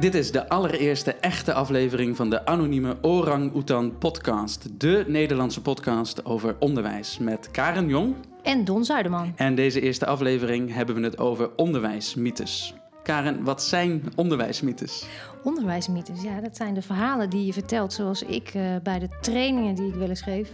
Dit 0.00 0.14
is 0.14 0.32
de 0.32 0.48
allereerste 0.48 1.12
echte 1.12 1.52
aflevering 1.52 2.16
van 2.16 2.30
de 2.30 2.46
anonieme 2.46 2.96
Orang 3.00 3.54
Oetan 3.54 3.98
podcast. 3.98 4.80
De 4.80 5.04
Nederlandse 5.06 5.62
podcast 5.62 6.24
over 6.24 6.56
onderwijs 6.58 7.18
met 7.18 7.50
Karen 7.50 7.88
Jong. 7.88 8.14
En 8.42 8.64
Don 8.64 8.84
Zuiderman. 8.84 9.32
En 9.36 9.54
deze 9.54 9.80
eerste 9.80 10.06
aflevering 10.06 10.74
hebben 10.74 10.94
we 10.94 11.00
het 11.02 11.18
over 11.18 11.50
onderwijsmythes. 11.56 12.74
Karen, 13.02 13.44
wat 13.44 13.62
zijn 13.62 14.02
onderwijsmythes? 14.16 15.06
Onderwijsmythes, 15.42 16.22
ja, 16.22 16.40
dat 16.40 16.56
zijn 16.56 16.74
de 16.74 16.82
verhalen 16.82 17.30
die 17.30 17.46
je 17.46 17.52
vertelt, 17.52 17.92
zoals 17.92 18.22
ik 18.22 18.54
uh, 18.54 18.76
bij 18.82 18.98
de 18.98 19.08
trainingen 19.20 19.74
die 19.74 19.88
ik 19.88 19.94
wel 19.94 20.08
eens 20.08 20.22
geef, 20.22 20.52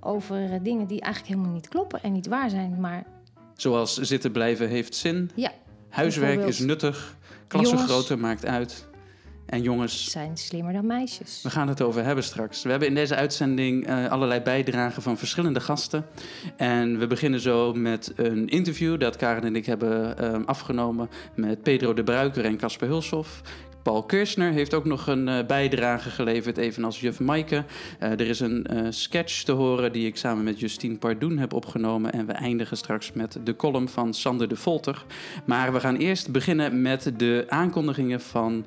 over 0.00 0.42
uh, 0.42 0.54
dingen 0.62 0.86
die 0.86 1.00
eigenlijk 1.00 1.34
helemaal 1.34 1.54
niet 1.54 1.68
kloppen 1.68 2.02
en 2.02 2.12
niet 2.12 2.26
waar 2.26 2.50
zijn, 2.50 2.80
maar... 2.80 3.04
Zoals 3.54 3.96
zitten 3.96 4.32
blijven 4.32 4.68
heeft 4.68 4.94
zin. 4.94 5.30
Ja. 5.34 5.52
Huiswerk 5.88 6.46
is 6.46 6.58
nuttig. 6.58 7.16
Klassengrootte 7.48 8.16
maakt 8.16 8.46
uit. 8.46 8.86
En 9.46 9.62
jongens 9.62 10.10
zijn 10.10 10.36
slimmer 10.36 10.72
dan 10.72 10.86
meisjes. 10.86 11.40
We 11.42 11.50
gaan 11.50 11.68
het 11.68 11.82
over 11.82 12.04
hebben 12.04 12.24
straks. 12.24 12.62
We 12.62 12.70
hebben 12.70 12.88
in 12.88 12.94
deze 12.94 13.14
uitzending 13.14 13.88
uh, 13.88 14.10
allerlei 14.10 14.40
bijdragen 14.40 15.02
van 15.02 15.18
verschillende 15.18 15.60
gasten. 15.60 16.06
En 16.56 16.98
we 16.98 17.06
beginnen 17.06 17.40
zo 17.40 17.72
met 17.72 18.12
een 18.16 18.48
interview 18.48 19.00
dat 19.00 19.16
Karen 19.16 19.42
en 19.42 19.56
ik 19.56 19.66
hebben 19.66 20.16
uh, 20.20 20.46
afgenomen 20.46 21.10
met 21.34 21.62
Pedro 21.62 21.94
de 21.94 22.02
Bruiker 22.02 22.44
en 22.44 22.56
Casper 22.56 22.88
Hulshoff. 22.88 23.42
Paul 23.84 24.02
Kirchner 24.02 24.52
heeft 24.52 24.74
ook 24.74 24.84
nog 24.84 25.06
een 25.06 25.28
uh, 25.28 25.46
bijdrage 25.46 26.10
geleverd, 26.10 26.56
evenals 26.56 27.00
juf 27.00 27.20
Maaike. 27.20 27.64
Uh, 28.02 28.10
er 28.10 28.20
is 28.20 28.40
een 28.40 28.66
uh, 28.72 28.86
sketch 28.90 29.42
te 29.42 29.52
horen 29.52 29.92
die 29.92 30.06
ik 30.06 30.16
samen 30.16 30.44
met 30.44 30.60
Justine 30.60 30.96
Pardoen 30.96 31.38
heb 31.38 31.52
opgenomen. 31.52 32.12
En 32.12 32.26
we 32.26 32.32
eindigen 32.32 32.76
straks 32.76 33.12
met 33.12 33.38
de 33.44 33.56
column 33.56 33.88
van 33.88 34.14
Sander 34.14 34.48
de 34.48 34.56
Volter. 34.56 35.04
Maar 35.44 35.72
we 35.72 35.80
gaan 35.80 35.96
eerst 35.96 36.32
beginnen 36.32 36.82
met 36.82 37.12
de 37.16 37.44
aankondigingen 37.48 38.20
van 38.20 38.66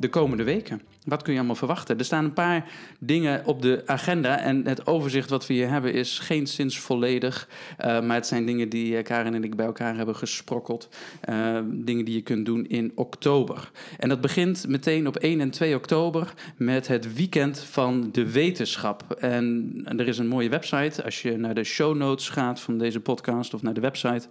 de 0.00 0.08
komende 0.08 0.44
weken. 0.44 0.80
Wat 1.06 1.22
kun 1.22 1.32
je 1.32 1.38
allemaal 1.38 1.56
verwachten? 1.56 1.98
Er 1.98 2.04
staan 2.04 2.24
een 2.24 2.32
paar 2.32 2.64
dingen 2.98 3.42
op 3.44 3.62
de 3.62 3.82
agenda. 3.86 4.38
En 4.38 4.66
het 4.66 4.86
overzicht 4.86 5.30
wat 5.30 5.46
we 5.46 5.54
hier 5.54 5.68
hebben 5.68 5.92
is 5.92 6.18
geen 6.18 6.46
sinds 6.46 6.78
volledig. 6.78 7.48
Uh, 7.80 8.00
maar 8.00 8.16
het 8.16 8.26
zijn 8.26 8.46
dingen 8.46 8.68
die 8.68 9.02
Karen 9.02 9.34
en 9.34 9.44
ik 9.44 9.56
bij 9.56 9.66
elkaar 9.66 9.96
hebben 9.96 10.16
gesprokkeld. 10.16 10.88
Uh, 11.28 11.58
dingen 11.64 12.04
die 12.04 12.14
je 12.14 12.22
kunt 12.22 12.46
doen 12.46 12.66
in 12.66 12.92
oktober. 12.94 13.70
En 13.98 14.08
dat 14.08 14.20
begint 14.20 14.68
meteen 14.68 15.06
op 15.06 15.16
1 15.16 15.40
en 15.40 15.50
2 15.50 15.74
oktober 15.74 16.34
met 16.56 16.86
het 16.88 17.14
weekend 17.14 17.58
van 17.58 18.08
de 18.12 18.30
wetenschap. 18.32 19.16
En, 19.20 19.72
er 19.96 20.08
is 20.08 20.18
een 20.18 20.28
mooie 20.28 20.48
website. 20.48 21.04
Als 21.04 21.22
je 21.22 21.36
naar 21.36 21.54
de 21.54 21.64
show 21.64 21.96
notes 21.96 22.28
gaat 22.28 22.60
van 22.60 22.78
deze 22.78 23.00
podcast 23.00 23.54
of 23.54 23.62
naar 23.62 23.74
de 23.74 23.80
website, 23.80 24.28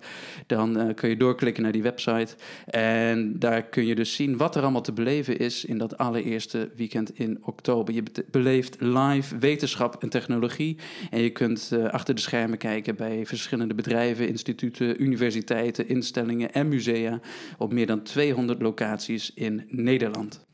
dan 0.48 0.94
kun 0.96 1.10
je 1.10 1.18
doorklikken 1.18 1.64
naar 1.64 1.72
die 1.72 1.84
website. 1.84 2.36
En 2.66 3.40
daar 3.40 3.64
kun 3.64 3.86
je 3.86 3.96
dus 3.96 4.16
zien 4.16 4.38
wat 4.38 4.56
er 4.56 4.62
allemaal 4.62 4.82
te 4.82 4.94
beleven 4.94 5.40
is 5.40 5.66
in 5.66 5.78
dat 5.78 5.98
allereerste 5.98 6.65
weekend 6.76 7.20
in 7.20 7.38
oktober. 7.42 7.94
Je 7.94 8.04
beleeft 8.32 8.76
live 8.80 9.38
wetenschap 9.38 10.04
en 10.04 10.10
technologie. 10.10 10.78
En 11.10 11.22
je 11.22 11.30
kunt 11.30 11.70
uh, 11.74 11.86
achter 11.86 12.16
de 12.16 12.22
schermen 12.22 12.58
kijken 12.58 12.96
bij 12.96 13.26
verschillende 13.26 13.74
bedrijven, 13.74 14.28
instituten, 14.28 15.02
universiteiten, 15.02 15.88
instellingen 15.88 16.54
en 16.54 16.68
musea 16.68 17.20
op 17.58 17.74
meer 17.74 17.88
dan 17.88 18.04
200 18.04 18.62
locaties 18.62 19.32
in 19.34 19.64
Nederland. 19.70 20.46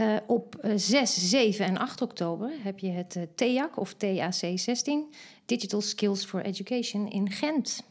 Uh, 0.00 0.16
op 0.26 0.56
6, 0.74 1.30
7 1.30 1.64
en 1.64 1.78
8 1.78 2.02
oktober 2.02 2.50
heb 2.62 2.78
je 2.78 2.90
het 2.90 3.18
TEAC 3.34 3.78
of 3.78 3.94
TAC 3.94 4.58
16, 4.58 5.14
Digital 5.46 5.80
Skills 5.80 6.24
for 6.24 6.40
Education 6.40 7.10
in 7.10 7.30
Gent. 7.30 7.84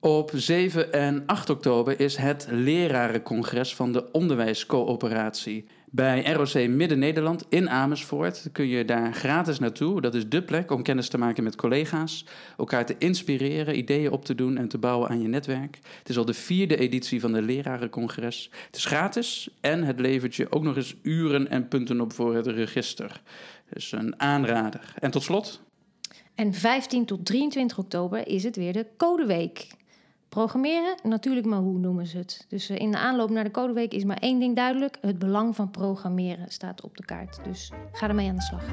Op 0.00 0.30
7 0.34 0.92
en 0.92 1.22
8 1.26 1.50
oktober 1.50 2.00
is 2.00 2.16
het 2.16 2.46
lerarencongres 2.50 3.74
van 3.74 3.92
de 3.92 4.12
Onderwijscoöperatie. 4.12 5.66
Bij 5.90 6.32
ROC 6.32 6.68
Midden-Nederland 6.68 7.44
in 7.48 7.70
Amersfoort 7.70 8.48
kun 8.52 8.66
je 8.66 8.84
daar 8.84 9.14
gratis 9.14 9.58
naartoe. 9.58 10.00
Dat 10.00 10.14
is 10.14 10.28
dé 10.28 10.42
plek 10.42 10.70
om 10.70 10.82
kennis 10.82 11.08
te 11.08 11.18
maken 11.18 11.44
met 11.44 11.56
collega's, 11.56 12.24
elkaar 12.58 12.86
te 12.86 12.94
inspireren, 12.98 13.78
ideeën 13.78 14.10
op 14.10 14.24
te 14.24 14.34
doen 14.34 14.56
en 14.56 14.68
te 14.68 14.78
bouwen 14.78 15.08
aan 15.08 15.22
je 15.22 15.28
netwerk. 15.28 15.78
Het 15.98 16.08
is 16.08 16.18
al 16.18 16.24
de 16.24 16.34
vierde 16.34 16.76
editie 16.76 17.20
van 17.20 17.32
de 17.32 17.42
Lerarencongres. 17.42 18.50
Het 18.66 18.76
is 18.76 18.84
gratis 18.84 19.48
en 19.60 19.82
het 19.82 20.00
levert 20.00 20.34
je 20.34 20.52
ook 20.52 20.62
nog 20.62 20.76
eens 20.76 20.94
uren 21.02 21.48
en 21.50 21.68
punten 21.68 22.00
op 22.00 22.12
voor 22.12 22.34
het 22.34 22.46
register. 22.46 23.20
Dus 23.72 23.92
een 23.92 24.20
aanrader. 24.20 24.94
En 24.98 25.10
tot 25.10 25.22
slot. 25.22 25.60
En 26.34 26.54
15 26.54 27.04
tot 27.04 27.26
23 27.26 27.78
oktober 27.78 28.26
is 28.26 28.42
het 28.42 28.56
weer 28.56 28.72
de 28.72 28.86
Codeweek. 28.96 29.66
Programmeren, 30.28 30.96
natuurlijk, 31.02 31.46
maar 31.46 31.58
hoe 31.58 31.78
noemen 31.78 32.06
ze 32.06 32.18
het? 32.18 32.46
Dus 32.48 32.70
in 32.70 32.90
de 32.90 32.98
aanloop 32.98 33.30
naar 33.30 33.44
de 33.44 33.50
Codeweek 33.50 33.92
is 33.92 34.04
maar 34.04 34.16
één 34.16 34.38
ding 34.38 34.56
duidelijk: 34.56 34.98
het 35.00 35.18
belang 35.18 35.56
van 35.56 35.70
programmeren 35.70 36.50
staat 36.50 36.82
op 36.82 36.96
de 36.96 37.04
kaart. 37.04 37.44
Dus 37.44 37.72
ga 37.92 38.08
ermee 38.08 38.28
aan 38.28 38.36
de 38.36 38.42
slag. 38.42 38.64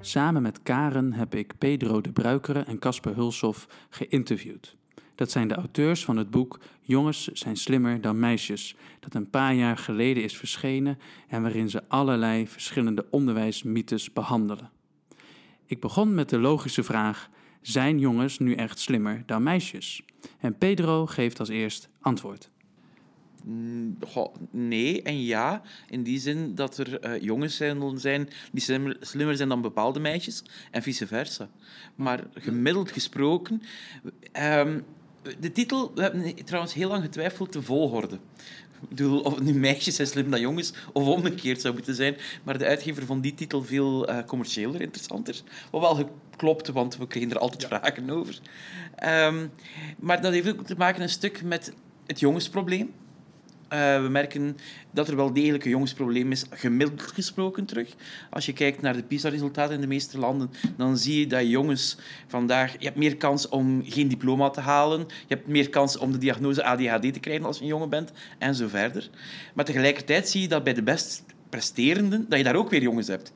Samen 0.00 0.42
met 0.42 0.62
Karen 0.62 1.12
heb 1.12 1.34
ik 1.34 1.58
Pedro 1.58 2.00
de 2.00 2.12
Bruikere 2.12 2.60
en 2.60 2.78
Casper 2.78 3.14
Hulshoff 3.14 3.86
geïnterviewd. 3.90 4.76
Dat 5.16 5.30
zijn 5.30 5.48
de 5.48 5.54
auteurs 5.54 6.04
van 6.04 6.16
het 6.16 6.30
boek 6.30 6.60
Jongens 6.80 7.26
zijn 7.26 7.56
slimmer 7.56 8.00
dan 8.00 8.18
meisjes, 8.18 8.76
dat 9.00 9.14
een 9.14 9.30
paar 9.30 9.54
jaar 9.54 9.78
geleden 9.78 10.22
is 10.22 10.36
verschenen 10.36 10.98
en 11.28 11.42
waarin 11.42 11.70
ze 11.70 11.82
allerlei 11.88 12.48
verschillende 12.48 13.06
onderwijsmythes 13.10 14.12
behandelen. 14.12 14.70
Ik 15.66 15.80
begon 15.80 16.14
met 16.14 16.28
de 16.28 16.38
logische 16.38 16.82
vraag: 16.82 17.30
zijn 17.60 17.98
jongens 17.98 18.38
nu 18.38 18.54
echt 18.54 18.78
slimmer 18.78 19.22
dan 19.26 19.42
meisjes? 19.42 20.02
En 20.38 20.58
Pedro 20.58 21.06
geeft 21.06 21.38
als 21.38 21.48
eerst 21.48 21.88
antwoord. 22.00 22.50
Goh, 24.00 24.34
nee 24.50 25.02
en 25.02 25.22
ja. 25.22 25.62
In 25.88 26.02
die 26.02 26.18
zin 26.18 26.54
dat 26.54 26.78
er 26.78 27.04
uh, 27.04 27.22
jongens 27.22 27.56
zijn, 27.56 28.28
die 28.52 28.62
slimmer, 29.00 29.36
zijn 29.36 29.48
dan 29.48 29.62
bepaalde 29.62 30.00
meisjes 30.00 30.42
en 30.70 30.82
vice 30.82 31.06
versa. 31.06 31.50
Maar 31.94 32.24
gemiddeld 32.34 32.90
gesproken. 32.90 33.62
Um, 34.32 34.84
de 35.40 35.52
titel, 35.52 35.92
we 35.94 36.02
hebben 36.02 36.34
trouwens 36.44 36.74
heel 36.74 36.88
lang 36.88 37.02
getwijfeld, 37.02 37.52
de 37.52 37.62
volgorde. 37.62 38.18
Ik 38.82 38.88
bedoel, 38.88 39.20
of 39.20 39.34
het 39.34 39.44
nu 39.44 39.54
meisjes 39.54 39.94
zijn 39.94 40.08
slim 40.08 40.30
dan 40.30 40.40
jongens, 40.40 40.72
of 40.92 41.06
omgekeerd 41.06 41.60
zou 41.60 41.74
moeten 41.74 41.94
zijn. 41.94 42.16
Maar 42.42 42.58
de 42.58 42.66
uitgever 42.66 43.06
vond 43.06 43.22
die 43.22 43.34
titel 43.34 43.62
veel 43.62 44.10
uh, 44.10 44.18
commerciëler, 44.26 44.80
interessanter. 44.80 45.42
Wat 45.70 45.80
wel 45.80 46.10
klopt, 46.36 46.68
want 46.68 46.96
we 46.96 47.06
kregen 47.06 47.30
er 47.30 47.38
altijd 47.38 47.62
ja. 47.62 47.68
vragen 47.68 48.10
over. 48.10 48.38
Um, 49.04 49.50
maar 49.98 50.22
dat 50.22 50.32
heeft 50.32 50.48
ook 50.48 50.66
te 50.66 50.74
maken 50.76 51.02
een 51.02 51.08
stuk 51.08 51.42
met 51.42 51.72
het 52.06 52.20
jongensprobleem. 52.20 52.92
Uh, 53.72 54.02
we 54.02 54.08
merken 54.08 54.56
dat 54.90 55.08
er 55.08 55.16
wel 55.16 55.32
degelijk 55.32 55.64
een 55.64 55.70
jongensprobleem 55.70 56.32
is, 56.32 56.44
gemiddeld 56.50 57.02
gesproken 57.02 57.64
terug. 57.64 57.94
Als 58.30 58.46
je 58.46 58.52
kijkt 58.52 58.80
naar 58.80 58.96
de 58.96 59.02
PISA-resultaten 59.02 59.74
in 59.74 59.80
de 59.80 59.86
meeste 59.86 60.18
landen, 60.18 60.50
dan 60.76 60.98
zie 60.98 61.20
je 61.20 61.26
dat 61.26 61.48
jongens 61.48 61.98
vandaag... 62.26 62.72
Je 62.72 62.84
hebt 62.84 62.96
meer 62.96 63.16
kans 63.16 63.48
om 63.48 63.82
geen 63.84 64.08
diploma 64.08 64.50
te 64.50 64.60
halen. 64.60 65.00
Je 65.00 65.34
hebt 65.34 65.46
meer 65.46 65.70
kans 65.70 65.98
om 65.98 66.12
de 66.12 66.18
diagnose 66.18 66.64
ADHD 66.64 67.12
te 67.12 67.20
krijgen 67.20 67.44
als 67.44 67.56
je 67.56 67.62
een 67.62 67.68
jongen 67.68 67.88
bent, 67.88 68.12
en 68.38 68.54
zo 68.54 68.68
verder. 68.68 69.10
Maar 69.54 69.64
tegelijkertijd 69.64 70.28
zie 70.28 70.40
je 70.40 70.48
dat 70.48 70.64
bij 70.64 70.74
de 70.74 70.82
best 70.82 71.24
presterenden, 71.48 72.26
dat 72.28 72.38
je 72.38 72.44
daar 72.44 72.56
ook 72.56 72.70
weer 72.70 72.82
jongens 72.82 73.08
hebt. 73.08 73.32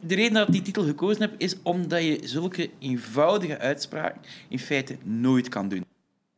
De 0.00 0.14
reden 0.14 0.32
dat 0.32 0.46
ik 0.46 0.52
die 0.52 0.62
titel 0.62 0.84
gekozen 0.84 1.22
heb, 1.22 1.34
is 1.36 1.56
omdat 1.62 2.02
je 2.02 2.20
zulke 2.24 2.70
eenvoudige 2.78 3.58
uitspraken 3.58 4.20
in 4.48 4.58
feite 4.58 4.96
nooit 5.02 5.48
kan 5.48 5.68
doen. 5.68 5.91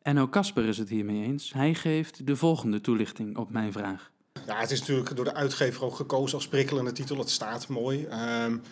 En 0.05 0.19
ook 0.19 0.31
Casper 0.31 0.65
is 0.65 0.79
het 0.79 0.89
hiermee 0.89 1.25
eens. 1.25 1.53
Hij 1.53 1.75
geeft 1.75 2.27
de 2.27 2.37
volgende 2.37 2.81
toelichting 2.81 3.37
op 3.37 3.51
mijn 3.51 3.73
vraag. 3.73 4.11
Ja, 4.47 4.61
het 4.61 4.71
is 4.71 4.81
natuurlijk 4.81 5.17
door 5.17 5.25
de 5.25 5.35
uitgever 5.35 5.85
ook 5.85 5.95
gekozen 5.95 6.37
als 6.37 6.49
prikkelende 6.49 6.93
titel. 6.93 7.19
Het 7.19 7.31
staat 7.31 7.69
mooi. 7.69 8.07
Um, 8.45 8.63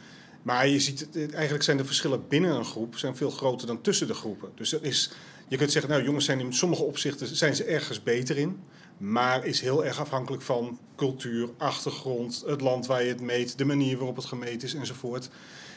maar 0.42 0.68
je 0.68 0.80
ziet, 0.80 1.08
eigenlijk 1.32 1.62
zijn 1.62 1.76
de 1.76 1.84
verschillen 1.84 2.28
binnen 2.28 2.54
een 2.54 2.64
groep 2.64 2.98
zijn 2.98 3.16
veel 3.16 3.30
groter 3.30 3.66
dan 3.66 3.80
tussen 3.80 4.06
de 4.06 4.14
groepen. 4.14 4.50
Dus 4.54 4.72
er 4.72 4.84
is, 4.84 5.10
je 5.48 5.56
kunt 5.56 5.72
zeggen, 5.72 5.90
nou 5.90 6.04
jongens 6.04 6.24
zijn 6.24 6.40
in 6.40 6.52
sommige 6.52 6.82
opzichten 6.82 7.36
zijn 7.36 7.54
ze 7.54 7.64
ergens 7.64 8.02
beter 8.02 8.36
in. 8.38 8.60
Maar 8.98 9.44
is 9.44 9.60
heel 9.60 9.84
erg 9.84 10.00
afhankelijk 10.00 10.42
van 10.42 10.78
cultuur, 10.96 11.48
achtergrond, 11.58 12.42
het 12.46 12.60
land 12.60 12.86
waar 12.86 13.02
je 13.02 13.08
het 13.08 13.20
meet, 13.20 13.58
de 13.58 13.64
manier 13.64 13.96
waarop 13.96 14.16
het 14.16 14.24
gemeten 14.24 14.68
is 14.68 14.74
enzovoort. 14.74 15.30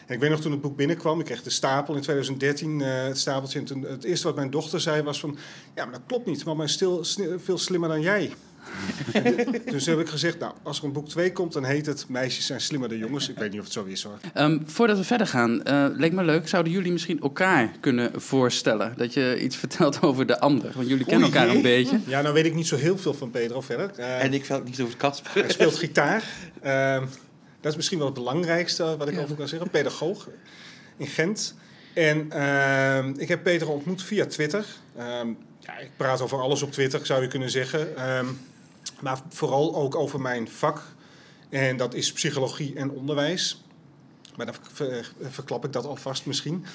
En 0.05 0.13
ik 0.13 0.19
weet 0.19 0.29
nog 0.29 0.41
toen 0.41 0.51
het 0.51 0.61
boek 0.61 0.75
binnenkwam, 0.75 1.19
ik 1.19 1.25
kreeg 1.25 1.43
de 1.43 1.49
stapel 1.49 1.95
in 1.95 2.01
2013, 2.01 2.79
uh, 2.79 3.03
het 3.03 3.17
stapeltje. 3.17 3.59
En 3.59 3.65
toen, 3.65 3.81
het 3.81 4.03
eerste 4.03 4.27
wat 4.27 4.35
mijn 4.35 4.49
dochter 4.49 4.81
zei 4.81 5.01
was 5.01 5.19
van, 5.19 5.37
ja, 5.75 5.83
maar 5.83 5.93
dat 5.93 6.03
klopt 6.07 6.25
niet. 6.25 6.45
Mama 6.45 6.63
is 6.63 6.71
stil, 6.71 7.03
veel 7.37 7.57
slimmer 7.57 7.89
dan 7.89 8.01
jij. 8.01 8.31
dus 9.71 9.85
heb 9.85 9.99
ik 9.99 10.07
gezegd, 10.07 10.39
nou, 10.39 10.53
als 10.63 10.79
er 10.79 10.83
een 10.83 10.91
boek 10.91 11.09
2 11.09 11.31
komt, 11.31 11.53
dan 11.53 11.63
heet 11.63 11.85
het 11.85 12.05
Meisjes 12.07 12.45
zijn 12.45 12.61
slimmer 12.61 12.89
dan 12.89 12.97
jongens. 12.97 13.29
Ik 13.29 13.37
weet 13.37 13.51
niet 13.51 13.59
of 13.59 13.65
het 13.65 13.73
zo 13.73 13.83
is 13.83 14.03
hoor. 14.03 14.17
Um, 14.37 14.63
voordat 14.65 14.97
we 14.97 15.03
verder 15.03 15.27
gaan, 15.27 15.61
uh, 15.67 15.85
leek 15.91 16.11
me 16.11 16.23
leuk, 16.23 16.47
zouden 16.47 16.71
jullie 16.71 16.91
misschien 16.91 17.19
elkaar 17.19 17.71
kunnen 17.79 18.21
voorstellen? 18.21 18.93
Dat 18.97 19.13
je 19.13 19.41
iets 19.41 19.55
vertelt 19.55 20.01
over 20.07 20.25
de 20.25 20.39
ander, 20.39 20.71
want 20.75 20.87
jullie 20.87 21.05
kennen 21.05 21.27
elkaar 21.27 21.49
een 21.49 21.61
beetje. 21.61 21.99
Ja, 22.05 22.21
nou 22.21 22.33
weet 22.33 22.45
ik 22.45 22.55
niet 22.55 22.67
zo 22.67 22.75
heel 22.75 22.97
veel 22.97 23.13
van 23.13 23.31
Pedro 23.31 23.61
verder. 23.61 23.91
Uh, 23.99 24.23
en 24.23 24.33
ik 24.33 24.45
weet 24.45 24.63
niet 24.63 24.81
over 24.81 24.97
Casper. 24.97 25.31
Hij 25.33 25.51
speelt 25.51 25.75
gitaar. 25.75 26.23
Uh, 26.63 27.01
dat 27.65 27.73
is 27.73 27.79
misschien 27.79 27.97
wel 27.97 28.07
het 28.07 28.23
belangrijkste 28.23 28.97
wat 28.97 29.07
ik 29.07 29.15
ja. 29.15 29.21
over 29.21 29.35
kan 29.35 29.47
zeggen. 29.47 29.69
Pedagoog. 29.69 30.27
in 30.97 31.07
Gent. 31.07 31.55
En 31.93 32.31
ehm, 32.31 33.13
ik 33.17 33.27
heb 33.27 33.43
Peter 33.43 33.69
ontmoet 33.69 34.03
via 34.03 34.25
Twitter. 34.25 34.65
Ehm, 34.97 35.27
ja, 35.59 35.77
ik 35.77 35.89
praat 35.97 36.21
over 36.21 36.41
alles 36.41 36.61
op 36.61 36.71
Twitter, 36.71 37.05
zou 37.05 37.21
je 37.21 37.27
kunnen 37.27 37.49
zeggen. 37.49 37.97
Ehm, 37.97 38.25
maar 38.99 39.19
vooral 39.29 39.75
ook 39.75 39.95
over 39.95 40.21
mijn 40.21 40.49
vak. 40.49 40.81
En 41.49 41.77
dat 41.77 41.93
is 41.93 42.11
psychologie 42.11 42.75
en 42.75 42.91
onderwijs. 42.91 43.63
Maar 44.35 44.45
dan 44.45 44.55
ver- 44.71 45.11
verklap 45.21 45.65
ik 45.65 45.73
dat 45.73 45.85
alvast 45.85 46.25
misschien. 46.25 46.65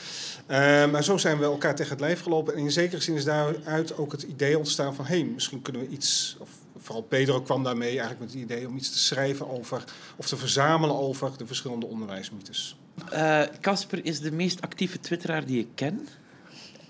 Maar 0.91 1.05
zo 1.05 1.17
zijn 1.17 1.39
we 1.39 1.45
elkaar 1.45 1.75
tegen 1.75 1.93
het 1.93 2.01
lijf 2.01 2.21
gelopen. 2.21 2.55
En 2.55 2.61
in 2.61 2.73
zekere 2.73 3.01
zin 3.03 3.15
is 3.15 3.25
daaruit 3.25 3.97
ook 3.97 4.13
het 4.13 4.23
idee 4.23 4.59
ontstaan 4.59 4.95
van... 4.95 5.05
hé, 5.05 5.19
hey, 5.21 5.25
misschien 5.25 5.63
kunnen 5.63 5.83
we 5.83 5.89
iets... 5.89 6.37
Of 6.39 6.49
vooral 6.81 7.03
Pedro 7.03 7.41
kwam 7.41 7.63
daarmee 7.63 7.89
eigenlijk 7.89 8.21
met 8.21 8.33
het 8.33 8.41
idee 8.41 8.69
om 8.69 8.77
iets 8.77 8.93
te 8.93 8.99
schrijven 8.99 9.51
over... 9.51 9.85
of 10.17 10.27
te 10.27 10.37
verzamelen 10.37 10.99
over 10.99 11.31
de 11.37 11.47
verschillende 11.47 11.87
onderwijsmythes. 11.87 12.77
Eh, 13.11 13.43
Casper 13.61 14.05
is 14.05 14.21
de 14.21 14.33
meest 14.33 14.61
actieve 14.61 15.01
twitteraar 15.01 15.47
die 15.47 15.61
ik 15.61 15.69
ken. 15.75 16.09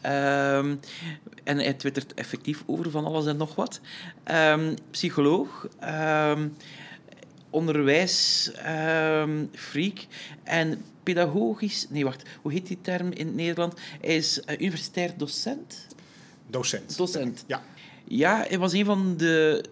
Ehm, 0.00 0.76
en 1.44 1.58
hij 1.58 1.74
twittert 1.74 2.14
effectief 2.14 2.62
over 2.66 2.90
van 2.90 3.04
alles 3.04 3.26
en 3.26 3.36
nog 3.36 3.54
wat. 3.54 3.80
Ehm, 4.24 4.74
psycholoog, 4.90 5.68
ehm 5.78 6.48
onderwijsfreak 7.50 10.06
en 10.42 10.84
pedagogisch... 11.02 11.86
Nee, 11.88 12.04
wacht. 12.04 12.22
Hoe 12.42 12.52
heet 12.52 12.66
die 12.66 12.78
term 12.80 13.12
in 13.12 13.26
het 13.26 13.34
Nederland? 13.34 13.74
Hij 14.00 14.16
is 14.16 14.40
eh, 14.40 14.60
universitair 14.60 15.12
docent. 15.16 15.86
Docent. 16.46 16.96
Docent. 16.96 17.44
Ja. 17.46 17.62
Ja, 18.04 18.44
hij 18.48 18.58
was 18.58 18.72
een 18.72 18.84
van 18.84 19.16
de... 19.16 19.64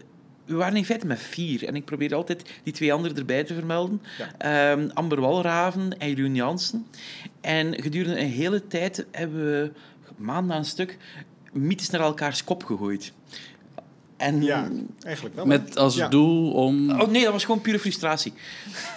We 0.48 0.54
waren 0.54 0.76
in 0.76 0.84
feite 0.84 1.06
met 1.06 1.20
vier. 1.20 1.66
En 1.66 1.76
ik 1.76 1.84
probeerde 1.84 2.14
altijd 2.14 2.50
die 2.62 2.72
twee 2.72 2.92
anderen 2.92 3.16
erbij 3.16 3.44
te 3.44 3.54
vermelden. 3.54 4.02
Ehm, 4.38 4.88
Amber 4.94 5.20
Walraven 5.20 5.98
en 5.98 6.08
Jeroen 6.08 6.34
Jansen. 6.34 6.86
En 7.40 7.82
gedurende 7.82 8.20
een 8.20 8.30
hele 8.30 8.66
tijd 8.66 9.06
hebben 9.10 9.44
we 9.44 9.70
maanden 10.16 10.52
aan 10.52 10.58
een 10.58 10.64
stuk 10.64 10.96
mythes 11.52 11.90
naar 11.90 12.00
elkaars 12.00 12.44
kop 12.44 12.64
gegooid. 12.64 13.12
En... 14.18 14.42
Ja, 14.42 14.68
eigenlijk 15.02 15.34
wel. 15.34 15.46
Met 15.46 15.76
als 15.76 15.94
Ja. 15.94 16.08
doel 16.08 16.52
om... 16.52 17.00
Oh 17.00 17.08
nee, 17.08 17.22
dat 17.22 17.32
was 17.32 17.44
gewoon 17.44 17.60
pure 17.60 17.78
frustratie. 17.78 18.32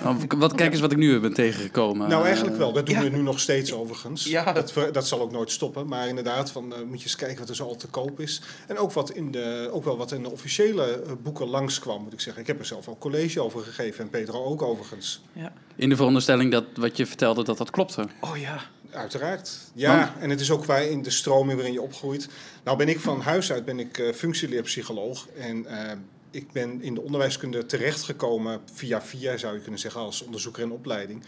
Oh, 0.03 0.15
Wat, 0.38 0.56
kijk 0.56 0.71
eens 0.71 0.81
wat 0.81 0.91
ik 0.91 0.97
nu 0.97 1.19
ben 1.19 1.33
tegengekomen. 1.33 2.09
Nou, 2.09 2.25
eigenlijk 2.25 2.57
wel. 2.57 2.73
Dat 2.73 2.85
doen 2.85 2.95
ja. 2.95 3.01
we 3.01 3.09
nu 3.09 3.21
nog 3.21 3.39
steeds 3.39 3.73
overigens. 3.73 4.23
Ja. 4.23 4.53
Dat, 4.53 4.73
dat 4.91 5.07
zal 5.07 5.21
ook 5.21 5.31
nooit 5.31 5.51
stoppen. 5.51 5.88
Maar 5.88 6.07
inderdaad, 6.07 6.51
van, 6.51 6.73
eh, 6.73 6.81
moet 6.81 6.97
je 6.97 7.03
eens 7.03 7.15
kijken 7.15 7.39
wat 7.39 7.50
er 7.50 7.56
zo 7.56 7.65
al 7.65 7.75
te 7.75 7.88
koop 7.88 8.19
is. 8.19 8.41
En 8.68 8.77
ook, 8.77 8.91
wat 8.91 9.12
in 9.12 9.31
de, 9.31 9.69
ook 9.71 9.83
wel 9.83 9.97
wat 9.97 10.12
in 10.12 10.23
de 10.23 10.29
officiële 10.29 10.83
eh, 10.83 11.12
boeken 11.24 11.47
langskwam, 11.47 12.03
moet 12.03 12.13
ik 12.13 12.19
zeggen. 12.19 12.41
Ik 12.41 12.47
heb 12.47 12.59
er 12.59 12.65
zelf 12.65 12.88
ook 12.88 13.00
college 13.00 13.41
over 13.41 13.62
gegeven. 13.62 14.03
En 14.03 14.09
Pedro 14.09 14.44
ook 14.44 14.62
overigens. 14.62 15.21
Ja. 15.33 15.53
In 15.75 15.89
de 15.89 15.95
veronderstelling 15.95 16.51
dat 16.51 16.65
wat 16.75 16.97
je 16.97 17.06
vertelde, 17.06 17.44
dat 17.44 17.57
dat 17.57 17.69
klopte. 17.69 18.07
Oh 18.19 18.38
ja. 18.38 18.62
Uiteraard. 18.91 19.57
Ja, 19.73 20.15
en 20.19 20.29
het 20.29 20.39
is 20.39 20.51
ook 20.51 20.65
waar 20.65 20.83
in 20.83 21.01
de 21.01 21.09
stroming 21.09 21.55
waarin 21.55 21.73
je 21.73 21.81
opgroeit. 21.81 22.29
Nou 22.63 22.77
ben 22.77 22.89
ik 22.89 22.99
van 22.99 23.21
huis 23.21 23.51
uit 23.51 23.65
ben 23.65 23.79
ik 23.79 23.97
eh, 23.97 24.13
functieleerpsycholoog. 24.13 25.27
En 25.27 25.65
eh, 25.65 25.97
ik 26.31 26.51
ben 26.51 26.81
in 26.81 26.93
de 26.93 27.01
onderwijskunde 27.01 27.65
terechtgekomen 27.65 28.61
via 28.73 29.01
via, 29.01 29.38
zou 29.38 29.53
je 29.53 29.61
kunnen 29.61 29.79
zeggen, 29.79 30.01
als 30.01 30.23
onderzoeker 30.23 30.63
in 30.63 30.71
opleiding. 30.71 31.23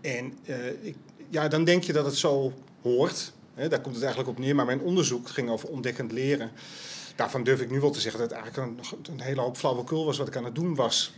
En 0.00 0.38
eh, 0.44 0.56
ik, 0.80 0.96
ja, 1.28 1.48
dan 1.48 1.64
denk 1.64 1.82
je 1.82 1.92
dat 1.92 2.04
het 2.04 2.16
zo 2.16 2.52
hoort. 2.82 3.32
Hè, 3.54 3.68
daar 3.68 3.80
komt 3.80 3.94
het 3.94 4.04
eigenlijk 4.04 4.38
op 4.38 4.44
neer. 4.44 4.54
Maar 4.54 4.66
mijn 4.66 4.80
onderzoek 4.80 5.28
ging 5.28 5.50
over 5.50 5.68
ontdekkend 5.68 6.12
leren. 6.12 6.50
Daarvan 7.16 7.44
durf 7.44 7.60
ik 7.60 7.70
nu 7.70 7.80
wel 7.80 7.90
te 7.90 8.00
zeggen 8.00 8.20
dat 8.20 8.30
het 8.30 8.38
eigenlijk 8.38 8.70
een, 8.80 9.12
een 9.12 9.20
hele 9.20 9.40
hoop 9.40 9.56
flauwekul 9.56 10.04
was 10.04 10.18
wat 10.18 10.28
ik 10.28 10.36
aan 10.36 10.44
het 10.44 10.54
doen 10.54 10.74
was. 10.74 11.12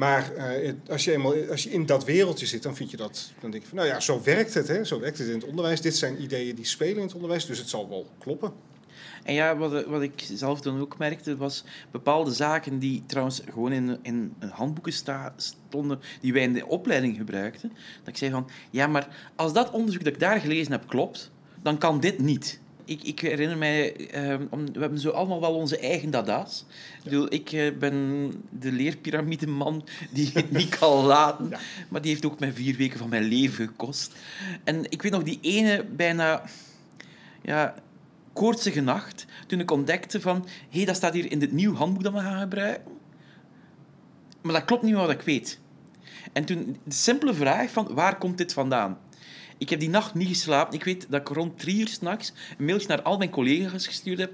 Maar 0.00 0.32
eh, 0.34 0.72
als, 0.88 1.04
je 1.04 1.12
eenmaal, 1.12 1.34
als 1.50 1.62
je 1.62 1.70
in 1.70 1.86
dat 1.86 2.04
wereldje 2.04 2.46
zit, 2.46 2.62
dan 2.62 2.76
vind 2.76 2.90
je 2.90 2.96
dat. 2.96 3.32
Dan 3.40 3.50
denk 3.50 3.62
je 3.62 3.68
van, 3.68 3.78
nou 3.78 3.90
ja, 3.90 4.00
zo 4.00 4.20
werkt 4.22 4.54
het. 4.54 4.68
Hè? 4.68 4.84
Zo 4.84 5.00
werkt 5.00 5.18
het 5.18 5.28
in 5.28 5.34
het 5.34 5.44
onderwijs. 5.44 5.80
Dit 5.80 5.96
zijn 5.96 6.22
ideeën 6.22 6.54
die 6.54 6.64
spelen 6.64 6.96
in 6.96 7.02
het 7.02 7.14
onderwijs, 7.14 7.46
dus 7.46 7.58
het 7.58 7.68
zal 7.68 7.88
wel 7.88 8.06
kloppen. 8.18 8.52
En 9.22 9.34
ja, 9.34 9.56
wat, 9.56 9.84
wat 9.84 10.02
ik 10.02 10.28
zelf 10.32 10.60
dan 10.60 10.80
ook 10.80 10.98
merkte, 10.98 11.36
was 11.36 11.64
bepaalde 11.90 12.32
zaken 12.32 12.78
die 12.78 13.02
trouwens 13.06 13.42
gewoon 13.50 13.72
in, 13.72 13.98
in 14.02 14.34
handboeken 14.50 14.92
sta, 14.92 15.34
stonden, 15.36 16.00
die 16.20 16.32
wij 16.32 16.42
in 16.42 16.52
de 16.52 16.66
opleiding 16.66 17.16
gebruikten. 17.16 17.68
Dat 17.98 18.08
ik 18.08 18.16
zei 18.16 18.30
van, 18.30 18.50
ja, 18.70 18.86
maar 18.86 19.30
als 19.36 19.52
dat 19.52 19.70
onderzoek 19.70 20.04
dat 20.04 20.12
ik 20.12 20.20
daar 20.20 20.40
gelezen 20.40 20.72
heb 20.72 20.88
klopt, 20.88 21.30
dan 21.62 21.78
kan 21.78 22.00
dit 22.00 22.18
niet. 22.18 22.59
Ik, 22.90 23.02
ik 23.02 23.20
herinner 23.20 23.58
mij, 23.58 23.96
ehm, 24.10 24.46
om, 24.50 24.72
we 24.72 24.80
hebben 24.80 24.98
zo 24.98 25.10
allemaal 25.10 25.40
wel 25.40 25.54
onze 25.54 25.78
eigen 25.78 26.10
dada's. 26.10 26.64
Ik, 26.96 27.04
bedoel, 27.04 27.32
ik 27.32 27.52
eh, 27.52 27.78
ben 27.78 28.32
de 28.50 28.72
leerpyramideman 28.72 29.84
die 30.12 30.30
het 30.34 30.50
niet 30.58 30.78
kan 30.78 31.04
laten. 31.04 31.48
Ja. 31.48 31.58
Maar 31.88 32.00
die 32.00 32.10
heeft 32.10 32.26
ook 32.26 32.38
mij 32.38 32.52
vier 32.52 32.76
weken 32.76 32.98
van 32.98 33.08
mijn 33.08 33.22
leven 33.22 33.66
gekost. 33.66 34.14
En 34.64 34.90
ik 34.90 35.02
weet 35.02 35.12
nog, 35.12 35.22
die 35.22 35.38
ene 35.40 35.84
bijna... 35.84 36.42
Ja, 37.42 37.74
koortsige 38.32 38.80
nacht, 38.80 39.26
toen 39.46 39.60
ik 39.60 39.70
ontdekte 39.70 40.20
van... 40.20 40.46
Hé, 40.46 40.76
hey, 40.76 40.84
dat 40.84 40.96
staat 40.96 41.14
hier 41.14 41.30
in 41.30 41.38
dit 41.38 41.52
nieuw 41.52 41.74
handboek 41.74 42.02
dat 42.02 42.12
we 42.12 42.18
gaan 42.18 42.40
gebruiken. 42.40 42.92
Maar 44.42 44.52
dat 44.52 44.64
klopt 44.64 44.82
niet 44.82 44.92
meer 44.92 45.06
wat 45.06 45.10
ik 45.10 45.22
weet. 45.22 45.60
En 46.32 46.44
toen 46.44 46.76
de 46.84 46.94
simpele 46.94 47.34
vraag 47.34 47.70
van, 47.70 47.94
waar 47.94 48.18
komt 48.18 48.38
dit 48.38 48.52
vandaan? 48.52 48.98
Ik 49.60 49.68
heb 49.68 49.80
die 49.80 49.88
nacht 49.88 50.14
niet 50.14 50.28
geslapen. 50.28 50.74
Ik 50.74 50.84
weet 50.84 51.06
dat 51.08 51.20
ik 51.20 51.28
rond 51.28 51.58
drie 51.58 51.80
uur 51.80 51.88
s'nachts 51.88 52.32
een 52.58 52.64
mailtje 52.64 52.88
naar 52.88 53.02
al 53.02 53.18
mijn 53.18 53.30
collega's 53.30 53.86
gestuurd 53.86 54.18
heb. 54.18 54.32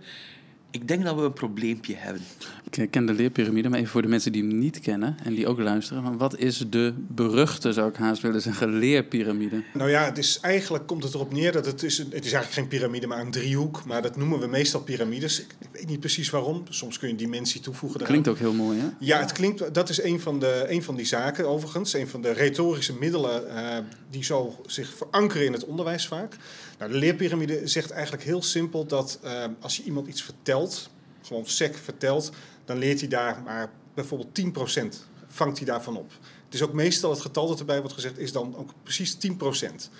Ik 0.70 0.88
denk 0.88 1.05
dat 1.05 1.17
we 1.17 1.23
een 1.23 1.32
probleempje 1.32 1.94
hebben. 1.94 2.23
Ik 2.71 2.91
ken 2.91 3.07
de 3.07 3.13
leerpyramide, 3.13 3.69
maar 3.69 3.79
even 3.79 3.91
voor 3.91 4.03
de 4.03 4.09
mensen 4.09 4.33
die 4.33 4.43
hem 4.43 4.59
niet 4.59 4.81
kennen 4.81 5.17
en 5.23 5.35
die 5.35 5.47
ook 5.47 5.59
luisteren. 5.59 6.17
Wat 6.19 6.39
is 6.39 6.65
de 6.71 6.95
beruchte, 6.97 7.73
zou 7.73 7.89
ik 7.89 7.97
haast 7.97 8.23
willen 8.23 8.43
zeggen, 8.43 8.79
leerpyramide? 8.79 9.63
Nou 9.75 9.91
ja, 9.91 10.05
het 10.05 10.19
is, 10.19 10.41
eigenlijk 10.41 10.87
komt 10.87 11.03
het 11.03 11.15
erop 11.15 11.33
neer 11.33 11.53
dat 11.53 11.67
het 11.67 11.83
is, 11.83 11.99
het 11.99 12.25
is 12.25 12.33
eigenlijk 12.33 12.53
geen 12.53 12.69
piramide, 12.69 13.07
maar 13.07 13.21
een 13.21 13.31
driehoek. 13.31 13.85
Maar 13.85 14.03
dat 14.03 14.17
noemen 14.17 14.41
we 14.41 14.47
meestal 14.47 14.81
piramides. 14.81 15.41
Ik, 15.41 15.57
weet 15.73 15.89
niet 15.89 16.01
precies 16.01 16.31
waarom. 16.31 16.65
Soms 16.69 16.99
kun 16.99 17.09
je 17.09 17.15
een 17.15 17.21
dimensie 17.21 17.61
toevoegen. 17.61 18.01
eraan. 18.01 18.13
Klinkt 18.13 18.29
ook 18.29 18.39
heel 18.39 18.53
mooi, 18.53 18.79
hè? 18.79 18.87
Ja, 18.99 19.21
het 19.21 19.33
klinkt, 19.33 19.75
dat 19.75 19.89
is 19.89 20.03
een 20.03 20.21
van, 20.21 20.39
de, 20.39 20.65
een 20.69 20.83
van 20.83 20.97
die 20.97 21.07
zaken 21.07 21.49
overigens. 21.49 21.93
Een 21.95 22.09
van 22.09 22.23
de 22.23 22.33
retorische 22.33 22.95
middelen 22.95 23.57
eh, 23.57 23.79
die 24.11 24.25
zo 24.25 24.61
zich 24.67 24.95
verankeren 24.97 25.47
in 25.47 25.52
het 25.52 25.64
onderwijs 25.64 26.07
vaak. 26.07 26.37
Nou, 26.79 26.93
de 26.93 26.99
leerpyramide 26.99 27.61
zegt 27.64 27.90
eigenlijk 27.90 28.23
heel 28.23 28.43
simpel 28.43 28.87
dat 28.87 29.19
eh, 29.23 29.45
als 29.61 29.76
je 29.76 29.83
iemand 29.83 30.07
iets 30.07 30.23
vertelt, 30.23 30.90
gewoon 31.23 31.47
sec 31.47 31.76
vertelt, 31.76 32.33
dan 32.66 32.78
leert 32.78 33.00
hij 33.00 33.08
daar 33.08 33.42
maar 33.44 33.70
bijvoorbeeld 33.94 34.40
10% 34.40 34.82
vangt 35.26 35.56
hij 35.56 35.66
daarvan 35.66 35.96
op. 35.96 36.11
Het 36.44 36.54
is 36.54 36.62
ook 36.62 36.73
meestal 36.73 37.11
het 37.11 37.20
getal 37.20 37.46
dat 37.49 37.58
erbij 37.58 37.78
wordt 37.78 37.94
gezegd, 37.94 38.18
is 38.18 38.32
dan 38.32 38.56
ook 38.56 38.70
precies 38.82 39.16
10%. 39.16 39.90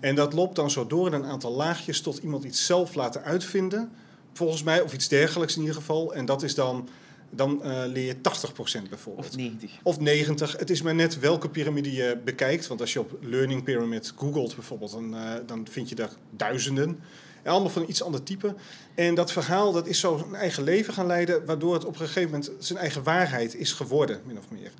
En 0.00 0.14
dat 0.14 0.32
loopt 0.32 0.56
dan 0.56 0.70
zo 0.70 0.86
door 0.86 1.06
in 1.06 1.12
een 1.12 1.24
aantal 1.24 1.52
laagjes 1.52 2.00
tot 2.00 2.18
iemand 2.18 2.44
iets 2.44 2.66
zelf 2.66 2.94
laten 2.94 3.22
uitvinden. 3.22 3.92
Volgens 4.32 4.62
mij, 4.62 4.80
of 4.80 4.92
iets 4.92 5.08
dergelijks 5.08 5.54
in 5.54 5.60
ieder 5.60 5.76
geval. 5.76 6.14
En 6.14 6.24
dat 6.24 6.42
is 6.42 6.54
dan, 6.54 6.88
dan 7.30 7.62
eh, 7.62 7.82
leer 7.86 8.06
je 8.06 8.14
80% 8.14 8.88
bijvoorbeeld. 8.88 9.26
Of 9.26 9.36
90. 9.36 9.78
Of 9.82 10.00
90. 10.00 10.56
Het 10.58 10.70
is 10.70 10.82
maar 10.82 10.94
net 10.94 11.18
welke 11.18 11.48
piramide 11.48 11.92
je 11.92 12.20
bekijkt. 12.24 12.66
Want 12.66 12.80
als 12.80 12.92
je 12.92 13.00
op 13.00 13.18
Learning 13.20 13.62
Pyramid 13.64 14.12
googelt 14.16 14.54
bijvoorbeeld, 14.54 14.92
dan, 14.92 15.16
eh, 15.16 15.32
dan 15.46 15.66
vind 15.70 15.88
je 15.88 15.94
daar 15.94 16.10
duizenden. 16.30 16.98
En 17.42 17.50
allemaal 17.52 17.70
van 17.70 17.82
een 17.82 17.88
iets 17.90 18.02
ander 18.02 18.22
type. 18.22 18.54
En 18.94 19.14
dat 19.14 19.32
verhaal 19.32 19.72
dat 19.72 19.86
is 19.86 20.00
zo 20.00 20.24
een 20.28 20.34
eigen 20.34 20.62
leven 20.62 20.94
gaan 20.94 21.06
leiden, 21.06 21.44
waardoor 21.46 21.74
het 21.74 21.84
op 21.84 21.92
een 21.92 22.06
gegeven 22.06 22.30
moment 22.30 22.50
zijn 22.58 22.78
eigen 22.78 23.02
waarheid 23.02 23.54
is 23.54 23.72
geworden, 23.72 24.20
min 24.26 24.38
of 24.38 24.44
meer. 24.50 24.70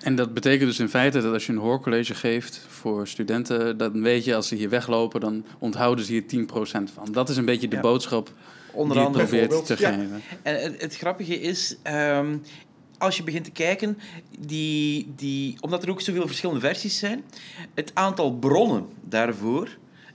En 0.00 0.16
dat 0.16 0.34
betekent 0.34 0.68
dus 0.68 0.78
in 0.78 0.88
feite 0.88 1.20
dat 1.20 1.32
als 1.32 1.46
je 1.46 1.52
een 1.52 1.58
hoorcollege 1.58 2.14
geeft 2.14 2.60
voor 2.68 3.08
studenten, 3.08 3.76
dan 3.78 4.02
weet 4.02 4.24
je 4.24 4.34
als 4.34 4.48
ze 4.48 4.54
hier 4.54 4.68
weglopen, 4.68 5.20
dan 5.20 5.44
onthouden 5.58 6.04
ze 6.04 6.12
hier 6.12 6.22
10% 6.22 6.92
van. 6.92 7.12
Dat 7.12 7.28
is 7.28 7.36
een 7.36 7.44
beetje 7.44 7.68
de 7.68 7.76
Ja. 7.76 7.82
boodschap 7.82 8.32
Onder 8.72 8.92
die 8.92 9.00
je 9.00 9.06
andere. 9.06 9.24
probeert 9.26 9.66
te 9.66 9.76
ja. 9.78 9.90
geven. 9.92 10.22
En 10.42 10.62
het, 10.62 10.80
het 10.82 10.96
grappige 10.96 11.40
is, 11.40 11.76
ehm, 11.82 12.36
als 12.98 13.16
je 13.16 13.22
begint 13.22 13.44
te 13.44 13.50
kijken, 13.50 13.98
die, 14.38 15.12
die, 15.16 15.56
omdat 15.60 15.82
er 15.82 15.90
ook 15.90 16.00
zoveel 16.00 16.26
verschillende 16.26 16.60
versies 16.60 16.98
zijn, 16.98 17.24
het 17.74 17.90
aantal 17.94 18.32
bronnen 18.34 18.86
daarvoor 19.00 19.68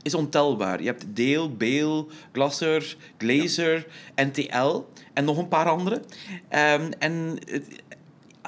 is 0.05 0.13
ontelbaar. 0.13 0.79
Je 0.79 0.87
hebt 0.87 1.05
Dale, 1.13 1.49
Bale, 1.49 2.05
Glasser, 2.31 2.97
Glazer, 3.17 3.87
NTL 4.15 4.83
en 5.13 5.25
nog 5.25 5.37
een 5.37 5.47
paar 5.47 5.69
andere. 5.69 6.01
Ehm, 6.49 6.91
en 6.99 7.37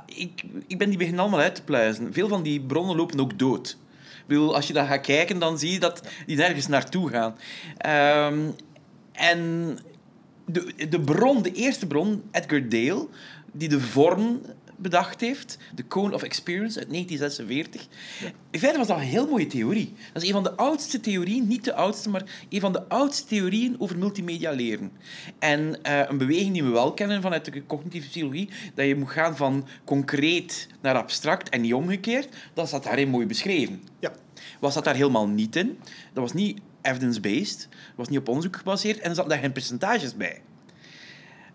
ik, 0.06 0.44
ik 0.68 0.78
ben 0.78 0.90
die 0.90 0.98
beginnen 0.98 1.22
allemaal 1.22 1.40
uit 1.40 1.56
te 1.56 1.64
pluizen. 1.64 2.14
Veel 2.14 2.28
van 2.28 2.44
die 2.44 2.62
bronnen 2.62 2.96
lopen 2.96 3.20
ook 3.20 3.40
dood. 3.40 3.78
Ik 4.28 4.38
als 4.38 4.68
je 4.68 4.74
daar 4.74 4.88
gaat 4.88 5.02
kijken, 5.02 5.40
dan 5.40 5.60
zie 5.60 5.72
je 5.72 5.80
dat 5.80 6.02
die 6.26 6.38
nergens 6.38 6.68
naartoe 6.68 7.10
gaan. 7.10 7.36
Ehm, 7.78 8.40
en 9.12 9.78
de, 10.46 10.88
de 10.90 11.02
bron, 11.02 11.42
de 11.42 11.52
eerste 11.52 11.88
bron, 11.88 12.24
Edgar 12.32 12.70
Dale, 12.70 13.08
die 13.52 13.70
de 13.70 13.80
vorm 13.80 14.42
bedacht 14.78 15.22
heeft, 15.22 15.58
de 15.76 15.88
Cone 15.88 16.14
of 16.14 16.24
Experience 16.24 16.80
uit 16.80 16.90
1946. 16.90 17.88
In 18.52 18.60
feite 18.60 18.78
was 18.78 18.88
dat 18.88 18.98
een 18.98 19.04
heel 19.04 19.28
mooie 19.28 19.48
theorie. 19.48 19.94
Dat 20.14 20.22
is 20.22 20.28
een 20.28 20.34
van 20.34 20.44
de 20.44 20.56
oudste 20.56 21.00
theorieën, 21.00 21.48
niet 21.48 21.64
de 21.64 21.74
oudste, 21.74 22.10
maar 22.10 22.46
een 22.50 22.60
van 22.60 22.74
de 22.74 22.90
oudste 22.90 23.26
theorieën 23.26 23.76
over 23.80 23.98
multimedia 23.98 24.52
leren. 24.52 24.92
En 25.40 25.84
eh, 25.84 26.02
een 26.08 26.18
beweging 26.18 26.54
die 26.54 26.64
we 26.64 26.70
wel 26.70 26.94
kennen 26.94 27.22
vanuit 27.22 27.46
de 27.46 27.66
cognitieve 27.66 28.08
psychologie, 28.08 28.50
dat 28.74 28.88
je 28.88 28.96
moet 28.96 29.10
gaan 29.10 29.38
van 29.38 29.68
concreet 29.86 30.68
naar 30.82 30.96
abstract 30.96 31.50
en 31.50 31.62
niet 31.62 31.74
omgekeerd, 31.74 32.36
dat 32.54 32.68
staat 32.68 32.84
daarin 32.84 33.10
mooi 33.10 33.26
beschreven. 33.26 33.82
Ja, 34.00 34.12
Wat 34.60 34.74
zat 34.74 34.84
daar 34.84 34.96
helemaal 34.96 35.28
niet 35.28 35.56
in? 35.56 35.80
Dat 36.14 36.24
was 36.24 36.34
niet 36.34 36.60
evidence-based, 36.82 37.68
was 37.96 38.08
niet 38.08 38.20
op 38.20 38.28
onderzoek 38.28 38.56
gebaseerd 38.56 39.00
en 39.00 39.10
er 39.10 39.16
zaten 39.16 39.32
daar 39.32 39.40
geen 39.40 39.52
percentages 39.52 40.16
bij. 40.16 40.42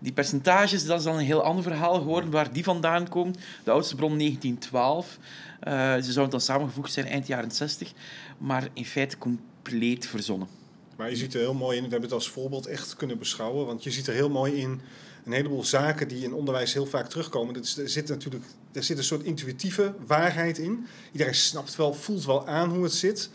Die 0.02 0.12
percentages, 0.12 0.84
dat 0.84 0.98
is 0.98 1.04
dan 1.04 1.16
een 1.16 1.24
heel 1.24 1.42
ander 1.42 1.62
verhaal 1.62 1.94
geworden 1.94 2.30
waar 2.30 2.52
die 2.52 2.64
vandaan 2.64 3.08
komen. 3.08 3.34
De 3.64 3.70
oudste 3.70 3.94
bron 3.94 4.18
1912. 4.18 5.18
Uh, 5.64 5.94
ze 5.94 6.12
zouden 6.12 6.30
dan 6.30 6.40
samengevoegd 6.40 6.92
zijn 6.92 7.06
eind 7.06 7.26
jaren 7.26 7.50
60, 7.50 7.92
maar 8.38 8.68
in 8.72 8.84
feite 8.84 9.18
compleet 9.18 10.06
verzonnen. 10.06 10.48
Maar 10.96 11.10
je 11.10 11.16
ziet 11.16 11.34
er 11.34 11.40
heel 11.40 11.54
mooi 11.54 11.76
in, 11.76 11.84
we 11.84 11.90
hebben 11.90 12.08
het 12.08 12.18
als 12.18 12.30
voorbeeld 12.30 12.66
echt 12.66 12.96
kunnen 12.96 13.18
beschouwen, 13.18 13.66
want 13.66 13.82
je 13.84 13.90
ziet 13.90 14.06
er 14.06 14.14
heel 14.14 14.30
mooi 14.30 14.52
in 14.54 14.80
een 15.24 15.32
heleboel 15.32 15.64
zaken 15.64 16.08
die 16.08 16.24
in 16.24 16.34
onderwijs 16.34 16.72
heel 16.72 16.86
vaak 16.86 17.08
terugkomen. 17.08 17.54
Er 17.54 17.88
zit 17.88 18.08
natuurlijk 18.08 18.44
er 18.72 18.82
zit 18.82 18.98
een 18.98 19.04
soort 19.04 19.22
intuïtieve 19.22 19.94
waarheid 20.06 20.58
in. 20.58 20.86
Iedereen 21.12 21.34
snapt 21.34 21.76
wel, 21.76 21.94
voelt 21.94 22.24
wel 22.24 22.46
aan 22.46 22.70
hoe 22.70 22.82
het 22.82 22.92
zit. 22.92 23.30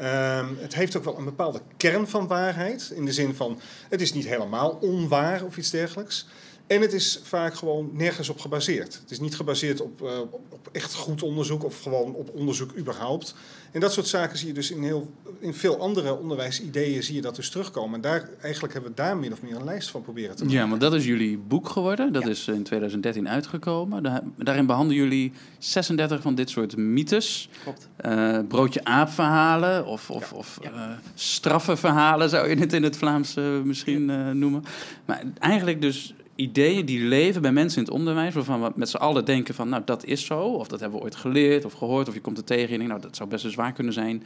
Um, 0.00 0.58
het 0.60 0.74
heeft 0.74 0.96
ook 0.96 1.04
wel 1.04 1.18
een 1.18 1.24
bepaalde 1.24 1.60
kern 1.76 2.08
van 2.08 2.26
waarheid. 2.26 2.92
In 2.94 3.04
de 3.04 3.12
zin 3.12 3.34
van, 3.34 3.60
het 3.88 4.00
is 4.00 4.12
niet 4.12 4.26
helemaal 4.26 4.78
onwaar 4.80 5.44
of 5.44 5.56
iets 5.56 5.70
dergelijks. 5.70 6.26
En 6.66 6.80
het 6.80 6.92
is 6.92 7.20
vaak 7.22 7.54
gewoon 7.54 7.90
nergens 7.92 8.28
op 8.28 8.38
gebaseerd. 8.38 8.98
Het 9.02 9.10
is 9.10 9.20
niet 9.20 9.36
gebaseerd 9.36 9.80
op, 9.80 10.02
uh, 10.02 10.20
op 10.48 10.68
echt 10.72 10.94
goed 10.94 11.22
onderzoek 11.22 11.64
of 11.64 11.82
gewoon 11.82 12.14
op 12.14 12.30
onderzoek 12.34 12.76
überhaupt. 12.76 13.34
En 13.72 13.80
dat 13.80 13.92
soort 13.92 14.06
zaken 14.06 14.38
zie 14.38 14.46
je 14.46 14.54
dus 14.54 14.70
in, 14.70 14.82
heel, 14.82 15.12
in 15.38 15.54
veel 15.54 15.80
andere 15.80 16.18
onderwijsideeën 16.18 17.02
zie 17.02 17.14
je 17.14 17.20
dat 17.20 17.36
dus 17.36 17.50
terugkomen. 17.50 17.94
En 17.94 18.00
daar, 18.00 18.28
eigenlijk 18.40 18.72
hebben 18.72 18.90
we 18.90 18.96
daar 18.96 19.16
min 19.16 19.32
of 19.32 19.42
meer 19.42 19.56
een 19.56 19.64
lijst 19.64 19.90
van 19.90 20.02
proberen 20.02 20.36
te 20.36 20.44
maken. 20.44 20.58
Ja, 20.58 20.68
want 20.68 20.80
dat 20.80 20.94
is 20.94 21.04
jullie 21.04 21.38
boek 21.38 21.68
geworden. 21.68 22.12
Dat 22.12 22.26
is 22.26 22.48
in 22.48 22.62
2013 22.62 23.28
uitgekomen. 23.28 24.22
daarin 24.36 24.66
behandelen 24.66 25.02
jullie 25.02 25.32
36 25.58 26.22
van 26.22 26.34
dit 26.34 26.50
soort 26.50 26.76
mythes. 26.76 27.48
Klopt. 27.62 27.88
Uh, 28.06 28.38
broodje 28.48 28.84
aap 28.84 29.08
verhalen 29.08 29.86
of, 29.86 30.10
of, 30.10 30.30
ja. 30.30 30.36
of 30.36 30.58
uh, 30.64 30.90
straffenverhalen 31.14 32.28
zou 32.28 32.48
je 32.48 32.56
het 32.56 32.72
in 32.72 32.82
het 32.82 32.96
Vlaams 32.96 33.36
uh, 33.36 33.60
misschien 33.60 34.04
noemen. 34.38 34.64
Maar 35.04 35.22
eigenlijk 35.38 35.80
dus 35.80 36.14
ideeën 36.42 36.86
die 36.86 37.00
leven 37.00 37.42
bij 37.42 37.52
mensen 37.52 37.78
in 37.78 37.84
het 37.84 37.94
onderwijs, 37.94 38.34
waarvan 38.34 38.62
we 38.62 38.72
met 38.74 38.88
z'n 38.88 38.96
allen 38.96 39.24
denken 39.24 39.54
van, 39.54 39.68
nou 39.68 39.82
dat 39.84 40.04
is 40.04 40.24
zo, 40.24 40.40
of 40.40 40.68
dat 40.68 40.80
hebben 40.80 40.98
we 40.98 41.04
ooit 41.04 41.16
geleerd 41.16 41.64
of 41.64 41.72
gehoord, 41.72 42.08
of 42.08 42.14
je 42.14 42.20
komt 42.20 42.38
er 42.38 42.44
tegen 42.44 42.68
en 42.68 42.76
denkt, 42.76 42.88
nou 42.88 43.00
dat 43.00 43.16
zou 43.16 43.28
best 43.28 43.42
wel 43.42 43.52
zwaar 43.52 43.72
kunnen 43.72 43.92
zijn. 43.92 44.22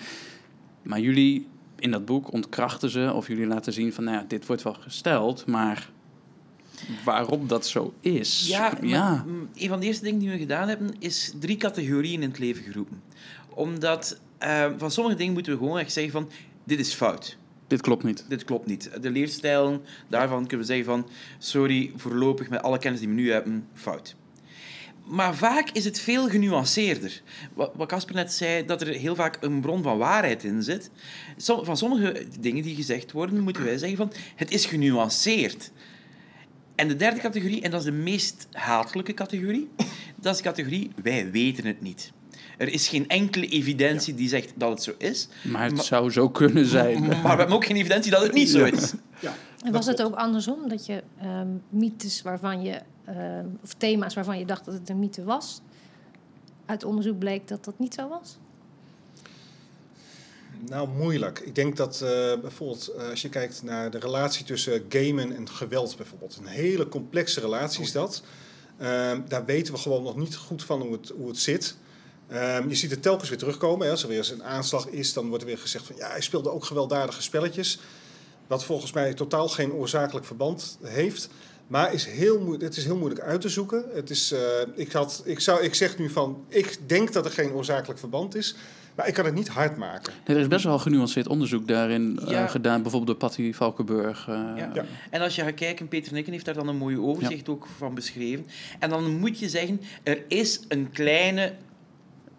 Maar 0.82 1.00
jullie 1.00 1.46
in 1.78 1.90
dat 1.90 2.04
boek 2.04 2.32
ontkrachten 2.32 2.90
ze, 2.90 3.12
of 3.14 3.28
jullie 3.28 3.46
laten 3.46 3.73
zien 3.73 3.92
van, 3.92 4.04
nou 4.04 4.16
ja, 4.16 4.25
dit 4.28 4.46
wordt 4.46 4.62
wel 4.62 4.75
gesteld, 4.75 5.46
maar 5.46 5.90
waarom 7.04 7.46
dat 7.46 7.66
zo 7.66 7.94
is. 8.00 8.46
Ja, 8.49 8.73
ja. 8.82 9.25
een 9.54 9.68
van 9.68 9.80
de 9.80 9.87
eerste 9.87 10.04
dingen 10.04 10.20
die 10.20 10.30
we 10.30 10.38
gedaan 10.38 10.68
hebben, 10.68 10.94
is 10.99 11.32
drie 11.40 11.56
categorieën 11.56 12.23
in 12.23 12.28
het 12.28 12.38
leven 12.38 12.62
geroepen. 12.62 13.02
Omdat 13.49 14.20
uh, 14.42 14.66
van 14.76 14.90
sommige 14.90 15.16
dingen 15.16 15.32
moeten 15.32 15.52
we 15.52 15.58
gewoon 15.58 15.78
echt 15.78 15.92
zeggen 15.92 16.12
van, 16.12 16.30
dit 16.64 16.78
is 16.78 16.94
fout. 16.94 17.37
Dit 17.66 17.80
klopt 17.80 18.04
niet. 18.04 18.25
Dit 18.28 18.44
klopt 18.44 18.66
niet. 18.66 18.90
De 19.00 19.11
leerstijlen, 19.11 19.82
daarvan 20.08 20.46
kunnen 20.46 20.66
we 20.66 20.73
zeggen 20.73 20.85
van... 20.85 21.08
Sorry, 21.38 21.92
voorlopig 21.96 22.49
met 22.49 22.62
alle 22.62 22.78
kennis 22.78 23.00
die 23.00 23.08
we 23.08 23.14
nu 23.14 23.32
hebben, 23.32 23.68
fout. 23.75 24.16
Maar 25.04 25.35
vaak 25.35 25.70
is 25.70 25.85
het 25.85 26.00
veel 26.00 26.28
genuanceerder. 26.28 27.23
Wat 27.54 27.88
Casper 27.88 28.14
net 28.14 28.32
zei, 28.32 28.64
dat 28.64 28.80
er 28.80 28.87
heel 28.87 29.14
vaak 29.14 29.38
een 29.40 29.61
bron 29.61 29.82
van 29.82 29.99
waarheid 29.99 30.44
in 30.44 30.62
zit. 30.62 30.90
Van 31.38 31.76
sommige 31.76 32.26
dingen 32.40 32.62
die 32.62 32.75
gezegd 32.75 33.12
worden, 33.12 33.40
moeten 33.40 33.64
wij 33.64 33.78
zeggen 33.78 33.96
van... 33.96 34.12
Het 34.37 34.50
is 34.50 34.66
genuanceerd. 34.66 35.70
En 36.75 36.88
de 36.88 36.96
derde 36.96 37.20
categorie, 37.20 37.62
en 37.62 37.70
dat 37.70 37.80
is 37.80 37.87
de 37.87 37.92
meest 37.92 38.49
hatelijke 38.52 39.14
categorie... 39.14 39.68
Dat 40.20 40.35
is 40.35 40.42
de 40.42 40.49
categorie, 40.49 40.90
wij 41.02 41.30
weten 41.30 41.66
het 41.66 41.80
niet. 41.80 42.12
Er 42.57 42.69
is 42.69 42.89
geen 42.89 43.09
enkele 43.09 43.47
evidentie 43.47 44.15
die 44.15 44.29
zegt 44.29 44.53
dat 44.57 44.71
het 44.71 44.83
zo 44.83 44.95
is. 44.99 45.29
Maar 45.43 45.71
het 45.71 45.85
zou 45.85 46.11
zo 46.11 46.29
kunnen 46.29 46.67
zijn. 46.67 47.07
Maar 47.23 47.23
we 47.23 47.29
hebben 47.29 47.57
ook 47.57 47.65
geen 47.65 47.77
evidentie 47.77 48.11
dat 48.11 48.23
het 48.23 48.33
niet 48.33 48.51
zo 48.51 48.65
is. 48.65 48.93
Ja. 49.21 49.35
En 49.65 49.73
was 49.73 49.87
het 49.87 50.03
ook 50.03 50.15
andersom? 50.15 50.69
Dat 50.69 50.87
je 50.87 51.03
um, 51.23 51.63
mythes 51.69 52.23
waarvan 52.23 52.63
je, 52.63 52.81
um, 53.09 53.59
of 53.63 53.75
thema's 53.75 54.15
waarvan 54.15 54.39
je 54.39 54.47
dacht 54.47 54.65
dat 54.65 54.75
het 54.75 54.89
een 54.89 54.99
mythe 54.99 55.25
was, 55.25 55.61
uit 56.67 56.85
onderzoek 56.85 57.19
bleek 57.19 57.49
dat 57.49 57.65
dat 57.65 57.79
niet 57.79 57.95
zo 57.95 58.09
was? 58.09 58.39
Nou, 60.69 60.89
moeilijk. 60.89 61.39
Ik 61.39 61.55
denk 61.55 61.77
dat 61.77 62.01
uh, 62.03 62.09
bijvoorbeeld 62.41 62.93
uh, 62.97 63.11
als 63.11 63.23
je 63.23 63.29
kijkt 63.29 63.63
naar 63.63 63.91
de 63.91 63.99
relatie 63.99 64.45
tussen 64.45 64.85
gamen 64.89 65.37
en 65.37 65.49
geweld 65.49 65.97
bijvoorbeeld. 65.97 66.37
Een 66.37 66.47
hele 66.47 66.89
complexe 66.89 67.41
relatie 67.41 67.83
is 67.83 67.93
dat. 67.93 68.23
Uh, 68.81 69.13
daar 69.29 69.45
weten 69.45 69.73
we 69.73 69.79
gewoon 69.79 70.03
nog 70.03 70.17
niet 70.17 70.37
goed 70.37 70.65
van 70.65 70.81
hoe 70.81 70.93
het, 70.93 71.13
hoe 71.17 71.29
het 71.29 71.39
zit. 71.39 71.77
Um, 72.33 72.68
je 72.68 72.75
ziet 72.75 72.90
het 72.90 73.02
telkens 73.02 73.28
weer 73.28 73.38
terugkomen. 73.38 73.87
Hè. 73.87 73.92
Als 73.92 74.02
er 74.02 74.09
weer 74.09 74.18
eens 74.18 74.30
een 74.30 74.45
aanslag 74.45 74.87
is, 74.87 75.12
dan 75.12 75.28
wordt 75.28 75.42
er 75.42 75.49
weer 75.49 75.59
gezegd 75.59 75.87
van 75.87 75.97
ja, 75.97 76.11
hij 76.11 76.21
speelde 76.21 76.50
ook 76.50 76.64
gewelddadige 76.64 77.23
spelletjes. 77.23 77.78
Wat 78.47 78.64
volgens 78.64 78.92
mij 78.92 79.14
totaal 79.14 79.49
geen 79.49 79.73
oorzakelijk 79.73 80.26
verband 80.26 80.78
heeft. 80.83 81.28
Maar 81.66 81.92
is 81.92 82.06
heel 82.06 82.56
het 82.59 82.76
is 82.76 82.85
heel 82.85 82.97
moeilijk 82.97 83.21
uit 83.21 83.40
te 83.40 83.49
zoeken. 83.49 83.85
Het 83.95 84.11
is, 84.11 84.33
uh, 84.33 84.38
ik, 84.75 84.92
had, 84.92 85.23
ik, 85.25 85.40
zou, 85.40 85.62
ik 85.62 85.75
zeg 85.75 85.99
nu 85.99 86.11
van, 86.11 86.45
ik 86.49 86.78
denk 86.87 87.12
dat 87.12 87.25
er 87.25 87.30
geen 87.30 87.52
oorzakelijk 87.52 87.99
verband 87.99 88.35
is. 88.35 88.56
Maar 88.95 89.09
ik 89.09 89.14
kan 89.14 89.25
het 89.25 89.35
niet 89.35 89.49
hard 89.49 89.76
maken. 89.76 90.12
Nee, 90.26 90.37
er 90.37 90.42
is 90.42 90.49
best 90.49 90.64
wel 90.64 90.78
genuanceerd 90.78 91.28
onderzoek 91.28 91.68
daarin 91.68 92.18
uh, 92.23 92.30
ja. 92.30 92.47
gedaan. 92.47 92.83
Bijvoorbeeld 92.83 93.21
door 93.21 93.28
Patty 93.28 93.52
Valkenburg. 93.52 94.26
Uh, 94.28 94.35
ja. 94.56 94.71
ja. 94.75 94.85
En 95.11 95.21
als 95.21 95.35
je 95.35 95.42
gaat 95.42 95.54
kijken, 95.54 95.88
Peter 95.88 96.12
Nikken 96.12 96.33
heeft 96.33 96.45
daar 96.45 96.54
dan 96.54 96.68
een 96.68 96.76
mooi 96.76 96.99
overzicht 96.99 97.49
ook 97.49 97.66
van 97.78 97.95
beschreven. 97.95 98.47
En 98.78 98.90
dan 98.90 99.16
moet 99.16 99.38
je 99.38 99.49
zeggen, 99.49 99.80
er 100.02 100.25
is 100.28 100.61
een 100.68 100.90
kleine 100.90 101.52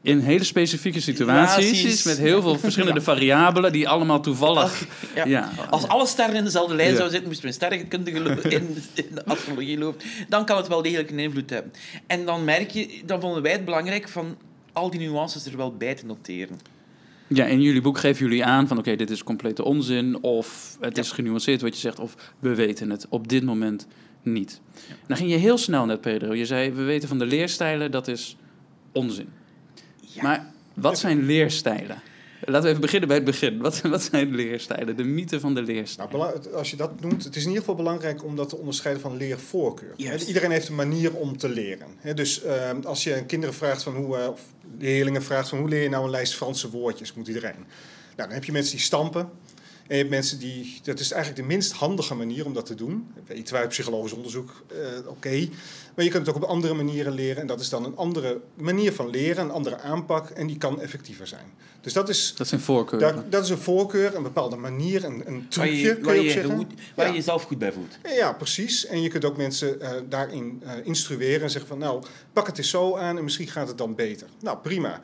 in 0.08 0.20
hele 0.20 0.44
specifieke 0.44 1.02
situaties, 1.02 2.04
met 2.04 2.18
heel 2.18 2.42
veel 2.42 2.60
verschillende 2.60 3.02
variabelen 3.12 3.72
die 3.72 3.90
allemaal 3.90 4.22
toevallig. 4.22 4.86
Ja. 5.26 5.52
Als 5.70 5.88
alle 5.88 6.06
sterren 6.06 6.36
in 6.36 6.44
dezelfde 6.44 6.76
lijn 6.76 6.96
zouden 6.96 7.12
zitten, 7.12 7.28
moesten 7.28 7.46
we 7.46 7.52
een 7.52 7.58
sterrenkundige 7.58 8.50
in, 8.58 8.78
in 8.94 9.08
de 9.14 9.26
astrologie 9.26 9.78
lopen, 9.78 10.02
dan 10.30 10.46
kan 10.46 10.58
het 10.58 10.68
wel 10.68 10.82
degelijk 10.82 11.10
een 11.10 11.20
invloed 11.20 11.50
hebben. 11.50 11.72
En 12.08 12.26
dan 12.26 12.44
merk 12.44 12.72
je, 12.72 13.02
dan 13.06 13.22
vonden 13.22 13.42
wij 13.42 13.52
het 13.52 13.66
belangrijk 13.66 14.10
van 14.10 14.38
al 14.74 14.90
die 14.90 15.00
nuances 15.00 15.46
er 15.46 15.58
wel 15.58 15.76
bij 15.78 15.96
te 15.96 16.06
noteren. 16.06 16.60
Ja, 17.28 17.46
in 17.46 17.62
jullie 17.62 17.82
boek 17.82 17.98
geven 17.98 18.26
jullie 18.26 18.46
aan 18.46 18.68
van 18.68 18.78
oké, 18.78 18.96
dit 18.96 19.10
is 19.10 19.24
complete 19.24 19.64
onzin, 19.64 20.24
of 20.24 20.78
het 20.80 20.98
is 20.98 21.12
genuanceerd 21.12 21.62
wat 21.62 21.74
je 21.74 21.80
zegt, 21.80 22.00
of 22.00 22.16
we 22.40 22.56
weten 22.56 22.90
het 22.90 23.06
op 23.10 23.28
dit 23.28 23.44
moment 23.44 23.88
niet. 24.22 24.62
Dan 25.08 25.18
ging 25.18 25.30
je 25.30 25.38
heel 25.38 25.58
snel 25.58 25.86
net, 25.86 26.02
Pedro. 26.02 26.34
Je 26.34 26.46
zei, 26.46 26.72
we 26.72 26.84
weten 26.84 27.08
van 27.08 27.20
de 27.20 27.26
leerstijlen, 27.26 27.92
dat 27.92 28.08
is 28.08 28.38
onzin. 28.92 29.30
Maar 30.22 30.52
wat 30.74 31.00
zijn 31.00 31.26
leerstijlen? 31.26 32.02
Laten 32.40 32.64
we 32.64 32.70
even 32.70 32.82
beginnen 32.82 33.08
bij 33.08 33.18
het 33.18 33.26
begin. 33.26 33.58
Wat, 33.58 33.82
wat 33.82 34.04
zijn 34.04 34.36
leerstijlen? 34.36 34.96
De 34.96 35.04
mythe 35.04 35.40
van 35.40 35.54
de 35.54 35.62
leerstijlen. 35.62 36.18
Nou, 36.18 36.54
als 36.54 36.70
je 36.70 36.76
dat 36.76 37.02
noemt, 37.02 37.24
het 37.24 37.36
is 37.36 37.42
in 37.42 37.48
ieder 37.48 37.64
geval 37.64 37.76
belangrijk 37.76 38.24
om 38.24 38.36
dat 38.36 38.50
te 38.50 38.58
onderscheiden 38.58 39.04
van 39.04 39.18
leervoorkeur. 39.18 39.94
Iedereen 40.28 40.52
heeft 40.52 40.68
een 40.68 40.76
manier 40.76 41.14
om 41.14 41.38
te 41.38 41.50
leren. 41.50 41.88
dus 42.16 42.44
ehm, 42.44 42.82
als 42.84 43.04
je 43.04 43.24
kinderen 43.26 43.56
vraagt 43.56 43.84
van 43.84 43.96
hoe, 43.96 44.30
of 44.30 44.42
leerlingen 44.80 45.24
vraagt 45.24 45.50
van 45.50 45.60
hoe 45.60 45.70
leer 45.70 45.84
je 45.84 45.90
nou 45.90 46.04
een 46.04 46.10
lijst 46.10 46.36
Franse 46.36 46.70
woordjes, 46.70 47.14
moet 47.14 47.28
iedereen. 47.28 47.66
Nou, 48.16 48.30
dan 48.30 48.32
heb 48.32 48.44
je 48.44 48.52
mensen 48.52 48.76
die 48.76 48.86
stampen. 48.86 49.30
En 49.88 49.96
je 49.96 50.01
hebt 50.01 50.10
mensen 50.10 50.39
die, 50.39 50.79
dat 50.84 51.00
is 51.00 51.12
eigenlijk 51.12 51.41
de 51.41 51.48
minst 51.53 51.72
handige 51.72 52.15
manier 52.15 52.46
om 52.46 52.53
dat 52.53 52.65
te 52.65 52.75
doen. 52.75 53.08
Weet 53.27 53.50
wij 53.50 53.67
psychologisch 53.67 54.12
onderzoek, 54.12 54.63
uh, 54.72 55.10
oké. 55.10 55.50
Maar 55.96 56.06
je 56.06 56.12
kunt 56.12 56.27
het 56.27 56.36
ook 56.36 56.44
op 56.44 56.50
andere 56.50 56.74
manieren 56.74 57.13
leren. 57.13 57.41
En 57.41 57.48
dat 57.48 57.60
is 57.60 57.70
dan 57.70 57.86
een 57.86 57.96
andere 57.96 58.39
manier 58.53 58.94
van 58.94 59.10
leren, 59.10 59.44
een 59.44 59.51
andere 59.51 59.79
aanpak. 59.79 60.29
En 60.29 60.48
die 60.48 60.58
kan 60.58 60.82
effectiever 60.82 61.27
zijn. 61.27 61.46
Dus 61.82 61.94
dat 61.94 62.10
is... 62.10 62.34
Dat 62.36 62.46
is 62.46 62.51
een 62.51 62.60
voorkeur. 62.60 63.24
dat 63.29 63.44
is 63.44 63.50
een 63.50 63.58
voorkeur, 63.58 64.15
een 64.15 64.24
bepaalde 64.24 64.56
manier, 64.56 65.03
een, 65.03 65.24
een 65.25 65.48
trucje, 65.50 66.00
waar 66.01 66.15
je, 66.15 66.22
je, 66.22 66.32
zeggen. 66.32 66.56
Goed, 66.56 66.74
waar 66.96 67.06
ja. 67.06 67.12
je 67.12 67.17
jezelf 67.17 67.44
goed 67.44 67.58
bij 67.58 67.72
voelt. 67.72 67.98
Ja, 68.15 68.34
precies. 68.34 68.86
En 68.86 69.01
je 69.01 69.10
kunt 69.10 69.25
ook 69.25 69.38
mensen 69.38 69.77
uh, 69.82 69.89
daarin 70.10 70.62
uh, 70.63 70.72
instrueren 70.84 71.41
en 71.41 71.50
zeggen 71.50 71.70
van... 71.70 71.79
nou, 71.79 72.03
pak 72.34 72.48
het 72.48 72.58
eens 72.58 72.70
zo 72.70 72.96
aan 72.96 73.17
en 73.17 73.24
misschien 73.24 73.48
gaat 73.48 73.67
het 73.67 73.77
dan 73.77 73.96
beter. 73.96 74.27
Nou, 74.39 74.58
prima. 74.58 75.01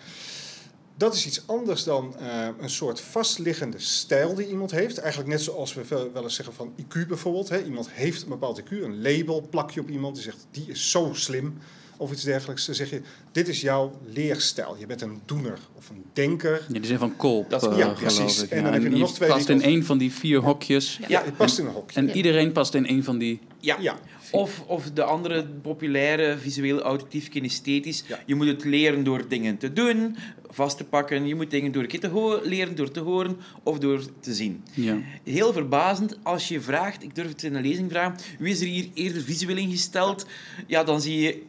Dat 1.03 1.13
is 1.13 1.25
iets 1.25 1.47
anders 1.47 1.83
dan 1.83 2.15
uh, 2.19 2.47
een 2.59 2.69
soort 2.69 3.01
vastliggende 3.01 3.79
stijl 3.79 4.35
die 4.35 4.47
iemand 4.47 4.71
heeft. 4.71 4.97
Eigenlijk 4.97 5.29
net 5.29 5.41
zoals 5.41 5.73
we 5.73 6.09
wel 6.13 6.23
eens 6.23 6.35
zeggen 6.35 6.53
van 6.53 6.73
IQ 6.81 7.07
bijvoorbeeld. 7.07 7.49
Hè. 7.49 7.63
Iemand 7.63 7.91
heeft 7.91 8.23
een 8.23 8.29
bepaald 8.29 8.61
IQ, 8.61 8.69
een 8.69 9.01
label 9.01 9.47
plak 9.49 9.71
je 9.71 9.79
op 9.79 9.89
iemand 9.89 10.15
die 10.15 10.23
zegt 10.23 10.47
die 10.51 10.65
is 10.67 10.91
zo 10.91 11.13
slim 11.13 11.57
of 11.97 12.11
iets 12.11 12.23
dergelijks. 12.23 12.65
Dan 12.65 12.75
zeg 12.75 12.89
je, 12.89 13.01
dit 13.31 13.47
is 13.47 13.61
jouw 13.61 13.99
leerstijl. 14.05 14.75
Je 14.79 14.85
bent 14.85 15.01
een 15.01 15.21
doener 15.25 15.57
of 15.75 15.89
een 15.89 16.03
denker. 16.13 16.65
Ja, 16.67 16.73
die 16.73 16.85
zijn 16.85 16.99
van 16.99 17.15
koop, 17.15 17.49
dat, 17.49 17.71
uh, 17.71 17.77
ja, 17.77 17.87
precies. 17.87 18.43
Ik. 18.43 18.49
En 18.49 18.63
dan 18.63 18.73
heb 18.73 18.81
je, 18.81 18.89
nog 18.89 19.13
twee 19.13 19.29
past 19.29 19.49
in 19.49 19.61
één 19.61 19.85
van 19.85 19.97
die 19.97 20.11
vier 20.11 20.39
hokjes. 20.39 20.97
Ja, 21.01 21.05
ja 21.09 21.23
het 21.23 21.37
past 21.37 21.59
in 21.59 21.65
een 21.65 21.71
hokje. 21.71 21.99
En 21.99 22.09
iedereen 22.09 22.51
past 22.51 22.73
in 22.73 22.85
één 22.85 23.03
van 23.03 23.17
die... 23.17 23.39
Ja. 23.59 23.77
ja. 23.79 23.99
Of, 24.31 24.63
of 24.67 24.91
de 24.91 25.03
andere 25.03 25.45
populaire 25.61 26.37
visueel 26.37 26.81
auditief 26.81 27.29
kinesthetisch. 27.29 28.03
Ja. 28.07 28.19
Je 28.25 28.35
moet 28.35 28.47
het 28.47 28.63
leren 28.63 29.03
door 29.03 29.27
dingen 29.27 29.57
te 29.57 29.73
doen, 29.73 30.17
vast 30.49 30.77
te 30.77 30.83
pakken. 30.83 31.27
Je 31.27 31.35
moet 31.35 31.51
dingen 31.51 31.71
door 31.71 31.81
een 31.81 31.87
keer 31.87 31.99
te 31.99 32.41
leren 32.43 32.75
door 32.75 32.91
te 32.91 32.99
horen 32.99 33.37
of 33.63 33.79
door 33.79 34.01
te 34.19 34.33
zien. 34.33 34.63
Ja. 34.73 34.97
Heel 35.23 35.53
verbazend 35.53 36.17
als 36.23 36.47
je 36.47 36.61
vraagt, 36.61 37.03
ik 37.03 37.15
durf 37.15 37.27
het 37.27 37.43
in 37.43 37.55
een 37.55 37.61
lezing 37.61 37.91
vragen, 37.91 38.17
wie 38.39 38.53
is 38.53 38.61
er 38.61 38.67
hier 38.67 38.89
eerder 38.93 39.21
visueel 39.21 39.57
ingesteld? 39.57 40.25
Ja, 40.67 40.83
dan 40.83 41.01
zie 41.01 41.21
je, 41.21 41.41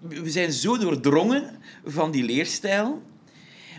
we 0.00 0.30
zijn 0.30 0.52
zo 0.52 0.78
doordrongen 0.78 1.58
van 1.84 2.10
die 2.10 2.24
leerstijl. 2.24 3.02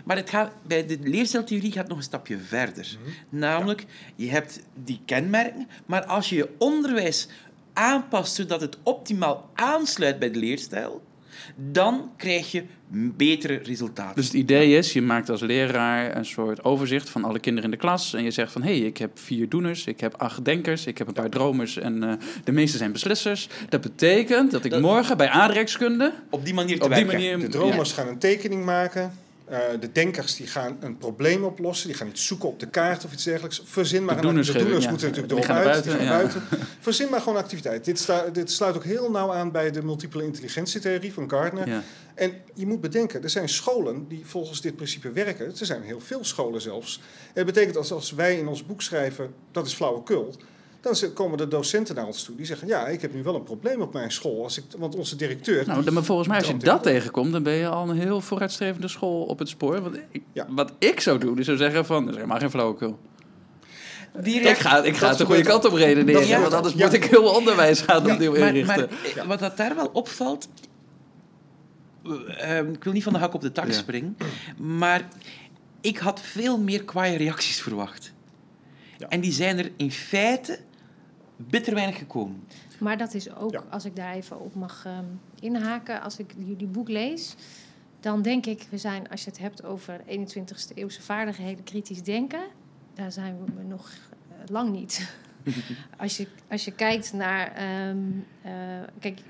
Maar 0.04 0.16
het 0.16 0.30
gaat, 0.30 0.52
bij 0.66 0.86
de 0.86 0.98
leerstijltheorie 1.02 1.72
gaat 1.72 1.88
nog 1.88 1.96
een 1.96 2.02
stapje 2.02 2.38
verder. 2.38 2.96
Namelijk, 3.28 3.84
je 4.16 4.30
hebt 4.30 4.60
die 4.84 5.00
kenmerken, 5.04 5.68
maar 5.86 6.04
als 6.04 6.28
je 6.28 6.36
je 6.36 6.48
onderwijs 6.58 7.28
aanpast 7.72 8.34
zodat 8.34 8.60
het 8.60 8.76
optimaal 8.82 9.50
aansluit 9.54 10.18
bij 10.18 10.30
de 10.30 10.38
leerstijl, 10.38 11.02
dan 11.56 12.10
krijg 12.16 12.50
je 12.50 12.64
betere 12.94 13.54
resultaten. 13.62 14.14
Dus 14.14 14.24
het 14.24 14.34
idee 14.34 14.76
is, 14.76 14.92
je 14.92 15.02
maakt 15.02 15.30
als 15.30 15.40
leraar 15.40 16.16
een 16.16 16.24
soort 16.24 16.64
overzicht 16.64 17.10
van 17.10 17.24
alle 17.24 17.38
kinderen 17.38 17.70
in 17.70 17.76
de 17.76 17.80
klas. 17.82 18.14
En 18.14 18.22
je 18.24 18.30
zegt 18.30 18.52
van, 18.52 18.62
hé, 18.62 18.78
hey, 18.78 18.86
ik 18.86 18.96
heb 18.96 19.18
vier 19.18 19.48
doeners, 19.48 19.86
ik 19.86 20.00
heb 20.00 20.14
acht 20.14 20.44
denkers, 20.44 20.86
ik 20.86 20.98
heb 20.98 21.06
een 21.06 21.12
paar 21.12 21.30
dromers 21.30 21.78
en 21.78 22.02
eh, 22.02 22.12
de 22.44 22.52
meeste 22.52 22.76
zijn 22.76 22.92
beslissers. 22.92 23.48
Dat 23.68 23.80
betekent 23.80 24.50
dat 24.50 24.64
ik 24.64 24.70
Dat- 24.70 24.80
morgen 24.80 25.16
bij 25.16 25.28
aardrijkskunde 25.28 26.12
op 26.30 26.44
die 26.44 26.54
manier 26.54 26.78
te 26.78 26.84
op 26.84 26.94
die 26.94 27.04
werken. 27.04 27.22
manier... 27.22 27.38
De 27.38 27.48
dromers 27.48 27.92
gaan 27.92 28.08
een 28.08 28.18
tekening 28.18 28.64
maken. 28.64 29.12
Eh, 29.52 29.58
de 29.80 29.92
denkers 29.92 30.36
die 30.36 30.46
gaan 30.46 30.76
een 30.80 30.96
probleem 30.98 31.44
oplossen. 31.44 31.88
Die 31.88 31.96
gaan 31.96 32.08
iets 32.08 32.26
zoeken 32.26 32.48
op 32.48 32.60
de 32.60 32.66
kaart 32.68 33.04
of 33.04 33.12
iets 33.12 33.24
dergelijks. 33.24 33.62
Verzin 33.64 34.04
maar 34.04 34.14
De 34.14 34.20
een 34.20 34.26
doeners 34.26 34.46
De 34.46 34.52
geven, 34.52 34.66
doeners 34.66 34.84
ja. 34.84 34.90
moeten 34.90 35.08
natuurlijk 35.08 35.32
erop 35.48 35.56
uit. 35.56 35.82
die 35.82 35.92
gaan 35.92 36.06
buiten, 36.06 36.42
buiten. 36.48 36.66
Verzin 36.80 37.10
maar 37.10 37.20
gewoon 37.20 37.36
een 37.36 37.42
activiteit. 37.42 37.84
Dit, 37.84 37.98
sta- 37.98 38.28
dit 38.32 38.50
sluit 38.50 38.76
ook 38.76 38.84
heel 38.84 39.10
nauw 39.10 39.32
aan 39.32 39.50
bij 39.50 39.70
de 39.70 39.82
multiple 39.82 40.24
intelligentietheorie 40.24 41.12
van 41.12 41.30
Gardner. 41.30 41.68
Ja. 41.68 41.82
En 42.14 42.32
je 42.54 42.66
moet 42.66 42.80
bedenken, 42.80 43.22
er 43.22 43.30
zijn 43.30 43.48
scholen 43.48 44.08
die 44.08 44.22
volgens 44.26 44.60
dit 44.60 44.76
principe 44.76 45.10
werken. 45.12 45.46
Er 45.46 45.66
zijn 45.66 45.82
heel 45.82 46.00
veel 46.00 46.24
scholen 46.24 46.60
zelfs. 46.60 47.00
Het 47.34 47.46
betekent 47.46 47.76
als, 47.76 47.92
als 47.92 48.10
wij 48.12 48.38
in 48.38 48.46
ons 48.48 48.66
boek 48.66 48.82
schrijven, 48.82 49.34
dat 49.50 49.66
is 49.66 49.74
flauwekul. 49.74 50.34
Dan 50.82 50.96
ze- 50.96 51.12
komen 51.12 51.38
de 51.38 51.48
docenten 51.48 51.94
naar 51.94 52.06
ons 52.06 52.22
toe. 52.22 52.36
Die 52.36 52.46
zeggen, 52.46 52.68
ja, 52.68 52.86
ik 52.86 53.00
heb 53.02 53.14
nu 53.14 53.22
wel 53.22 53.34
een 53.34 53.42
probleem 53.42 53.80
op 53.80 53.92
mijn 53.92 54.10
school. 54.12 54.42
Als 54.42 54.58
ik, 54.58 54.64
want 54.78 54.94
onze 54.94 55.16
directeur... 55.16 55.66
Nou, 55.66 55.90
maar 55.92 56.04
volgens 56.04 56.28
mij, 56.28 56.36
als 56.38 56.46
je 56.46 56.56
dat 56.56 56.82
tegenkomt, 56.82 57.32
dan 57.32 57.42
ben 57.42 57.52
je 57.52 57.68
al 57.68 57.88
een 57.90 57.98
heel 57.98 58.20
vooruitstrevende 58.20 58.88
school 58.88 59.22
op 59.24 59.38
het 59.38 59.48
spoor. 59.48 59.82
Want 59.82 59.96
ik, 60.10 60.22
Ja. 60.32 60.46
Wat 60.48 60.72
ik 60.78 61.00
zou 61.00 61.18
doen, 61.18 61.38
is 61.38 61.44
zou 61.46 61.56
zeggen 61.56 61.84
van, 61.86 62.00
dat 62.00 62.08
is 62.10 62.14
helemaal 62.16 62.38
geen 62.38 62.50
flauwekul. 62.50 62.98
Die 64.22 64.40
Ik 64.40 64.56
ga, 64.58 64.82
ik 64.82 64.96
ga 64.96 65.08
Dat 65.08 65.18
de 65.18 65.24
goede 65.24 65.42
kant 65.42 65.64
op 65.64 65.72
redeneren, 65.72 66.12
Dat 66.12 66.22
gebeurt 66.22 66.40
want 66.40 66.54
anders 66.54 66.74
Ja. 66.74 66.84
moet 66.84 66.94
ik 66.94 67.04
heel 67.04 67.24
onderwijs 67.34 67.80
gaan 67.80 68.06
Ja, 68.06 68.12
opnieuw 68.12 68.30
maar, 68.38 68.48
inrichten. 68.56 68.88
maar 69.16 69.26
wat 69.26 69.38
dat 69.38 69.56
daar 69.56 69.74
wel 69.74 69.90
opvalt... 69.92 70.48
eh, 72.38 72.58
ik 72.58 72.84
wil 72.84 72.92
niet 72.92 73.02
van 73.02 73.12
de 73.12 73.18
hak 73.18 73.34
op 73.34 73.40
de 73.40 73.52
tak 73.52 73.66
Ja. 73.66 73.72
springen, 73.72 74.16
maar 74.58 75.08
ik 75.80 75.98
had 75.98 76.20
veel 76.20 76.58
meer 76.58 76.84
kwaaie 76.84 77.16
reacties 77.16 77.60
verwacht. 77.62 78.12
Ja. 78.98 79.08
En 79.08 79.20
die 79.20 79.32
zijn 79.32 79.58
er 79.58 79.70
in 79.76 79.90
feite 79.90 80.58
bitter 81.50 81.74
weinig 81.74 81.98
gekomen. 81.98 82.44
Maar 82.78 82.96
dat 82.98 83.14
is 83.14 83.34
ook, 83.34 83.52
Ja. 83.52 83.62
als 83.70 83.84
ik 83.84 83.96
daar 83.96 84.14
even 84.14 84.40
op 84.40 84.54
mag 84.54 84.84
ehm, 84.86 85.04
inhaken, 85.40 86.02
als 86.02 86.18
ik 86.18 86.34
jullie 86.38 86.66
boek 86.66 86.88
lees, 86.88 87.34
dan 88.00 88.22
denk 88.22 88.46
ik, 88.46 88.66
we 88.70 88.78
zijn, 88.78 89.08
als 89.08 89.24
je 89.24 89.30
het 89.30 89.38
hebt 89.38 89.64
over 89.64 90.00
21ste 90.06 90.74
eeuwse 90.74 91.02
vaardigheden, 91.02 91.64
kritisch 91.64 92.02
denken, 92.02 92.42
daar 92.94 93.12
zijn 93.12 93.36
we 93.56 93.62
nog 93.62 93.90
eh, 93.90 94.36
lang 94.46 94.70
niet. 94.72 95.00
als, 95.96 96.16
je, 96.16 96.26
als 96.48 96.64
je 96.64 96.72
kijkt 96.72 97.12
naar, 97.12 97.52
ehm, 97.52 97.98
eh, 98.42 98.52
kijk, 98.98 99.20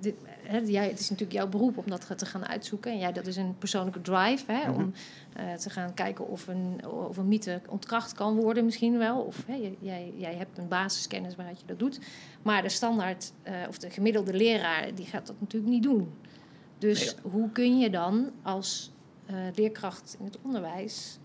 dit, 0.00 0.14
hè, 0.42 0.58
jij, 0.58 0.88
het 0.88 0.98
is 0.98 1.10
natuurlijk 1.10 1.38
jouw 1.38 1.48
beroep 1.48 1.78
om 1.78 1.84
dat 1.90 2.18
te 2.18 2.26
gaan 2.26 2.46
uitzoeken. 2.46 2.92
En 2.92 2.98
jij, 2.98 3.12
dat 3.12 3.26
is 3.26 3.36
een 3.36 3.58
persoonlijke 3.58 4.00
drive, 4.00 4.52
hè, 4.52 4.70
om 4.70 4.92
eh, 5.32 5.52
te 5.52 5.70
gaan 5.70 5.94
kijken 5.94 6.28
of 6.28 6.46
een, 6.46 6.86
of 6.86 7.16
een 7.16 7.28
mythe 7.28 7.60
ontkracht 7.68 8.12
kan 8.12 8.36
worden 8.36 8.64
misschien 8.64 8.98
wel. 8.98 9.20
Of 9.20 9.46
hè, 9.46 9.54
jij- 9.80 10.12
jij, 10.16 10.34
hebt 10.34 10.58
een 10.58 10.68
basiskennis 10.68 11.36
waaruit 11.36 11.60
je 11.60 11.66
dat 11.66 11.78
doet. 11.78 12.00
Maar 12.42 12.62
de 12.62 12.68
standaard 12.68 13.32
eh, 13.42 13.54
of 13.68 13.78
de 13.78 13.90
gemiddelde 13.90 14.34
leraar, 14.34 14.94
die 14.94 15.06
gaat 15.06 15.26
dat 15.26 15.36
natuurlijk 15.40 15.72
niet 15.72 15.82
doen. 15.82 16.12
Dus 16.78 17.16
hoe 17.22 17.50
kun 17.50 17.78
je 17.78 17.90
dan 17.90 18.30
als 18.42 18.92
leerkracht 19.54 20.16
in 20.18 20.24
het 20.24 20.38
onderwijs, 20.42 21.18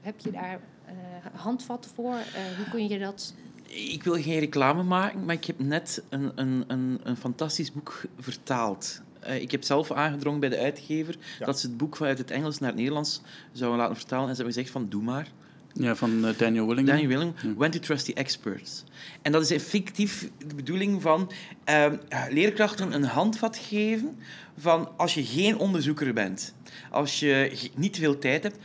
heb 0.00 0.18
je 0.20 0.30
daar 0.30 0.60
eh, 0.88 1.40
handvatten 1.40 1.90
voor? 1.94 2.14
Eh, 2.14 2.56
hoe 2.56 2.66
kun 2.70 2.88
je 2.88 2.98
dat... 2.98 3.34
Ik 3.66 4.02
wil 4.02 4.22
geen 4.22 4.38
reclame 4.38 4.82
maken, 4.82 5.24
maar 5.24 5.34
ik 5.34 5.44
heb 5.44 5.58
net 5.58 6.02
een, 6.08 6.32
een, 6.34 6.64
een, 6.66 7.00
een 7.02 7.16
fantastisch 7.16 7.72
boek 7.72 8.02
vertaald. 8.18 9.00
Eh, 9.20 9.40
ik 9.40 9.50
heb 9.50 9.62
zelf 9.62 9.90
aangedrongen 9.92 10.40
bij 10.40 10.48
de 10.48 10.58
uitgever 10.58 11.16
Ja. 11.38 11.46
dat 11.46 11.60
ze 11.60 11.66
het 11.66 11.76
boek 11.76 11.96
vanuit 11.96 12.18
het 12.18 12.30
Engels 12.30 12.58
naar 12.58 12.68
het 12.68 12.78
Nederlands 12.78 13.20
zouden 13.52 13.80
laten 13.80 13.96
vertalen. 13.96 14.28
En 14.28 14.34
ze 14.36 14.42
hebben 14.42 14.54
gezegd 14.54 14.72
van, 14.72 14.88
doe 14.88 15.02
maar. 15.02 15.28
Ja, 15.72 15.94
van 15.96 16.20
Daniel 16.36 16.66
Willingham. 16.66 16.96
Daniel 16.96 17.08
Willem, 17.08 17.56
When 17.56 17.70
to 17.70 17.78
Trust 17.78 18.04
the 18.04 18.14
Experts. 18.14 18.84
En 19.22 19.32
dat 19.32 19.42
is 19.42 19.50
effectief 19.50 20.30
de 20.46 20.54
bedoeling 20.54 21.02
van 21.02 21.30
ehm, 21.64 21.96
leerkrachten 22.30 22.92
een 22.92 23.04
handvat 23.04 23.56
geven 23.56 24.18
van 24.58 24.88
als 24.96 25.14
je 25.14 25.24
geen 25.24 25.58
onderzoeker 25.58 26.12
bent, 26.12 26.54
als 26.90 27.20
je 27.20 27.58
niet 27.74 27.96
veel 27.96 28.18
tijd 28.18 28.42
hebt, 28.42 28.56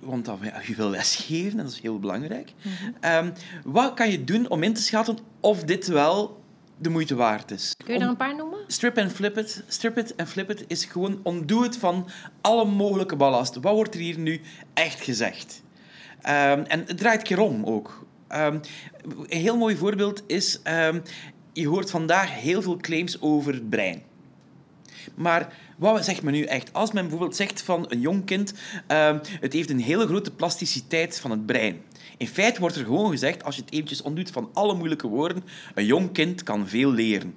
want 0.00 0.24
dan, 0.24 0.38
ja, 0.42 0.60
je 0.66 0.74
wil 0.74 0.90
lesgeven, 0.90 1.58
en 1.58 1.64
dat 1.64 1.72
is 1.72 1.80
heel 1.80 1.98
belangrijk. 1.98 2.52
Ehm, 3.00 3.30
wat 3.64 3.94
kan 3.94 4.10
je 4.10 4.24
doen 4.24 4.48
om 4.48 4.62
in 4.62 4.74
te 4.74 4.82
schatten 4.82 5.18
of 5.40 5.64
dit 5.64 5.86
wel 5.86 6.42
de 6.78 6.88
moeite 6.88 7.14
waard 7.14 7.50
is? 7.50 7.74
Kun 7.84 7.94
je 7.94 8.00
er 8.00 8.08
een 8.08 8.16
paar 8.16 8.36
noemen? 8.36 8.58
Strip 8.66 8.98
and 8.98 9.12
flip 9.12 9.38
it. 9.38 9.64
Strip 9.68 9.98
it 9.98 10.14
en 10.14 10.26
flip 10.26 10.50
it 10.50 10.64
is 10.66 10.84
gewoon 10.84 11.20
ontdoe 11.22 11.62
het 11.62 11.76
van 11.76 12.08
alle 12.40 12.64
mogelijke 12.64 13.16
ballast. 13.16 13.54
Wat 13.54 13.74
wordt 13.74 13.94
er 13.94 14.00
hier 14.00 14.18
nu 14.18 14.40
echt 14.74 15.00
gezegd? 15.00 15.62
Ehm, 16.22 16.62
en 16.66 16.84
het 16.86 16.98
draait 16.98 17.22
keer 17.22 17.40
om 17.40 17.64
ook. 17.64 18.06
Ehm, 18.28 18.58
een 19.28 19.38
heel 19.38 19.56
mooi 19.56 19.76
voorbeeld 19.76 20.22
is... 20.26 20.60
je 21.52 21.68
hoort 21.68 21.90
vandaag 21.90 22.40
heel 22.40 22.62
veel 22.62 22.76
claims 22.76 23.20
over 23.20 23.52
het 23.52 23.70
brein. 23.70 24.02
Maar 25.14 25.52
wat 25.90 26.04
zegt 26.04 26.22
men 26.22 26.32
nu 26.32 26.42
echt? 26.42 26.72
Als 26.72 26.92
men 26.92 27.02
bijvoorbeeld 27.02 27.36
zegt 27.36 27.62
van 27.62 27.84
een 27.88 28.00
jong 28.00 28.24
kind... 28.24 28.54
ehm, 28.86 29.18
het 29.40 29.52
heeft 29.52 29.70
een 29.70 29.80
hele 29.80 30.06
grote 30.06 30.30
plasticiteit 30.30 31.20
van 31.20 31.30
het 31.30 31.46
brein. 31.46 31.80
In 32.16 32.28
feite 32.28 32.60
wordt 32.60 32.76
er 32.76 32.84
gewoon 32.84 33.10
gezegd, 33.10 33.44
als 33.44 33.56
je 33.56 33.62
het 33.62 33.72
eventjes 33.72 34.02
ontdoet 34.02 34.30
van 34.30 34.50
alle 34.52 34.74
moeilijke 34.74 35.06
woorden... 35.08 35.44
Een 35.74 35.84
jong 35.86 36.12
kind 36.12 36.42
kan 36.42 36.68
veel 36.68 36.90
leren. 36.92 37.34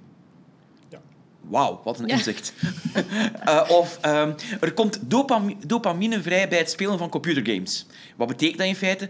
Ja. 0.89 1.01
Wauw, 1.41 1.81
wat 1.83 1.99
een 1.99 2.07
Ja. 2.07 2.15
inzicht. 2.15 2.53
Eh, 3.45 3.61
of 3.69 3.97
ehm, 4.01 4.33
er 4.59 4.73
komt 4.73 4.99
dopam- 5.01 5.55
dopamine 5.67 6.21
vrij 6.21 6.49
bij 6.49 6.57
het 6.57 6.69
spelen 6.69 6.97
van 6.97 7.09
computergames. 7.09 7.85
Wat 8.15 8.27
betekent 8.27 8.57
dat 8.57 8.67
in 8.67 8.75
feite? 8.75 9.09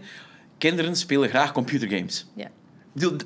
Kinderen 0.58 0.96
spelen 0.96 1.28
graag 1.28 1.52
computergames. 1.52 2.26
Ja. 2.34 2.48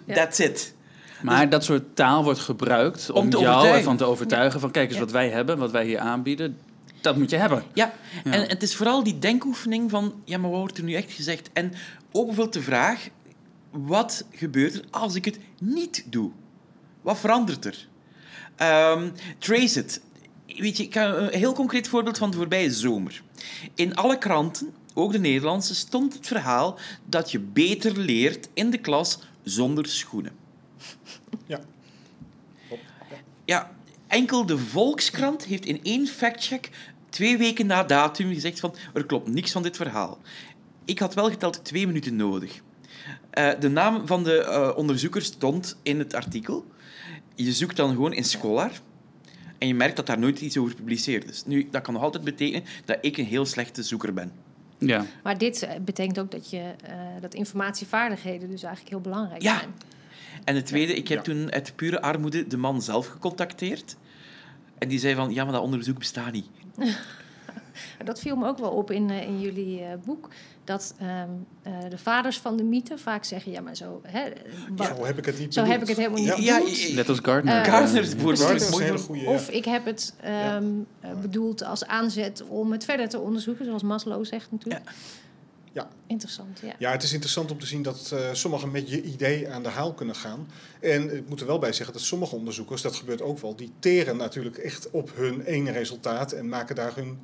That's 0.07 0.39
it. 0.39 0.75
Maar 1.23 1.49
dat 1.49 1.65
soort 1.65 1.97
taal 1.97 2.25
wordt 2.25 2.39
gebruikt 2.41 3.11
om, 3.11 3.23
Om 3.23 3.31
te 3.31 3.39
jou 3.39 3.67
ervan 3.67 3.97
te 3.97 4.05
overtuigen 4.05 4.61
van 4.61 4.71
kijk 4.71 4.87
eens 4.89 4.99
Ja. 4.99 5.01
wat 5.05 5.11
wij 5.13 5.29
hebben, 5.29 5.59
wat 5.59 5.71
wij 5.71 5.85
hier 5.85 5.99
aanbieden, 5.99 6.59
dat 7.01 7.17
moet 7.17 7.31
je 7.31 7.37
hebben. 7.37 7.63
Ja, 7.75 7.93
Ja. 8.25 8.33
en 8.33 8.49
het 8.49 8.63
is 8.63 8.77
vooral 8.77 9.03
die 9.03 9.19
denkoefening 9.19 9.91
van... 9.91 10.15
Ja, 10.25 10.39
maar 10.39 10.51
wat 10.51 10.59
wordt 10.61 10.79
er 10.79 10.85
nu 10.85 10.93
echt 10.95 11.13
gezegd? 11.13 11.51
En 11.53 11.73
ook 12.13 12.27
bijvoorbeeld 12.27 12.53
de 12.53 12.63
vraag... 12.63 13.09
Wat 13.71 14.25
gebeurt 14.31 14.75
er 14.75 14.85
als 14.91 15.15
ik 15.15 15.25
het 15.25 15.39
niet 15.61 16.05
doe? 16.07 16.31
Wat 17.03 17.19
verandert 17.19 17.65
er? 17.65 17.87
Ehm, 18.57 19.09
trace 19.39 19.79
it. 19.81 20.01
Weet 20.47 20.77
je, 20.77 20.83
ik 20.83 20.95
een 20.95 21.29
heel 21.31 21.53
concreet 21.53 21.89
voorbeeld 21.89 22.19
van 22.19 22.31
de 22.31 22.37
voorbije 22.37 22.71
zomer. 22.73 23.23
In 23.75 23.95
alle 23.95 24.19
kranten, 24.19 24.75
ook 24.95 25.13
de 25.13 25.19
Nederlandse, 25.19 25.75
stond 25.75 26.13
het 26.15 26.27
verhaal 26.27 26.79
dat 27.07 27.31
je 27.31 27.39
beter 27.39 27.99
leert 27.99 28.49
in 28.55 28.71
de 28.71 28.79
klas 28.79 29.19
zonder 29.43 29.87
schoenen. 29.87 30.33
Ja. 31.47 31.61
Ja. 33.45 33.71
Enkel 34.07 34.47
de 34.47 34.59
Volkskrant 34.59 35.45
heeft 35.45 35.65
in 35.65 35.81
één 35.83 36.07
factcheck 36.07 36.71
twee 37.09 37.39
weken 37.39 37.67
na 37.67 37.83
datum 37.83 38.33
gezegd 38.33 38.61
van 38.61 38.75
er 38.95 39.07
klopt 39.07 39.29
niks 39.29 39.53
van 39.53 39.63
dit 39.63 39.77
verhaal. 39.77 40.19
Ik 40.85 40.99
had 40.99 41.15
wel 41.15 41.31
geteld 41.31 41.65
twee 41.65 41.87
minuten 41.87 42.17
nodig. 42.17 42.61
Eh, 43.31 43.51
de 43.61 43.69
naam 43.69 44.07
van 44.07 44.25
de 44.25 44.39
eh, 44.39 44.77
onderzoeker 44.77 45.23
stond 45.23 45.77
in 45.83 45.99
het 45.99 46.15
artikel. 46.15 46.65
Je 47.35 47.53
zoekt 47.53 47.77
dan 47.77 47.91
gewoon 47.91 48.13
in 48.13 48.25
Scholar 48.25 48.71
en 49.59 49.67
je 49.69 49.75
merkt 49.75 49.97
dat 49.97 50.07
daar 50.07 50.19
nooit 50.19 50.41
iets 50.41 50.57
over 50.57 50.71
gepubliceerd 50.71 51.31
is. 51.31 51.45
Nu, 51.45 51.69
dat 51.71 51.83
kan 51.83 51.95
nog 51.95 52.03
altijd 52.03 52.25
betekenen 52.25 52.65
dat 52.85 52.99
ik 53.01 53.17
een 53.17 53.25
heel 53.25 53.47
slechte 53.47 53.83
zoeker 53.83 54.15
ben. 54.15 54.33
Ja. 54.79 55.07
Maar 55.23 55.39
dit 55.39 55.69
betekent 55.85 56.19
ook 56.19 56.31
dat, 56.31 56.51
je, 56.51 56.75
eh, 56.85 56.95
dat 57.21 57.35
informatievaardigheden 57.35 58.51
dus 58.51 58.63
eigenlijk 58.63 58.95
heel 58.95 59.01
belangrijk 59.13 59.43
Ja. 59.43 59.59
zijn. 59.59 59.75
En 60.45 60.55
het 60.55 60.67
tweede, 60.67 60.95
ik 60.95 61.09
heb 61.09 61.19
Ja. 61.19 61.25
toen 61.25 61.53
uit 61.53 61.73
pure 61.77 62.01
armoede 62.03 62.47
de 62.47 62.57
man 62.57 62.83
zelf 62.83 63.07
gecontacteerd. 63.07 63.97
En 64.79 64.89
die 64.89 64.99
zei 64.99 65.15
van, 65.15 65.33
ja, 65.35 65.45
maar 65.45 65.53
dat 65.53 65.63
onderzoek 65.63 65.99
bestaat 65.99 66.33
niet. 66.33 66.47
Dat 68.05 68.21
viel 68.21 68.37
me 68.37 68.47
ook 68.47 68.59
wel 68.59 68.71
op 68.71 68.91
in, 68.91 69.11
eh, 69.11 69.23
in 69.23 69.41
jullie 69.41 69.81
eh, 69.83 69.93
boek. 70.05 70.29
Dat 70.65 70.95
ehm, 70.99 71.29
eh, 71.63 71.73
de 71.89 71.99
vaders 71.99 72.39
van 72.39 72.57
de 72.57 72.63
mythe 72.63 72.99
vaak 72.99 73.25
zeggen: 73.25 73.53
ja, 73.53 73.61
maar 73.61 73.77
zo, 73.77 74.01
hè, 74.07 74.23
Zo 74.85 75.05
heb 75.05 75.19
ik 75.19 75.25
het 75.25 75.39
niet 75.39 75.55
zo 75.55 75.65
heb 75.65 75.83
ik 75.83 75.89
het 75.89 75.97
helemaal 75.97 76.19
niet 76.37 76.45
Ja, 76.45 76.61
Net 76.95 77.09
als 77.09 77.19
Gardner. 77.23 77.57
Eh, 77.57 77.65
Gardner 77.65 78.03
bijvoorbeeld. 78.03 78.51
Is 78.51 78.69
goede. 78.69 79.21
ja. 79.21 79.31
Of 79.31 79.49
ik 79.51 79.65
heb 79.65 79.85
het 79.85 80.15
ehm, 80.21 80.65
eh, 81.01 81.11
bedoeld 81.21 81.65
als 81.65 81.87
aanzet 81.87 82.43
om 82.49 82.73
het 82.73 82.85
verder 82.85 83.09
te 83.09 83.19
onderzoeken, 83.19 83.65
zoals 83.65 83.83
Maslow 83.83 84.25
zegt 84.25 84.51
natuurlijk. 84.51 84.91
Ja. 85.73 85.89
Interessant, 86.07 86.61
ja. 86.63 86.75
Ja, 86.79 86.91
het 86.91 87.03
is 87.03 87.13
interessant 87.13 87.51
om 87.51 87.59
te 87.59 87.67
zien 87.67 87.83
dat 87.83 88.11
eh, 88.13 88.29
sommigen 88.33 88.71
met 88.71 88.91
je 88.91 89.03
idee 89.03 89.51
aan 89.51 89.63
de 89.63 89.69
haal 89.69 89.95
kunnen 89.95 90.15
gaan. 90.15 90.49
En 90.81 91.17
ik 91.17 91.29
moet 91.29 91.41
er 91.41 91.47
wel 91.47 91.59
bij 91.59 91.73
zeggen 91.73 91.95
dat 91.95 92.03
sommige 92.03 92.37
onderzoekers, 92.37 92.83
dat 92.83 92.97
gebeurt 92.97 93.23
ook 93.23 93.39
wel, 93.39 93.57
die 93.57 93.73
teren 93.79 94.17
natuurlijk 94.17 94.59
echt 94.59 94.91
op 94.91 95.11
hun 95.15 95.41
ene 95.41 95.71
resultaat 95.71 96.33
en 96.33 96.49
maken 96.49 96.75
daar 96.75 96.95
hun 96.95 97.19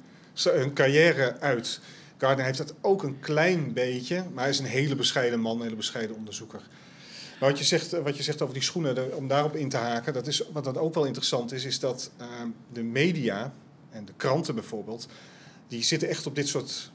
hun 0.44 0.72
carrière 0.72 1.40
uit. 1.40 1.80
Gardner 2.18 2.44
heeft 2.44 2.58
dat 2.58 2.74
ook 2.80 3.02
een 3.02 3.20
klein 3.20 3.72
beetje, 3.72 4.24
maar 4.32 4.42
hij 4.42 4.52
is 4.52 4.58
een 4.58 4.64
hele 4.64 4.96
bescheiden 4.96 5.40
man, 5.40 5.56
een 5.56 5.62
hele 5.62 5.76
bescheiden 5.76 6.16
onderzoeker. 6.16 6.60
Maar 7.40 7.48
wat 7.48 7.58
je 7.58 7.64
zegt, 7.64 7.90
wat 7.90 8.16
je 8.16 8.22
zegt 8.22 8.42
over 8.42 8.54
die 8.54 8.62
schoenen, 8.62 9.16
om 9.16 9.28
daarop 9.28 9.56
in 9.56 9.68
te 9.68 9.76
haken, 9.76 10.12
dat 10.12 10.26
is, 10.26 10.42
wat 10.52 10.64
dan 10.64 10.76
ook 10.76 10.94
wel 10.94 11.04
interessant 11.04 11.52
is, 11.52 11.64
is 11.64 11.80
dat 11.80 12.10
ehm, 12.16 12.48
de 12.72 12.82
media 12.82 13.52
en 13.90 14.04
de 14.04 14.12
kranten 14.16 14.54
bijvoorbeeld, 14.54 15.08
die 15.68 15.82
zitten 15.82 16.08
echt 16.08 16.26
op 16.26 16.34
dit 16.34 16.48
soort 16.48 16.90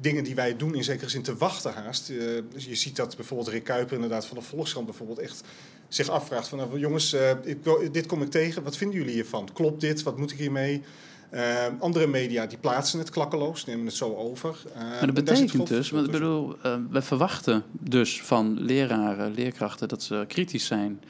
dingen 0.00 0.24
die 0.24 0.34
wij 0.34 0.56
doen 0.56 0.74
in 0.74 0.84
zekere 0.84 1.10
zin 1.10 1.22
te 1.22 1.36
wachten 1.36 1.72
haast. 1.72 2.10
Uh, 2.10 2.18
je 2.56 2.74
ziet 2.74 2.96
dat 2.96 3.16
bijvoorbeeld 3.16 3.48
Rick 3.48 3.64
Kuiper 3.64 3.94
inderdaad 3.94 4.26
van 4.26 4.36
de 4.36 4.42
Volkskrant 4.42 4.86
bijvoorbeeld 4.86 5.18
echt 5.18 5.42
zich 5.88 6.08
afvraagt 6.08 6.48
van 6.48 6.58
nou, 6.58 6.78
jongens, 6.78 7.14
uh, 7.14 7.30
ik, 7.30 7.58
dit 7.92 8.06
kom 8.06 8.22
ik 8.22 8.30
tegen, 8.30 8.62
wat 8.62 8.76
vinden 8.76 8.98
jullie 8.98 9.12
hiervan? 9.12 9.48
Klopt 9.52 9.80
dit? 9.80 10.02
Wat 10.02 10.18
moet 10.18 10.32
ik 10.32 10.38
hiermee? 10.38 10.82
Uh, 11.30 11.66
andere 11.78 12.06
media 12.06 12.46
die 12.46 12.58
plaatsen 12.58 12.98
het 12.98 13.10
klakkeloos, 13.10 13.64
nemen 13.64 13.86
het 13.86 13.94
zo 13.94 14.14
over. 14.14 14.62
Uh, 14.68 14.82
maar 14.82 15.06
dat 15.06 15.14
betekent 15.14 15.66
dus, 15.66 15.90
want 15.90 16.10
bedoel, 16.10 16.56
uh, 16.66 16.76
we 16.90 17.02
verwachten 17.02 17.64
dus 17.70 18.22
van 18.22 18.60
leraren, 18.60 19.34
leerkrachten 19.34 19.88
dat 19.88 20.02
ze 20.02 20.24
kritisch 20.28 20.66
zijn, 20.66 21.00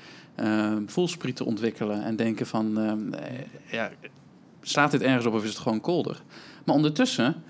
voelsprieten 0.87 1.45
ontwikkelen 1.45 2.05
en 2.05 2.17
denken 2.17 2.47
van, 2.47 3.15
ja, 3.71 3.91
slaat 4.63 4.91
dit 4.91 5.03
ergens 5.03 5.27
op 5.27 5.35
of 5.35 5.43
is 5.43 5.49
het 5.49 5.59
gewoon 5.59 5.81
kolder? 5.81 6.23
Maar 6.65 6.75
ondertussen 6.75 7.43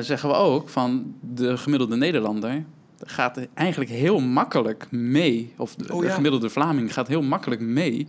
zeggen 0.00 0.28
we 0.28 0.34
ook 0.34 0.68
van 0.68 1.14
de 1.20 1.56
gemiddelde 1.56 1.96
Nederlander 1.96 2.64
gaat 3.04 3.40
eigenlijk 3.54 3.90
heel 3.90 4.20
makkelijk 4.20 4.86
mee, 4.90 5.52
of 5.56 5.74
de, 5.74 5.94
oh, 5.94 6.02
ja. 6.02 6.08
de 6.08 6.14
gemiddelde 6.14 6.50
Vlaming 6.50 6.92
gaat 6.92 7.08
heel 7.08 7.22
makkelijk 7.22 7.60
mee 7.60 8.06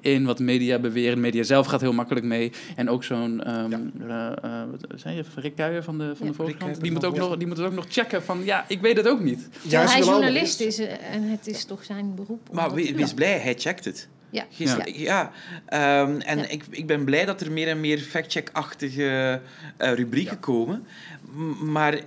in 0.00 0.24
wat 0.24 0.38
media 0.38 0.78
beweren. 0.78 1.20
Media 1.20 1.42
zelf 1.42 1.66
gaat 1.66 1.80
heel 1.80 1.92
makkelijk 1.92 2.26
mee. 2.26 2.52
En 2.76 2.90
ook 2.90 3.04
zo'n, 3.04 3.58
um, 3.58 3.70
ja. 4.06 4.36
uh, 4.44 4.50
uh, 4.50 4.62
zei 4.94 5.16
je, 5.16 5.24
Rick 5.34 5.54
Kuijer 5.56 5.82
van 5.82 5.98
de, 5.98 6.04
van 6.16 6.26
ja, 6.26 6.32
de 6.32 6.36
Volkskrant, 6.36 6.80
die, 6.80 6.92
moet 6.92 7.04
ook 7.04 7.16
nog, 7.16 7.36
die 7.36 7.46
moet 7.46 7.56
het 7.56 7.66
ook 7.66 7.72
nog 7.72 7.86
checken 7.88 8.22
van, 8.22 8.44
ja, 8.44 8.64
ik 8.68 8.80
weet 8.80 8.96
het 8.96 9.08
ook 9.08 9.20
niet. 9.20 9.48
Ja, 9.62 9.84
hij 9.84 9.98
is 9.98 10.06
journalist 10.06 10.60
is, 10.60 10.78
en 10.78 11.22
het 11.22 11.46
is 11.46 11.64
toch 11.64 11.84
zijn 11.84 12.14
beroep. 12.14 12.48
Maar 12.52 12.74
wees, 12.74 12.90
wees 12.90 13.14
blij, 13.14 13.38
hij 13.38 13.54
checkt 13.58 13.84
het. 13.84 14.08
Ja. 14.34 14.46
ja. 14.48 14.84
ja. 14.84 16.02
Um, 16.02 16.20
en 16.20 16.38
ja. 16.38 16.46
Ik, 16.46 16.64
ik 16.70 16.86
ben 16.86 17.04
blij 17.04 17.24
dat 17.24 17.40
er 17.40 17.52
meer 17.52 17.68
en 17.68 17.80
meer 17.80 17.98
fact-check-achtige 17.98 19.40
uh, 19.78 19.92
rubrieken 19.92 20.40
komen. 20.40 20.86
M 21.32 21.72
maar 21.72 22.00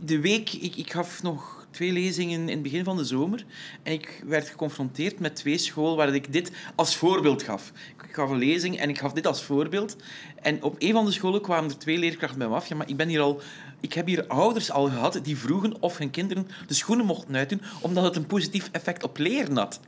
de 0.00 0.20
week, 0.20 0.52
ik, 0.52 0.76
ik 0.76 0.92
gaf 0.92 1.22
nog 1.22 1.66
twee 1.70 1.92
lezingen 1.92 2.40
in 2.40 2.48
het 2.48 2.62
begin 2.62 2.84
van 2.84 2.96
de 2.96 3.04
zomer. 3.04 3.44
En 3.82 3.92
ik 3.92 4.22
werd 4.26 4.48
geconfronteerd 4.48 5.18
met 5.18 5.36
twee 5.36 5.58
scholen 5.58 5.96
waar 5.96 6.14
ik 6.14 6.32
dit 6.32 6.50
als 6.74 6.96
voorbeeld 6.96 7.42
gaf. 7.42 7.72
Ik 8.04 8.14
gaf 8.14 8.30
een 8.30 8.38
lezing 8.38 8.78
en 8.78 8.88
ik 8.88 8.98
gaf 8.98 9.12
dit 9.12 9.26
als 9.26 9.42
voorbeeld. 9.42 9.96
En 10.42 10.62
op 10.62 10.74
een 10.78 10.92
van 10.92 11.04
de 11.04 11.12
scholen 11.12 11.42
kwamen 11.42 11.70
er 11.70 11.78
twee 11.78 11.98
leerkrachten 11.98 12.38
bij 12.38 12.48
me 12.48 12.54
af. 12.54 12.68
Ja, 12.68 12.76
maar 12.76 12.88
ik, 12.88 12.96
ben 12.96 13.08
hier 13.08 13.20
al, 13.20 13.40
ik 13.80 13.92
heb 13.92 14.06
hier 14.06 14.26
ouders 14.26 14.70
al 14.70 14.88
gehad 14.88 15.20
die 15.22 15.36
vroegen 15.36 15.80
of 15.80 15.98
hun 15.98 16.10
kinderen 16.10 16.48
de 16.66 16.74
schoenen 16.74 17.06
mochten 17.06 17.36
uitdoen, 17.36 17.62
omdat 17.80 18.04
het 18.04 18.16
een 18.16 18.26
positief 18.26 18.68
effect 18.72 19.02
op 19.02 19.18
leren 19.18 19.56
had. 19.56 19.80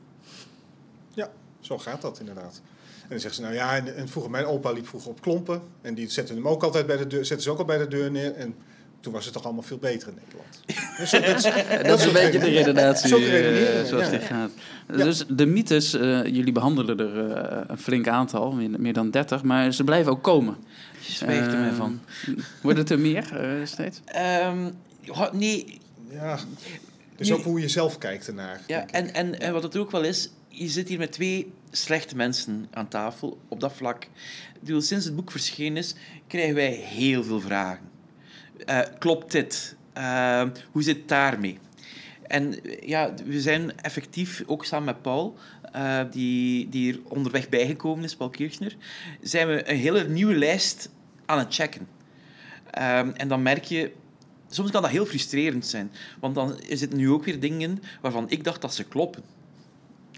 Ja, 1.13 1.31
zo 1.65 1.77
gaat 1.77 2.01
dat 2.01 2.19
inderdaad. 2.19 2.61
En 3.01 3.09
dan 3.09 3.19
zeggen 3.19 3.33
ze, 3.33 3.41
nou 3.41 3.53
ja, 3.53 3.75
en, 3.75 3.95
en 3.95 4.09
vroeger, 4.09 4.31
mijn 4.31 4.45
opa 4.45 4.71
liep 4.71 4.87
vroeger 4.87 5.09
op 5.09 5.21
klompen. 5.21 5.61
En 5.81 5.93
die 5.93 6.09
zetten 6.09 6.35
hem 6.35 6.47
ook 6.47 6.63
altijd 6.63 6.85
bij 6.85 6.97
de 6.97 7.07
deur, 7.07 7.25
zetten 7.25 7.45
ze 7.45 7.51
ook 7.51 7.57
al 7.57 7.65
bij 7.65 7.77
de 7.77 7.87
deur 7.87 8.11
neer. 8.11 8.33
En 8.33 8.55
toen 8.99 9.13
was 9.13 9.25
het 9.25 9.33
toch 9.33 9.43
allemaal 9.43 9.63
veel 9.63 9.77
beter 9.77 10.07
in 10.07 10.17
Nederland. 10.23 10.63
Dus 10.97 11.11
dat, 11.11 11.25
dat, 11.25 11.85
dat, 11.85 11.99
is 11.99 12.05
een 12.05 12.13
beetje 12.13 12.39
de 12.39 12.49
redenatie 12.49 13.19
uh, 13.19 13.85
zoals 13.85 14.09
ja. 14.09 14.19
gaat. 14.19 14.51
Dus 14.87 15.25
de 15.27 15.45
mythes, 15.45 15.93
uh, 15.93 16.25
jullie 16.25 16.51
behandelen 16.51 16.99
er 16.99 17.29
uh, 17.29 17.61
een 17.67 17.77
flink 17.77 18.07
aantal, 18.07 18.51
meer, 18.51 18.79
meer, 18.79 18.93
dan 18.93 19.11
30, 19.11 19.43
maar 19.43 19.71
ze 19.71 19.83
blijven 19.83 20.11
ook 20.11 20.23
komen. 20.23 20.55
Je 20.99 21.11
spreekt 21.11 21.53
er 21.53 21.59
mij 21.59 21.71
van. 21.71 21.99
Wordt 22.61 22.77
het 22.77 22.89
er 22.89 22.99
meer 22.99 23.25
steeds? 23.63 24.01
Um, 24.45 24.73
nee. 25.31 25.81
Ja, 26.09 26.39
dus 27.15 27.31
ook 27.31 27.43
hoe 27.43 27.59
je 27.59 27.69
zelf 27.69 27.97
kijkt 27.97 28.27
ernaar. 28.27 28.61
Ja, 28.67 28.87
en, 28.87 29.13
en, 29.13 29.39
en 29.39 29.53
wat 29.53 29.63
het 29.63 29.77
ook 29.77 29.91
wel 29.91 30.03
is, 30.03 30.29
je 30.55 30.67
zit 30.67 30.87
hier 30.87 30.97
met 30.97 31.11
twee 31.11 31.51
slechte 31.71 32.15
mensen 32.15 32.67
aan 32.71 32.87
tafel 32.87 33.39
op 33.47 33.59
dat 33.59 33.73
vlak. 33.73 34.07
Sinds 34.63 35.05
het 35.05 35.15
boek 35.15 35.31
verschenen 35.31 35.77
is, 35.77 35.95
krijgen 36.27 36.55
wij 36.55 36.71
heel 36.71 37.23
veel 37.23 37.41
vragen. 37.41 37.89
Uh, 38.69 38.79
klopt 38.99 39.31
dit? 39.31 39.75
Uh, 39.97 40.43
hoe 40.71 40.83
zit 40.83 40.97
het 40.97 41.07
daarmee? 41.07 41.57
En 42.27 42.59
ja, 42.81 43.13
we 43.25 43.41
zijn 43.41 43.81
effectief, 43.81 44.43
ook 44.45 44.65
samen 44.65 44.85
met 44.85 45.01
Paul, 45.01 45.37
die, 46.11 46.69
die 46.69 46.81
hier 46.81 46.99
onderweg 47.07 47.49
bijgekomen 47.49 48.03
is, 48.03 48.15
Paul 48.15 48.29
Kirchner, 48.29 48.75
zijn 49.21 49.47
we 49.47 49.69
een 49.69 49.77
hele 49.77 50.07
nieuwe 50.07 50.35
lijst 50.35 50.89
aan 51.25 51.39
het 51.39 51.53
checken. 51.53 51.87
Um, 52.77 53.11
en 53.13 53.27
dan 53.27 53.41
merk 53.41 53.63
je, 53.63 53.91
soms 54.49 54.71
kan 54.71 54.81
dat 54.81 54.91
heel 54.91 55.05
frustrerend 55.05 55.65
zijn, 55.65 55.91
want 56.19 56.35
dan 56.35 56.59
zitten 56.69 56.97
nu 56.97 57.09
ook 57.09 57.25
weer 57.25 57.39
dingen 57.39 57.83
waarvan 58.01 58.29
ik 58.29 58.43
dacht 58.43 58.61
dat 58.61 58.75
ze 58.75 58.83
kloppen. 58.83 59.23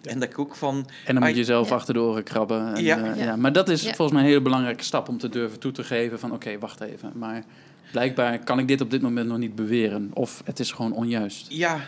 En 0.08 0.20
dat 0.20 0.30
ik 0.30 0.40
ook 0.40 0.56
van... 0.56 0.90
En 1.06 1.16
dan 1.16 1.24
moet 1.24 1.36
je 1.36 1.44
zelf 1.44 1.70
ja. 1.70 1.76
achter 1.76 1.94
de 1.94 2.00
oren 2.00 2.24
krabben. 2.24 2.76
En, 2.76 2.84
ja. 2.84 3.16
Uh, 3.16 3.24
ja. 3.24 3.36
Maar 3.36 3.54
dat 3.54 3.70
is 3.70 3.82
volgens 3.82 4.12
mij 4.12 4.22
een 4.22 4.28
hele 4.28 4.42
belangrijke 4.42 4.84
stap 4.84 5.10
om 5.10 5.18
te 5.18 5.30
durven 5.30 5.60
toe 5.60 5.72
te 5.72 5.84
geven 5.84 6.20
van... 6.20 6.32
oké, 6.32 6.48
okay, 6.48 6.60
wacht 6.60 6.82
even, 6.82 7.12
maar 7.16 7.44
blijkbaar 7.92 8.40
kan 8.40 8.60
ik 8.60 8.68
dit 8.68 8.82
op 8.82 8.92
dit 8.92 9.02
moment 9.02 9.28
nog 9.28 9.38
niet 9.38 9.56
beweren. 9.56 10.12
Of 10.14 10.42
het 10.46 10.60
is 10.60 10.72
gewoon 10.72 10.92
onjuist. 10.94 11.46
Ja, 11.50 11.80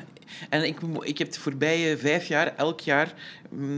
en 0.50 0.64
ik, 0.64 0.78
ik 1.02 1.18
heb 1.18 1.32
de 1.32 1.40
voorbije 1.40 1.98
vijf 1.98 2.28
jaar 2.28 2.56
elk 2.56 2.80
jaar 2.80 3.14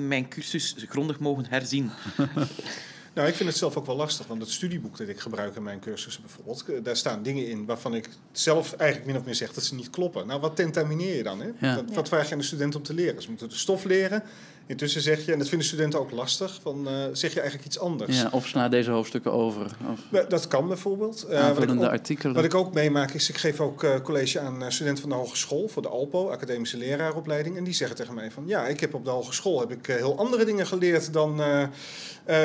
mijn 0.07 0.27
cursus 0.27 0.75
grondig 0.89 1.19
mogen 1.19 1.45
herzien. 1.49 1.91
Nou, 3.13 3.27
ik 3.27 3.35
vind 3.35 3.49
het 3.49 3.57
zelf 3.57 3.77
ook 3.77 3.85
wel 3.85 3.95
lastig, 3.95 4.27
want 4.27 4.41
het 4.41 4.51
studieboek 4.51 4.97
dat 4.97 5.07
ik 5.07 5.19
gebruik 5.19 5.55
in 5.55 5.63
mijn 5.63 5.79
cursussen 5.79 6.21
bijvoorbeeld, 6.21 6.65
eh, 6.69 6.83
daar 6.83 6.95
staan 6.95 7.23
dingen 7.23 7.47
in 7.47 7.65
waarvan 7.65 7.95
ik 7.95 8.09
zelf 8.31 8.73
eigenlijk 8.73 9.11
min 9.11 9.19
of 9.19 9.25
meer 9.25 9.35
zeg 9.35 9.53
dat 9.53 9.63
ze 9.63 9.75
niet 9.75 9.89
kloppen. 9.89 10.27
Nou, 10.27 10.41
wat 10.41 10.55
tentamineer 10.55 11.15
je 11.15 11.23
dan? 11.23 11.39
Hè? 11.39 11.49
Ja. 11.59 11.75
Wat, 11.75 11.93
wat, 11.93 12.07
vraag 12.07 12.27
je 12.27 12.33
aan 12.33 12.39
de 12.39 12.45
student 12.45 12.75
om 12.75 12.83
te 12.83 12.93
leren? 12.93 13.21
Ze 13.21 13.29
moeten 13.29 13.49
de 13.49 13.55
stof 13.55 13.83
leren. 13.83 14.23
Intussen 14.71 15.01
zeg 15.01 15.25
je, 15.25 15.31
en 15.31 15.37
dat 15.37 15.49
vinden 15.49 15.67
studenten 15.67 15.99
ook 15.99 16.11
lastig, 16.11 16.59
van, 16.61 16.87
uh, 16.87 16.93
zeg 17.11 17.33
je 17.33 17.39
eigenlijk 17.39 17.67
iets 17.67 17.79
anders. 17.79 18.21
Ja, 18.21 18.29
of 18.31 18.47
sla 18.47 18.69
deze 18.69 18.91
hoofdstukken 18.91 19.31
over. 19.31 19.65
Of... 19.91 20.25
Dat 20.29 20.47
kan 20.47 20.67
bijvoorbeeld. 20.67 21.25
Uh, 21.29 21.47
wat, 21.51 21.63
ik 21.63 21.69
ook, 21.69 21.83
artikelen. 21.83 22.35
wat 22.35 22.43
ik 22.43 22.53
ook 22.53 22.73
meemaak 22.73 23.11
is, 23.11 23.29
ik 23.29 23.37
geef 23.37 23.59
ook 23.59 23.83
uh, 23.83 23.95
college 24.03 24.39
aan 24.39 24.71
studenten 24.71 25.01
van 25.01 25.09
de 25.09 25.15
hogeschool 25.15 25.67
voor 25.67 25.81
de 25.81 25.87
ALPO, 25.87 26.29
academische 26.29 26.77
leraaropleiding. 26.77 27.57
En 27.57 27.63
die 27.63 27.73
zeggen 27.73 27.97
tegen 27.97 28.13
mij 28.13 28.31
van, 28.31 28.43
ja, 28.47 28.67
ik 28.67 28.79
heb 28.79 28.93
op 28.93 29.05
de 29.05 29.09
hogeschool 29.09 29.59
heb 29.59 29.71
ik 29.71 29.85
heel 29.85 30.17
andere 30.17 30.45
dingen 30.45 30.67
geleerd 30.67 31.13
dan, 31.13 31.41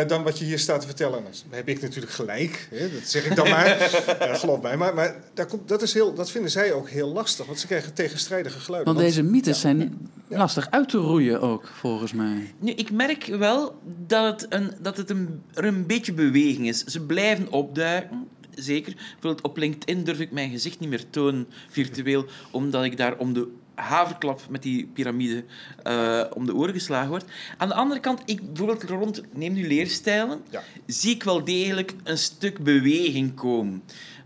dan 0.07 0.23
wat 0.23 0.39
je 0.39 0.45
hier 0.45 0.59
staat 0.59 0.81
te 0.81 0.87
vertellen. 0.87 1.23
Nou, 1.23 1.35
dan 1.49 1.57
heb 1.59 1.69
ik 1.69 1.83
natuurlijk 1.83 2.13
gelijk, 2.13 2.69
hè, 2.71 2.93
dat 2.93 3.09
zeg 3.09 3.27
ik 3.27 3.37
dan 3.37 3.49
maar, 3.49 3.77
geloof 4.41 4.63
mij. 4.63 4.77
Maar, 4.77 4.95
maar 4.95 5.17
daar 5.35 5.47
komt, 5.47 5.69
dat, 5.69 5.83
is 5.83 5.95
heel, 5.95 6.15
dat 6.15 6.31
vinden 6.31 6.51
zij 6.51 6.73
ook 6.73 6.89
heel 6.89 7.09
lastig, 7.09 7.47
want 7.47 7.59
ze 7.59 7.67
krijgen 7.67 7.95
tegenstrijdige 7.95 8.61
geluiden. 8.61 8.95
Want, 8.95 9.05
want 9.05 9.15
deze 9.15 9.31
mythes 9.31 9.55
ja, 9.55 9.61
zijn 9.61 10.09
lastig 10.29 10.71
uit 10.71 10.89
te 10.89 10.99
roeien 10.99 11.41
ook, 11.41 11.67
volgens 11.67 12.13
mij. 12.13 12.16
Nu, 12.59 12.73
ik 12.73 12.91
merk 12.91 13.25
wel 13.25 13.81
dat 14.07 14.41
het, 14.41 14.53
een, 14.53 14.71
dat 14.81 14.97
het 14.97 15.11
een, 15.11 15.43
er 15.55 15.65
een 15.65 15.87
beetje 15.87 16.13
beweging 16.13 16.69
is. 16.69 16.85
Ze 16.85 17.01
blijven 17.01 17.51
opduiken, 17.51 18.29
zeker. 18.55 18.95
Bijvoorbeeld 18.95 19.43
op 19.43 19.57
LinkedIn 19.57 20.05
durf 20.05 20.21
ik 20.21 20.31
mijn 20.31 20.51
gezicht 20.51 20.81
niet 20.81 20.89
meer 20.89 21.11
tonen, 21.11 21.49
virtueel, 21.69 22.25
omdat 22.51 22.85
ik 22.85 22.97
daar 22.97 23.19
om 23.19 23.33
de 23.33 23.49
haverklap 23.77 24.41
met 24.51 24.63
die 24.63 24.87
piramide 24.87 25.45
uh, 25.87 26.25
om 26.35 26.47
de 26.47 26.55
oren 26.55 26.75
geslagen 26.75 27.09
word. 27.09 27.25
Aan 27.57 27.69
de 27.69 27.75
andere 27.75 28.01
kant, 28.01 28.23
ik 28.25 28.47
bijvoorbeeld 28.47 28.83
rond, 28.83 29.23
neem 29.33 29.53
nu 29.53 29.67
leerstijlen, 29.67 30.43
ja. 30.51 30.63
zie 30.87 31.15
ik 31.15 31.23
wel 31.23 31.45
degelijk 31.45 31.95
een 32.05 32.19
stuk 32.19 32.59
beweging 32.59 33.35
komen. 33.35 33.83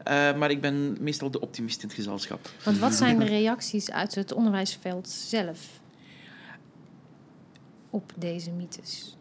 Uh, 0.08 0.36
maar 0.36 0.50
ik 0.50 0.60
ben 0.60 0.96
meestal 1.00 1.30
de 1.30 1.40
optimist 1.40 1.82
in 1.82 1.88
het 1.88 1.96
gezelschap. 1.96 2.50
Want 2.64 2.78
wat 2.78 2.94
zijn 3.02 3.18
de 3.18 3.24
reacties 3.24 3.90
uit 3.90 4.14
het 4.14 4.32
onderwijsveld 4.32 5.08
zelf? 5.08 5.79
Op 7.90 8.12
deze 8.16 8.50
mythes? 8.50 9.14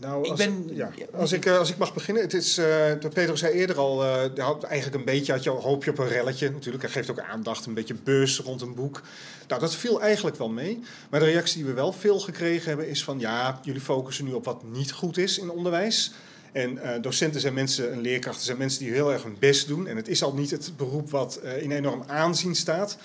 Nou, 0.00 0.28
als 0.28 0.40
ik, 0.40 0.64
ben, 0.64 0.76
ja, 0.76 0.90
als, 1.14 1.32
ik, 1.32 1.46
als 1.46 1.70
ik 1.70 1.76
mag 1.76 1.94
beginnen. 1.94 2.22
Het 2.22 2.34
is, 2.34 2.58
uh, 2.58 2.66
Pedro 3.12 3.36
zei 3.36 3.52
eerder 3.52 3.78
al, 3.78 4.04
uh, 4.04 4.20
had 4.36 4.62
eigenlijk 4.62 4.96
een 4.96 5.04
beetje, 5.04 5.32
had 5.32 5.42
je 5.42 5.50
hoop 5.50 5.84
je 5.84 5.90
op 5.90 5.98
een 5.98 6.08
relletje 6.08 6.50
natuurlijk. 6.50 6.82
Hij 6.82 6.92
geeft 6.92 7.10
ook 7.10 7.20
aandacht, 7.20 7.66
een 7.66 7.74
beetje 7.74 7.94
beurs 7.94 8.38
rond 8.38 8.60
een 8.60 8.74
boek. 8.74 9.02
Nou, 9.48 9.60
dat 9.60 9.74
viel 9.74 10.00
eigenlijk 10.00 10.36
wel 10.36 10.48
mee. 10.48 10.80
Maar 11.10 11.20
de 11.20 11.26
reactie 11.26 11.56
die 11.56 11.66
we 11.66 11.72
wel 11.72 11.92
veel 11.92 12.20
gekregen 12.20 12.68
hebben 12.68 12.88
is 12.88 13.04
van... 13.04 13.18
ja, 13.18 13.60
jullie 13.62 13.80
focussen 13.80 14.24
nu 14.24 14.32
op 14.32 14.44
wat 14.44 14.62
niet 14.72 14.92
goed 14.92 15.16
is 15.16 15.38
in 15.38 15.50
onderwijs. 15.50 16.12
En 16.52 16.72
uh, 16.72 16.90
docenten 17.00 17.40
zijn 17.40 17.54
mensen 17.54 17.92
en 17.92 18.00
leerkrachten 18.00 18.44
zijn 18.44 18.58
mensen 18.58 18.84
die 18.84 18.92
heel 18.92 19.12
erg 19.12 19.22
hun 19.22 19.36
best 19.38 19.68
doen. 19.68 19.86
En 19.86 19.96
het 19.96 20.08
is 20.08 20.22
al 20.22 20.34
niet 20.34 20.50
het 20.50 20.72
beroep 20.76 21.10
wat 21.10 21.40
in 21.58 21.72
enorm 21.72 22.02
aanzien 22.06 22.54
staat. 22.54 22.98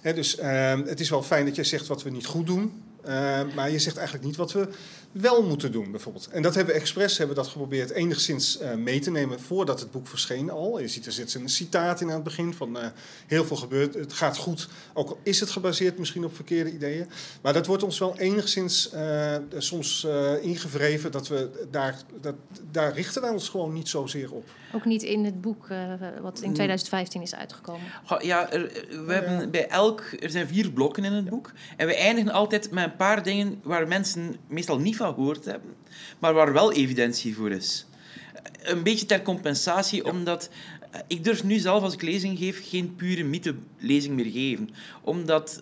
Hè, 0.00 0.14
dus 0.14 0.36
het 0.86 1.00
is 1.00 1.10
wel 1.10 1.22
fijn 1.22 1.44
dat 1.44 1.54
je 1.54 1.64
zegt 1.64 1.86
wat 1.86 2.02
we 2.02 2.10
niet 2.10 2.26
goed 2.26 2.46
doen... 2.46 2.82
Uh, 3.08 3.40
maar 3.54 3.70
je 3.70 3.78
zegt 3.78 3.96
eigenlijk 3.96 4.26
niet 4.26 4.36
wat 4.36 4.52
we 4.52 4.68
wel 5.20 5.42
moeten 5.42 5.72
doen, 5.72 5.90
bijvoorbeeld. 5.90 6.28
En 6.28 6.42
dat 6.42 6.54
hebben 6.54 6.74
we 6.74 6.80
expres 6.80 7.18
hebben 7.18 7.36
we 7.36 7.42
dat 7.42 7.50
geprobeerd 7.50 7.90
enigszins 7.90 8.60
uh, 8.60 8.74
mee 8.74 8.98
te 8.98 9.10
nemen 9.10 9.40
voordat 9.40 9.80
het 9.80 9.90
boek 9.90 10.06
verscheen 10.06 10.50
al. 10.50 10.80
Je 10.80 10.88
ziet 10.88 11.06
er 11.06 11.12
zit 11.12 11.34
een 11.34 11.48
citaat 11.48 12.00
in 12.00 12.08
aan 12.08 12.14
het 12.14 12.22
begin 12.22 12.54
van 12.54 12.76
uh, 12.76 12.86
heel 13.26 13.44
veel 13.44 13.56
gebeurt. 13.56 13.94
Het 13.94 14.12
gaat 14.12 14.36
goed, 14.36 14.68
ook 14.94 15.08
al 15.08 15.18
is 15.22 15.40
het 15.40 15.50
gebaseerd 15.50 15.98
misschien 15.98 16.24
op 16.24 16.34
verkeerde 16.34 16.72
ideeën. 16.72 17.06
Maar 17.42 17.52
dat 17.52 17.66
wordt 17.66 17.82
ons 17.82 17.98
wel 17.98 18.18
enigszins 18.18 18.90
uh, 18.94 19.36
soms 19.56 20.06
ingevreven 20.40 21.12
dat 21.12 21.28
we 21.28 21.66
daar, 21.70 21.98
dat, 22.20 22.34
daar 22.70 22.94
richten 22.94 23.22
wij 23.22 23.30
ons 23.30 23.48
gewoon 23.48 23.72
niet 23.72 23.88
zozeer 23.88 24.32
op. 24.32 24.44
Ook 24.72 24.84
niet 24.84 25.02
in 25.02 25.24
het 25.24 25.40
boek 25.40 25.68
wat 26.22 26.40
in 26.40 26.52
2015 26.52 27.22
is 27.22 27.34
uitgekomen. 27.34 27.86
Ja, 28.18 28.52
er, 28.52 28.86
we 29.06 29.12
hebben 29.12 29.50
bij 29.50 29.68
elk, 29.68 30.02
er 30.20 30.30
zijn 30.30 30.46
vier 30.46 30.70
blokken 30.70 31.04
in 31.04 31.12
het 31.12 31.28
boek. 31.28 31.52
En 31.76 31.86
we 31.86 31.96
eindigen 31.96 32.32
altijd 32.32 32.70
met 32.70 32.84
een 32.84 32.96
paar 32.96 33.22
dingen 33.22 33.60
waar 33.62 33.88
mensen 33.88 34.36
meestal 34.46 34.78
niet 34.78 34.96
van 34.96 35.05
gehoord 35.14 35.44
hebben, 35.44 35.74
maar 36.18 36.34
waar 36.34 36.52
wel 36.52 36.72
evidentie 36.72 37.34
voor 37.34 37.50
is. 37.50 37.86
Een 38.62 38.82
beetje 38.82 39.06
ter 39.06 39.22
compensatie, 39.22 40.04
omdat 40.04 40.50
eh, 40.90 41.00
ik 41.06 41.24
durf 41.24 41.44
nu 41.44 41.58
zelf 41.58 41.82
als 41.82 41.94
ik 41.94 42.02
lezing 42.02 42.38
geef 42.38 42.68
geen 42.68 42.94
pure 42.94 43.24
mythe-lezing 43.24 44.14
meer 44.14 44.30
geven. 44.32 44.70
Omdat 45.02 45.60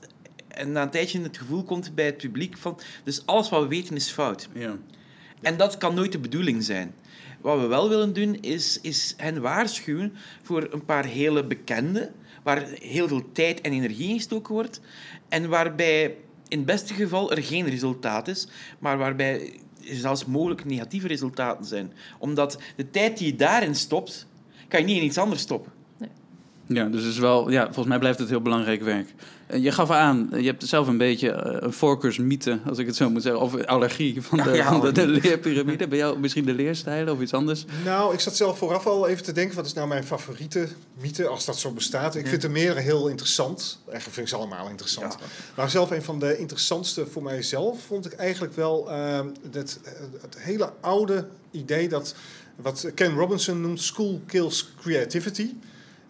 en 0.54 0.72
na 0.72 0.82
een 0.82 0.90
tijdje 0.90 1.20
het 1.20 1.38
gevoel 1.38 1.64
komt 1.64 1.94
bij 1.94 2.04
het 2.04 2.16
publiek 2.16 2.58
van... 2.58 2.78
Dus 3.04 3.26
alles 3.26 3.48
wat 3.48 3.62
we 3.62 3.68
weten 3.68 3.96
is 3.96 4.10
fout. 4.10 4.48
Ja. 4.52 4.76
En 5.42 5.56
dat 5.56 5.78
kan 5.78 5.94
nooit 5.94 6.12
de 6.12 6.18
bedoeling 6.18 6.64
zijn. 6.64 6.94
Wat 7.40 7.60
we 7.60 7.66
wel 7.66 7.88
willen 7.88 8.12
doen, 8.12 8.40
is, 8.40 8.78
is 8.80 9.14
hen 9.16 9.40
waarschuwen 9.40 10.12
voor 10.42 10.68
een 10.70 10.84
paar 10.84 11.04
hele 11.04 11.44
bekende, 11.44 12.12
waar 12.42 12.68
heel 12.68 13.08
veel 13.08 13.32
tijd 13.32 13.60
en 13.60 13.72
energie 13.72 14.08
in 14.08 14.16
gestoken 14.16 14.54
wordt, 14.54 14.80
en 15.28 15.48
waarbij 15.48 16.16
in 16.54 16.60
het 16.60 16.68
beste 16.68 16.94
geval 16.94 17.30
er 17.30 17.42
geen 17.42 17.68
resultaat 17.68 18.28
is, 18.28 18.46
maar 18.78 18.98
waarbij 18.98 19.52
er 19.88 19.96
zelfs 19.96 20.24
mogelijk 20.24 20.64
negatieve 20.64 21.06
resultaten 21.06 21.64
zijn. 21.64 21.92
Omdat 22.18 22.58
de 22.76 22.90
tijd 22.90 23.18
die 23.18 23.26
je 23.26 23.36
daarin 23.36 23.74
stopt, 23.74 24.26
kan 24.68 24.80
je 24.80 24.86
niet 24.86 24.96
in 24.96 25.04
iets 25.04 25.18
anders 25.18 25.40
stoppen. 25.40 25.72
Ja, 26.66 26.84
dus 26.84 27.04
is 27.04 27.18
wel, 27.18 27.50
ja, 27.50 27.64
volgens 27.64 27.86
mij 27.86 27.98
blijft 27.98 28.18
het 28.18 28.28
heel 28.28 28.42
belangrijk 28.42 28.82
werk. 28.82 29.14
Eh, 29.46 29.62
je 29.62 29.72
gaf 29.72 29.90
aan, 29.90 30.28
je 30.32 30.46
hebt 30.46 30.66
zelf 30.66 30.86
een 30.86 30.96
beetje 30.96 31.30
eh, 31.30 31.56
een 31.60 31.72
voorkeursmythe, 31.72 32.58
als 32.68 32.78
ik 32.78 32.86
het 32.86 32.96
zo 32.96 33.10
moet 33.10 33.22
zeggen, 33.22 33.40
of 33.40 33.64
allergie 33.64 34.22
van 34.22 34.38
de, 34.38 34.62
van 34.62 34.80
de, 34.80 34.92
de 34.92 35.06
leerpyramide. 35.06 35.88
Bij 35.88 35.98
jou 35.98 36.18
misschien 36.18 36.44
de 36.44 36.54
leerstijlen 36.54 37.12
of 37.12 37.20
iets 37.20 37.32
anders? 37.32 37.64
Nou, 37.84 38.14
ik 38.14 38.20
zat 38.20 38.36
zelf 38.36 38.58
vooraf 38.58 38.86
al 38.86 39.08
even 39.08 39.24
te 39.24 39.32
denken, 39.32 39.56
wat 39.56 39.66
is 39.66 39.72
nou 39.72 39.88
mijn 39.88 40.04
favoriete 40.04 40.68
mythe, 41.00 41.26
als 41.26 41.44
dat 41.44 41.58
zo 41.58 41.70
bestaat. 41.70 42.14
Ik 42.14 42.26
vind 42.26 42.44
er 42.44 42.50
meer 42.50 42.76
heel 42.76 43.08
interessant. 43.08 43.78
Eigenlijk 43.84 44.14
vind 44.14 44.26
ik 44.26 44.28
ze 44.28 44.36
allemaal 44.36 44.68
interessant. 44.68 45.16
Maar 45.56 45.70
zelf 45.70 45.90
een 45.90 46.02
van 46.02 46.18
de 46.18 46.38
interessantste 46.38 47.06
voor 47.06 47.22
mijzelf 47.22 47.82
vond 47.86 48.06
ik 48.06 48.12
eigenlijk 48.12 48.54
wel 48.54 48.90
uh, 48.90 49.20
het, 49.52 49.80
het 50.20 50.36
hele 50.38 50.72
oude 50.80 51.26
idee 51.50 51.88
dat, 51.88 52.14
wat 52.56 52.90
Ken 52.94 53.14
Robinson 53.14 53.60
noemt, 53.60 53.80
school 53.80 54.20
kills 54.26 54.68
creativity. 54.80 55.50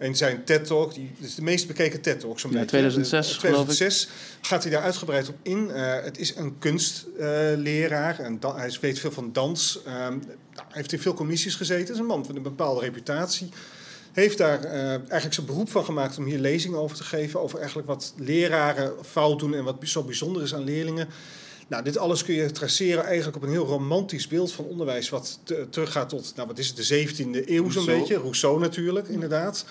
En 0.05 0.17
zijn 0.17 0.45
TED-talk, 0.45 0.95
die 0.95 1.11
is 1.21 1.35
de 1.35 1.43
meest 1.43 1.67
bekeken 1.67 2.01
TED-talk 2.01 2.41
zo'n 2.41 2.53
ja, 2.53 2.65
2006, 2.65 3.37
2006 3.37 4.09
gaat 4.41 4.63
hij 4.63 4.73
daar 4.73 4.83
uitgebreid 4.83 5.29
op 5.29 5.37
in. 5.43 5.69
Uh, 5.69 6.03
het 6.03 6.19
is 6.19 6.37
een 6.37 6.59
kunstleraar 6.59 8.19
en 8.19 8.39
hij 8.57 8.77
weet 8.81 8.99
veel 8.99 9.11
van 9.11 9.33
dans. 9.33 9.81
Uh, 9.87 9.93
nou, 9.93 10.19
heeft 10.69 10.93
in 10.93 10.99
veel 10.99 11.15
commissies 11.15 11.55
gezeten, 11.55 11.95
is 11.95 12.01
een 12.01 12.07
man 12.07 12.27
van 12.27 12.37
een 12.37 12.43
bepaalde 12.43 12.81
reputatie. 12.81 13.49
Heeft 14.13 14.39
daar 14.39 14.65
uh, 14.65 14.91
eigenlijk 14.91 15.35
zijn 15.35 15.47
beroep 15.47 15.71
van 15.71 15.85
gemaakt 15.85 16.19
om 16.19 16.25
hier 16.25 16.39
lezingen 16.39 16.79
over 16.79 16.97
te 16.97 17.05
geven. 17.05 17.41
Over 17.41 17.59
eigenlijk 17.59 17.89
wat 17.89 18.15
leraren 18.17 18.93
fout 19.05 19.39
doen 19.39 19.55
en 19.55 19.65
wat 19.65 19.77
zo 19.83 20.03
bijzonder 20.03 20.43
is 20.43 20.55
aan 20.55 20.65
leerlingen. 20.65 21.09
Nou, 21.69 21.85
dit 21.85 21.99
alles 21.99 22.25
kun 22.25 22.35
je 22.35 22.51
traceren 22.51 23.05
eigenlijk 23.05 23.37
op 23.37 23.43
een 23.43 23.51
heel 23.51 23.67
romantisch 23.67 24.29
beeld 24.29 24.53
van 24.53 24.65
onderwijs, 24.65 25.09
wat 25.09 25.39
teruggaat 25.71 26.09
tot, 26.09 26.33
nou, 26.37 26.49
wat 26.49 26.59
is 26.59 26.69
het, 26.69 26.77
de 26.77 27.07
17e 27.07 27.49
eeuw 27.49 27.71
zo'n 27.71 27.87
beetje. 27.87 28.17
Rousseau 28.17 28.61
natuurlijk, 28.61 29.09
inderdaad. 29.09 29.65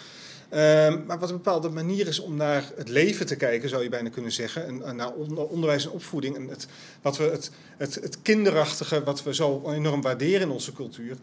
Um, 0.54 1.04
maar 1.06 1.20
wat 1.20 1.30
een 1.30 1.36
bepaalde 1.36 1.70
manier 1.70 2.08
is 2.08 2.20
om 2.20 2.36
naar 2.36 2.72
het 2.76 2.90
leven 2.90 3.26
te 3.26 3.36
kijken, 3.36 3.70
zou 3.70 3.84
je 3.84 3.90
bijna 3.90 4.10
kunnen 4.10 4.32
zeggen. 4.32 4.84
En, 4.84 4.96
naar 4.96 5.12
onderwijs 5.50 5.86
en 5.86 5.92
opvoeding. 5.92 6.36
En 6.36 6.48
het, 6.48 6.68
wat 7.02 7.18
we, 7.18 7.24
het, 7.24 7.52
het, 7.78 7.96
het 7.96 8.22
kinderachtige, 8.22 9.04
wat 9.04 9.24
we 9.24 9.34
zo 9.34 9.72
enorm 9.72 10.02
waarderen 10.02 10.42
in 10.42 10.50
onze 10.50 10.74
cultuur. 10.74 11.18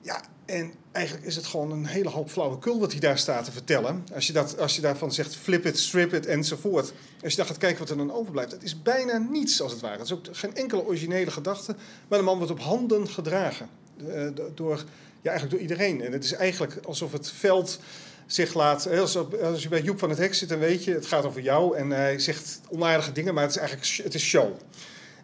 Ja, 0.00 0.20
en 0.44 0.72
eigenlijk 0.92 1.26
is 1.26 1.36
het 1.36 1.46
gewoon 1.46 1.70
een 1.70 1.86
hele 1.86 2.08
hoop 2.08 2.30
flauwekul 2.30 2.80
wat 2.80 2.90
hij 2.90 3.00
daar 3.00 3.18
staat 3.18 3.44
te 3.44 3.52
vertellen. 3.52 4.06
Als 4.14 4.26
je, 4.26 4.32
dat, 4.32 4.58
als 4.58 4.74
je 4.74 4.80
daarvan 4.80 5.12
zegt 5.12 5.36
flip 5.36 5.66
it, 5.66 5.78
strip 5.78 6.12
it 6.12 6.26
enzovoort. 6.26 6.92
Als 7.22 7.32
je 7.32 7.36
dan 7.36 7.46
gaat 7.46 7.58
kijken 7.58 7.78
wat 7.78 7.90
er 7.90 7.96
dan 7.96 8.12
overblijft. 8.12 8.52
Het 8.52 8.62
is 8.62 8.82
bijna 8.82 9.18
niets 9.18 9.60
als 9.60 9.72
het 9.72 9.80
ware. 9.80 9.96
Het 9.96 10.04
is 10.04 10.12
ook 10.12 10.26
geen 10.32 10.54
enkele 10.54 10.86
originele 10.86 11.30
gedachte. 11.30 11.76
Maar 12.08 12.18
de 12.18 12.24
man 12.24 12.36
wordt 12.36 12.52
op 12.52 12.60
handen 12.60 13.08
gedragen. 13.08 13.68
Uh, 14.06 14.28
door, 14.54 14.84
ja, 15.22 15.30
eigenlijk 15.30 15.50
door 15.50 15.60
iedereen. 15.60 16.02
En 16.02 16.12
het 16.12 16.24
is 16.24 16.32
eigenlijk 16.32 16.78
alsof 16.84 17.12
het 17.12 17.30
veld 17.30 17.78
zich 18.26 18.54
laat. 18.54 18.88
Als, 18.98 19.16
als 19.42 19.62
je 19.62 19.68
bij 19.68 19.82
Joep 19.82 19.98
van 19.98 20.08
het 20.08 20.18
Hek 20.18 20.34
zit, 20.34 20.48
dan 20.48 20.58
weet 20.58 20.84
je, 20.84 20.92
het 20.92 21.06
gaat 21.06 21.24
over 21.24 21.40
jou. 21.40 21.76
En 21.76 21.90
hij 21.90 22.18
zegt 22.18 22.60
onaardige 22.68 23.12
dingen, 23.12 23.34
maar 23.34 23.42
het 23.42 23.52
is 23.52 23.58
eigenlijk 23.58 24.00
het 24.02 24.14
is 24.14 24.22
show. 24.22 24.52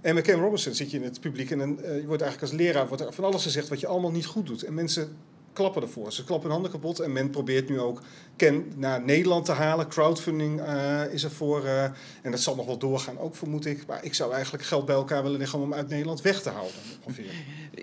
En 0.00 0.14
met 0.14 0.24
Ken 0.24 0.40
Robinson 0.40 0.74
zit 0.74 0.90
je 0.90 0.96
in 0.96 1.02
het 1.02 1.20
publiek 1.20 1.50
en 1.50 1.58
dan, 1.58 1.78
uh, 1.80 1.84
je 2.00 2.06
wordt 2.06 2.22
eigenlijk 2.22 2.52
als 2.52 2.60
leraar 2.60 2.88
wordt 2.88 3.04
van 3.08 3.24
alles 3.24 3.42
gezegd 3.42 3.68
wat 3.68 3.80
je 3.80 3.86
allemaal 3.86 4.10
niet 4.10 4.26
goed 4.26 4.46
doet. 4.46 4.62
En 4.62 4.74
mensen 4.74 5.16
klappen 5.52 5.82
ervoor. 5.82 6.12
Ze 6.12 6.24
klappen 6.24 6.50
hun 6.50 6.60
handen 6.60 6.80
kapot 6.80 7.00
en 7.00 7.12
men 7.12 7.30
probeert 7.30 7.68
nu 7.68 7.80
ook 7.80 8.02
Ken 8.36 8.72
naar 8.76 9.04
Nederland 9.04 9.44
te 9.44 9.52
halen. 9.52 9.88
Crowdfunding 9.88 10.60
uh, 10.60 11.12
is 11.12 11.22
er 11.22 11.30
voor. 11.30 11.64
Uh, 11.64 11.82
en 12.22 12.30
dat 12.30 12.40
zal 12.40 12.54
nog 12.54 12.66
wel 12.66 12.78
doorgaan, 12.78 13.18
ook 13.18 13.36
vermoed 13.36 13.66
ik. 13.66 13.86
Maar 13.86 14.04
ik 14.04 14.14
zou 14.14 14.32
eigenlijk 14.32 14.64
geld 14.64 14.86
bij 14.86 14.94
elkaar 14.94 15.22
willen 15.22 15.38
leggen 15.38 15.58
om 15.58 15.70
hem 15.70 15.78
uit 15.78 15.88
Nederland 15.88 16.20
weg 16.20 16.42
te 16.42 16.50
houden. 16.50 16.74
Ongeveer. 17.02 17.32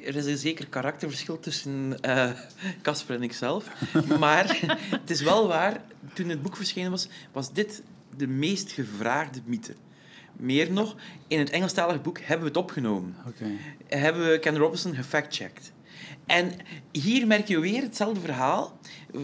Er 0.06 0.16
is 0.16 0.26
een 0.26 0.38
zeker 0.38 0.68
karakterverschil 0.68 1.40
tussen 1.40 2.00
Casper 2.82 3.16
uh, 3.16 3.22
en 3.22 3.24
ikzelf. 3.24 3.68
maar 4.20 4.60
het 5.02 5.10
is 5.10 5.22
wel 5.22 5.48
waar, 5.48 5.84
toen 6.14 6.30
het 6.30 6.42
boek 6.42 6.56
verschenen 6.56 6.92
was, 6.92 7.08
was 7.32 7.54
dit 7.54 7.82
de 8.18 8.28
meest 8.28 8.72
gevraagde 8.72 9.42
mythe. 9.46 9.74
Meer 10.36 10.72
nog, 10.72 10.96
in 11.28 11.40
het 11.40 11.50
Engelstalige 11.50 12.00
boek 12.00 12.20
hebben 12.20 12.40
we 12.40 12.48
het 12.48 12.58
opgenomen. 12.58 13.16
Okay. 13.28 13.58
Hebben 13.88 14.30
we 14.30 14.40
Ken 14.40 14.58
Robinson 14.58 14.96
gefactcheckt. 14.96 15.72
En 16.26 16.52
hier 16.92 17.28
merk 17.28 17.48
je 17.48 17.60
weer 17.60 17.82
hetzelfde 17.82 18.20
verhaal 18.20 18.78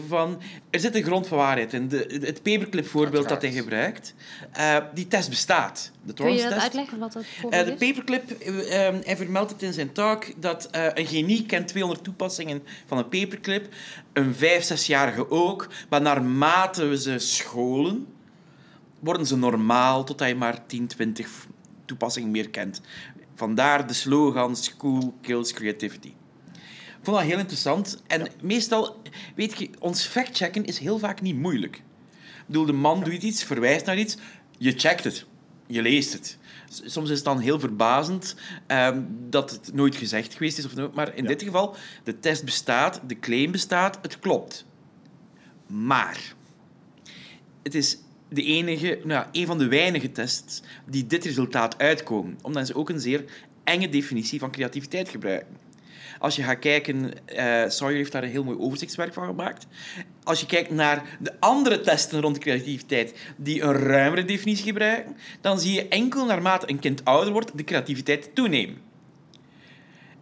van... 0.08 0.40
Er 0.70 0.80
zit 0.80 0.94
een 0.94 1.02
grond 1.02 1.26
van 1.26 1.38
waarheid 1.38 1.72
in. 1.72 1.88
De, 1.88 2.20
het 2.20 2.42
paperclip 2.42 2.86
voorbeeld 2.86 3.28
dat 3.28 3.42
hij 3.42 3.52
gebruikt. 3.52 4.14
Uh, 4.58 4.76
die 4.94 5.08
test 5.08 5.28
bestaat. 5.28 5.90
De 6.02 6.12
Kun 6.12 6.34
je 6.34 6.42
dat 6.42 6.52
uitleggen, 6.52 6.98
wat 6.98 7.12
dat 7.12 7.22
uh, 7.22 7.28
voorbeeld 7.28 7.66
De 7.66 7.86
paperclip, 7.86 8.46
uh, 8.46 8.66
hij 9.04 9.16
vermeldt 9.16 9.50
het 9.50 9.62
in 9.62 9.72
zijn 9.72 9.92
talk, 9.92 10.24
dat 10.40 10.68
een 10.70 11.06
genie 11.06 11.46
kent 11.46 11.68
200 11.68 12.04
toepassingen 12.04 12.62
van 12.86 12.98
een 12.98 13.08
paperclip. 13.08 13.74
Een 14.12 14.34
vijf, 14.34 14.64
zesjarige 14.64 15.30
ook. 15.30 15.68
Maar 15.88 16.02
naarmate 16.02 16.84
we 16.84 16.98
ze 16.98 17.18
scholen 17.18 18.06
worden 19.00 19.26
ze 19.26 19.36
normaal 19.36 20.04
totdat 20.04 20.28
je 20.28 20.34
maar 20.34 20.66
10, 20.66 20.86
20 20.86 21.46
toepassingen 21.84 22.30
meer 22.30 22.50
kent. 22.50 22.80
Vandaar 23.34 23.86
de 23.86 23.92
slogan 23.92 24.56
School 24.56 25.14
Kills 25.20 25.52
Creativity. 25.52 26.12
Ik 27.04 27.10
vond 27.10 27.22
dat 27.22 27.32
heel 27.32 27.38
interessant. 27.38 28.02
En 28.06 28.28
meestal, 28.42 29.02
weet 29.34 29.58
je, 29.58 29.70
ons 29.78 30.06
factchecken 30.06 30.64
is 30.64 30.78
heel 30.78 30.98
vaak 30.98 31.20
niet 31.20 31.36
moeilijk. 31.36 31.76
Ik 31.76 32.46
bedoel, 32.46 32.66
de 32.66 32.72
man 32.72 33.04
doet 33.04 33.22
iets, 33.22 33.44
verwijst 33.44 33.86
naar 33.86 33.98
iets, 33.98 34.16
je 34.58 34.72
checkt 34.72 35.04
het, 35.04 35.26
je 35.66 35.82
leest 35.82 36.12
het. 36.12 36.38
Soms 36.68 37.10
is 37.10 37.16
het 37.16 37.24
dan 37.24 37.38
heel 37.38 37.60
verbazend 37.60 38.36
um, 38.68 39.08
dat 39.30 39.50
het 39.50 39.74
nooit 39.74 39.96
gezegd 39.96 40.32
geweest 40.32 40.58
is. 40.58 40.64
Of, 40.64 40.92
maar 40.94 41.16
in 41.16 41.24
dit 41.24 41.42
geval, 41.42 41.76
de 42.04 42.20
test 42.20 42.44
bestaat, 42.44 43.00
de 43.06 43.18
claim 43.18 43.50
bestaat, 43.50 43.98
het 44.02 44.18
klopt. 44.18 44.64
Maar 45.66 46.34
het 47.62 47.74
is 47.74 47.98
de 48.28 48.42
enige, 48.42 49.00
nou, 49.04 49.26
een 49.32 49.46
van 49.46 49.58
de 49.58 49.68
weinige 49.68 50.12
tests 50.12 50.62
die 50.86 51.06
dit 51.06 51.24
resultaat 51.24 51.78
uitkomen. 51.78 52.38
Omdat 52.42 52.66
ze 52.66 52.74
ook 52.74 52.88
een 52.88 53.00
zeer 53.00 53.24
enge 53.64 53.88
definitie 53.88 54.38
van 54.38 54.50
creativiteit 54.50 55.08
gebruiken. 55.08 55.63
Als 56.24 56.36
je 56.36 56.42
gaat 56.42 56.58
kijken, 56.58 57.12
uh, 57.36 57.68
Sawyer 57.68 57.96
heeft 57.96 58.12
daar 58.12 58.22
een 58.22 58.30
heel 58.30 58.44
mooi 58.44 58.58
overzichtswerk 58.58 59.12
van 59.12 59.26
gemaakt. 59.26 59.66
Als 60.22 60.40
je 60.40 60.46
kijkt 60.46 60.70
naar 60.70 61.16
de 61.20 61.32
andere 61.40 61.80
testen 61.80 62.20
rond 62.20 62.38
creativiteit 62.38 63.14
die 63.36 63.62
een 63.62 63.72
ruimere 63.72 64.24
definitie 64.24 64.64
gebruiken, 64.64 65.16
dan 65.40 65.60
zie 65.60 65.72
je 65.72 65.88
enkel 65.88 66.24
naarmate 66.24 66.70
een 66.70 66.78
kind 66.78 67.04
ouder 67.04 67.32
wordt 67.32 67.50
de 67.54 67.64
creativiteit 67.64 68.34
toenemen. 68.34 68.76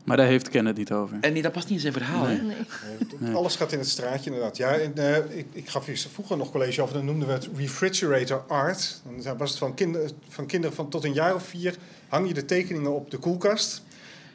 Maar 0.04 0.16
daar 0.16 0.26
heeft 0.26 0.48
Ken 0.48 0.66
het 0.66 0.76
niet 0.76 0.92
over. 0.92 1.18
En 1.20 1.32
nee, 1.32 1.42
dat 1.42 1.52
past 1.52 1.68
niet 1.68 1.74
in 1.74 1.80
zijn 1.80 1.92
verhaal. 1.92 2.26
Nee. 2.26 2.40
Nee. 3.18 3.34
Alles 3.34 3.56
gaat 3.56 3.72
in 3.72 3.78
het 3.78 3.88
straatje, 3.88 4.30
inderdaad. 4.30 4.56
Ja, 4.56 4.74
en, 4.74 4.92
uh, 4.96 5.16
ik, 5.16 5.46
ik, 5.52 5.68
gaf 5.68 5.86
hier 5.86 6.06
vroeger 6.12 6.36
nog 6.36 6.50
college 6.50 6.82
over, 6.82 6.94
dan 6.94 7.04
noemden 7.04 7.28
we 7.28 7.34
het 7.34 7.48
refrigerator 7.56 8.44
art. 8.48 9.02
Dan 9.22 9.36
was 9.36 9.50
het 9.50 9.58
van, 9.58 9.74
kinder, 9.74 10.10
van 10.28 10.46
kinderen 10.46 10.76
van 10.76 10.88
tot 10.88 11.04
een 11.04 11.12
jaar 11.12 11.34
of 11.34 11.42
vier, 11.42 11.76
hang 12.08 12.28
je 12.28 12.34
de 12.34 12.44
tekeningen 12.44 12.94
op 12.94 13.10
de 13.10 13.18
koelkast. 13.18 13.82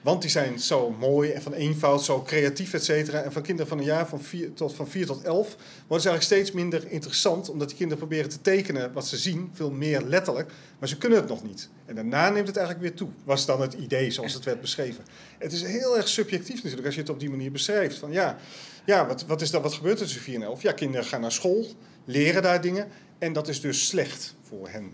Want 0.07 0.21
die 0.21 0.31
zijn 0.31 0.59
zo 0.59 0.95
mooi 0.99 1.31
en 1.31 1.41
van 1.41 1.53
eenvoud, 1.53 2.03
zo 2.03 2.21
creatief, 2.21 2.73
et 2.73 2.83
cetera. 2.83 3.21
En 3.21 3.31
van 3.31 3.41
kinderen 3.41 3.67
van 3.69 3.77
een 3.77 3.85
jaar 3.85 4.07
van 4.07 4.21
4 4.21 4.53
tot, 4.53 4.73
van 4.73 4.87
4 4.87 5.05
tot 5.05 5.23
11 5.23 5.47
worden 5.87 6.01
ze 6.01 6.09
eigenlijk 6.09 6.21
steeds 6.21 6.51
minder 6.51 6.91
interessant. 6.91 7.49
Omdat 7.49 7.67
die 7.67 7.77
kinderen 7.77 8.07
proberen 8.07 8.29
te 8.29 8.41
tekenen 8.41 8.93
wat 8.93 9.07
ze 9.07 9.17
zien, 9.17 9.49
veel 9.53 9.71
meer 9.71 10.01
letterlijk. 10.01 10.51
Maar 10.79 10.89
ze 10.89 10.97
kunnen 10.97 11.19
het 11.19 11.27
nog 11.27 11.43
niet. 11.43 11.69
En 11.85 11.95
daarna 11.95 12.29
neemt 12.29 12.47
het 12.47 12.57
eigenlijk 12.57 12.87
weer 12.87 12.97
toe. 12.97 13.09
Was 13.23 13.45
dan 13.45 13.61
het 13.61 13.73
idee 13.73 14.11
zoals 14.11 14.33
het 14.33 14.43
werd 14.43 14.61
beschreven. 14.61 15.03
Het 15.37 15.53
is 15.53 15.63
heel 15.63 15.97
erg 15.97 16.07
subjectief 16.07 16.55
natuurlijk 16.55 16.85
als 16.85 16.95
je 16.95 17.01
het 17.01 17.09
op 17.09 17.19
die 17.19 17.29
manier 17.29 17.51
beschrijft. 17.51 17.97
Van 17.97 18.11
ja, 18.11 18.37
ja 18.85 19.07
wat, 19.07 19.25
wat, 19.25 19.41
is 19.41 19.51
dat, 19.51 19.61
wat 19.61 19.73
gebeurt 19.73 19.99
er 19.99 20.05
tussen 20.05 20.21
4 20.21 20.35
en 20.35 20.41
11? 20.41 20.61
Ja, 20.61 20.71
kinderen 20.71 21.05
gaan 21.05 21.21
naar 21.21 21.31
school, 21.31 21.65
leren 22.05 22.41
daar 22.41 22.61
dingen. 22.61 22.87
En 23.17 23.33
dat 23.33 23.47
is 23.47 23.61
dus 23.61 23.87
slecht 23.87 24.35
voor 24.41 24.69
hen. 24.69 24.93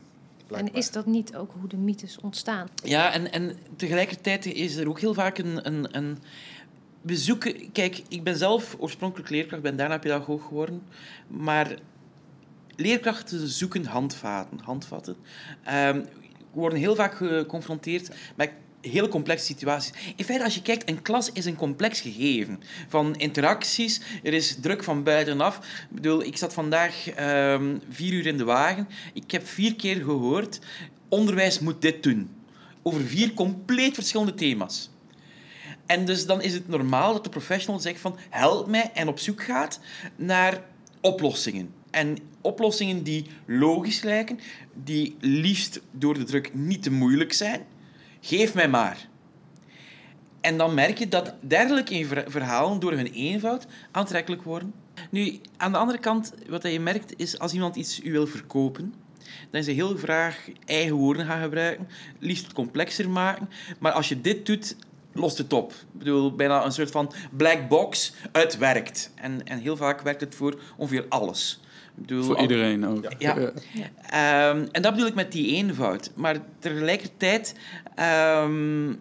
En 0.51 0.73
is 0.73 0.91
dat 0.91 1.05
niet 1.05 1.35
ook 1.35 1.51
hoe 1.59 1.69
de 1.69 1.77
mythes 1.77 2.17
ontstaan? 2.21 2.67
Ja, 2.83 3.11
en, 3.11 3.31
en 3.31 3.57
tegelijkertijd 3.75 4.45
is 4.45 4.75
er 4.75 4.89
ook 4.89 4.99
heel 4.99 5.13
vaak 5.13 5.37
een, 5.37 5.67
een, 5.67 5.97
een... 5.97 6.17
We 7.01 7.17
zoeken... 7.17 7.71
Kijk, 7.71 8.03
ik 8.07 8.23
ben 8.23 8.37
zelf 8.37 8.75
oorspronkelijk 8.79 9.29
leerkracht, 9.29 9.61
ben 9.61 9.75
daarna 9.75 9.97
pedagoog 9.97 10.43
geworden. 10.47 10.83
Maar 11.27 11.77
leerkrachten 12.75 13.47
zoeken 13.47 13.85
handvaten. 13.85 14.59
handvatten. 14.63 15.15
Um, 15.71 16.05
worden 16.51 16.79
heel 16.79 16.95
vaak 16.95 17.13
geconfronteerd 17.13 18.15
met 18.35 18.51
hele 18.89 19.07
complexe 19.07 19.45
situaties. 19.45 19.93
In 20.15 20.25
feite, 20.25 20.43
als 20.43 20.55
je 20.55 20.61
kijkt, 20.61 20.89
een 20.89 21.01
klas 21.01 21.31
is 21.31 21.45
een 21.45 21.55
complex 21.55 22.01
gegeven. 22.01 22.59
Van 22.87 23.15
interacties, 23.15 24.01
er 24.23 24.33
is 24.33 24.57
druk 24.61 24.83
van 24.83 25.03
buitenaf. 25.03 25.57
Ik 25.57 25.95
bedoel, 25.95 26.23
ik 26.23 26.37
zat 26.37 26.53
vandaag 26.53 27.19
um, 27.19 27.81
vier 27.89 28.13
uur 28.13 28.25
in 28.25 28.37
de 28.37 28.43
wagen. 28.43 28.87
Ik 29.13 29.31
heb 29.31 29.47
vier 29.47 29.75
keer 29.75 29.95
gehoord, 29.95 30.59
onderwijs 31.09 31.59
moet 31.59 31.81
dit 31.81 32.03
doen. 32.03 32.29
Over 32.81 33.01
vier 33.01 33.33
compleet 33.33 33.93
verschillende 33.93 34.33
thema's. 34.33 34.89
En 35.85 36.05
dus 36.05 36.25
dan 36.25 36.41
is 36.41 36.53
het 36.53 36.67
normaal 36.67 37.13
dat 37.13 37.23
de 37.23 37.29
professional 37.29 37.79
zegt 37.79 37.99
van 37.99 38.17
help 38.29 38.67
mij 38.67 38.91
en 38.93 39.07
op 39.07 39.19
zoek 39.19 39.43
gaat 39.43 39.79
naar 40.15 40.63
oplossingen. 41.01 41.73
En 41.91 42.17
oplossingen 42.41 43.03
die 43.03 43.25
logisch 43.45 44.01
lijken, 44.01 44.39
die 44.73 45.15
liefst 45.19 45.81
door 45.91 46.13
de 46.13 46.23
druk 46.23 46.53
niet 46.53 46.83
te 46.83 46.91
moeilijk 46.91 47.33
zijn, 47.33 47.65
Geef 48.25 48.53
mij 48.53 48.69
maar. 48.69 49.07
En 50.41 50.57
dan 50.57 50.73
merk 50.73 50.97
je 50.97 51.07
dat 51.07 51.33
dergelijke 51.39 52.23
verhalen 52.27 52.79
door 52.79 52.91
hun 52.91 53.11
eenvoud 53.13 53.65
aantrekkelijk 53.91 54.43
worden. 54.43 54.73
Nu, 55.09 55.39
aan 55.57 55.71
de 55.71 55.77
andere 55.77 55.97
kant, 55.97 56.33
wat 56.49 56.63
je 56.63 56.79
merkt, 56.79 57.13
is 57.17 57.39
als 57.39 57.53
iemand 57.53 57.75
iets 57.75 58.03
u 58.03 58.11
wil 58.11 58.27
verkopen, 58.27 58.93
dan 59.51 59.59
is 59.59 59.65
hij 59.65 59.75
heel 59.75 59.95
graag 59.95 60.49
eigen 60.65 60.95
woorden 60.95 61.25
gaan 61.25 61.41
gebruiken, 61.41 61.87
liefst 62.19 62.53
complexer 62.53 63.09
maken. 63.09 63.49
Maar 63.79 63.91
als 63.91 64.09
je 64.09 64.21
dit 64.21 64.45
doet, 64.45 64.75
lost 65.13 65.37
het 65.37 65.53
op. 65.53 65.71
Ik 65.71 65.99
bedoel, 65.99 66.35
bijna 66.35 66.65
een 66.65 66.71
soort 66.71 66.91
van 66.91 67.13
black 67.31 67.67
box. 67.67 68.13
Het 68.31 68.57
werkt. 68.57 69.11
En, 69.15 69.45
en 69.45 69.59
heel 69.59 69.77
vaak 69.77 70.01
werkt 70.01 70.21
het 70.21 70.35
voor 70.35 70.61
ongeveer 70.77 71.05
alles. 71.09 71.59
Bedoel, 71.95 72.23
Voor 72.23 72.39
iedereen 72.39 72.87
ook. 72.87 73.05
Ja. 73.17 73.37
ja. 73.73 74.49
Um, 74.49 74.67
en 74.71 74.81
dat 74.81 74.91
bedoel 74.93 75.07
ik 75.07 75.15
met 75.15 75.31
die 75.31 75.55
eenvoud. 75.55 76.11
Maar 76.15 76.37
tegelijkertijd 76.59 77.55
um, 78.43 78.99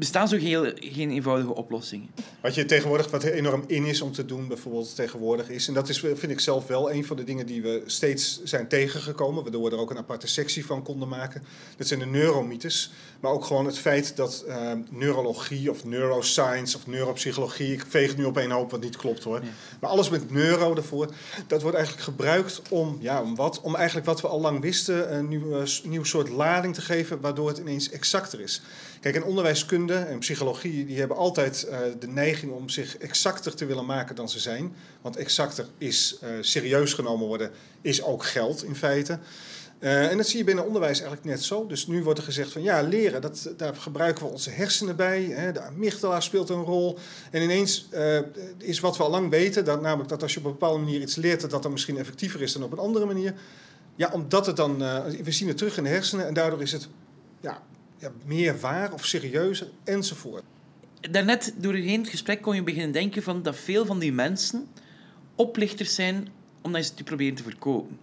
bestaan 0.00 0.28
zo 0.28 0.38
geen, 0.38 0.74
geen 0.78 1.10
eenvoudige 1.10 1.54
oplossingen. 1.54 2.08
Wat 2.40 2.54
je 2.54 2.64
tegenwoordig, 2.64 3.10
wat 3.10 3.22
enorm 3.22 3.64
in 3.66 3.84
is 3.84 4.00
om 4.00 4.12
te 4.12 4.24
doen, 4.24 4.48
bijvoorbeeld 4.48 4.94
tegenwoordig 4.94 5.48
is, 5.48 5.68
en 5.68 5.74
dat 5.74 5.88
is, 5.88 5.98
vind 5.98 6.30
ik 6.30 6.40
zelf 6.40 6.66
wel 6.66 6.92
een 6.92 7.04
van 7.04 7.16
de 7.16 7.24
dingen 7.24 7.46
die 7.46 7.62
we 7.62 7.82
steeds 7.86 8.40
zijn 8.44 8.68
tegengekomen, 8.68 9.42
waardoor 9.42 9.64
we 9.64 9.70
er 9.70 9.78
ook 9.78 9.90
een 9.90 9.98
aparte 9.98 10.26
sectie 10.26 10.66
van 10.66 10.82
konden 10.82 11.08
maken. 11.08 11.42
Dat 11.76 11.86
zijn 11.86 12.00
de 12.00 12.06
neuromythes, 12.06 12.90
maar 13.20 13.32
ook 13.32 13.44
gewoon 13.44 13.66
het 13.66 13.78
feit 13.78 14.16
dat 14.16 14.44
uh, 14.48 14.72
neurologie 14.90 15.70
of 15.70 15.84
neuroscience 15.84 16.76
of 16.76 16.86
neuropsychologie, 16.86 17.72
ik 17.72 17.84
veeg 17.88 18.08
het 18.08 18.16
nu 18.16 18.24
op 18.24 18.38
één 18.38 18.50
hoop 18.50 18.70
wat 18.70 18.80
niet 18.80 18.96
klopt 18.96 19.24
hoor, 19.24 19.40
maar 19.80 19.90
alles 19.90 20.08
met 20.08 20.30
neuro 20.30 20.74
ervoor, 20.74 21.14
dat 21.46 21.62
wordt 21.62 21.76
eigenlijk 21.76 22.06
gebruikt 22.06 22.62
om, 22.68 22.98
ja, 23.00 23.22
om 23.22 23.36
wat? 23.36 23.60
Om 23.60 23.76
eigenlijk 23.76 24.06
wat 24.06 24.20
we 24.20 24.28
al 24.28 24.40
lang 24.40 24.60
wisten, 24.60 25.14
een 25.14 25.28
nieuw, 25.28 25.64
nieuw 25.84 26.04
soort 26.04 26.28
lading 26.28 26.74
te 26.74 26.80
geven, 26.80 27.20
waardoor 27.20 27.48
het 27.48 27.58
ineens 27.58 27.90
exacter 27.90 28.40
is. 28.40 28.62
Kijk, 29.00 29.14
en 29.14 29.24
onderwijskunde 29.24 29.94
en 29.94 30.18
psychologie 30.18 30.86
die 30.86 30.98
hebben 30.98 31.16
altijd 31.16 31.66
uh, 31.70 31.78
de 31.98 32.08
neiging 32.08 32.52
om 32.52 32.68
zich 32.68 32.96
exacter 32.96 33.54
te 33.54 33.66
willen 33.66 33.86
maken 33.86 34.16
dan 34.16 34.28
ze 34.28 34.38
zijn. 34.38 34.74
Want 35.00 35.16
exacter 35.16 35.66
is 35.78 36.18
uh, 36.22 36.28
serieus 36.40 36.92
genomen 36.92 37.26
worden, 37.26 37.50
is 37.80 38.02
ook 38.02 38.24
geld 38.24 38.64
in 38.64 38.74
feite. 38.74 39.18
Uh, 39.78 40.10
en 40.10 40.16
dat 40.16 40.26
zie 40.26 40.38
je 40.38 40.44
binnen 40.44 40.66
onderwijs 40.66 40.98
eigenlijk 40.98 41.24
net 41.28 41.42
zo. 41.42 41.66
Dus 41.66 41.86
nu 41.86 42.02
wordt 42.02 42.18
er 42.18 42.24
gezegd 42.24 42.52
van 42.52 42.62
ja, 42.62 42.82
leren, 42.82 43.20
dat, 43.20 43.50
daar 43.56 43.74
gebruiken 43.74 44.24
we 44.24 44.30
onze 44.30 44.50
hersenen 44.50 44.96
bij. 44.96 45.22
Hè, 45.22 45.52
de 45.52 45.60
amygdala 45.60 46.20
speelt 46.20 46.48
een 46.48 46.62
rol. 46.62 46.98
En 47.30 47.42
ineens 47.42 47.88
is 48.58 48.80
wat 48.80 48.96
we 48.96 49.02
al 49.02 49.10
lang 49.10 49.30
weten, 49.30 49.64
dat, 49.64 49.80
namelijk 49.80 50.08
dat 50.08 50.22
als 50.22 50.32
je 50.32 50.38
op 50.38 50.44
een 50.44 50.50
bepaalde 50.50 50.78
manier 50.78 51.00
iets 51.00 51.16
leert, 51.16 51.40
dat 51.40 51.50
dat 51.50 51.62
dan 51.62 51.72
misschien 51.72 51.98
effectiever 51.98 52.42
is 52.42 52.52
dan 52.52 52.62
op 52.62 52.72
een 52.72 52.78
andere 52.78 53.06
manier. 53.06 53.34
Ja, 53.96 54.10
omdat 54.12 54.46
het 54.46 54.56
dan, 54.56 54.78
we 55.22 55.32
zien 55.32 55.48
het 55.48 55.56
terug 55.56 55.76
in 55.76 55.84
de 55.84 55.90
hersenen 55.90 56.26
en 56.26 56.34
daardoor 56.34 56.62
is 56.62 56.72
het 56.72 56.88
ja, 58.00 58.12
meer 58.24 58.58
waar 58.60 58.92
of 58.92 59.04
serieuzer 59.06 59.68
enzovoort. 59.84 60.42
Daarnet 61.00 61.54
doorheen 61.56 62.00
het 62.00 62.10
gesprek 62.10 62.42
kon 62.42 62.54
je 62.54 62.62
beginnen 62.62 62.92
denken 62.92 63.22
van 63.22 63.42
dat 63.42 63.56
veel 63.56 63.86
van 63.86 63.98
die 63.98 64.12
mensen 64.12 64.68
oplichters 65.34 65.94
zijn 65.94 66.28
omdat 66.60 66.84
ze 66.84 66.92
het 66.94 67.04
proberen 67.04 67.34
te 67.34 67.42
verkopen. 67.42 67.98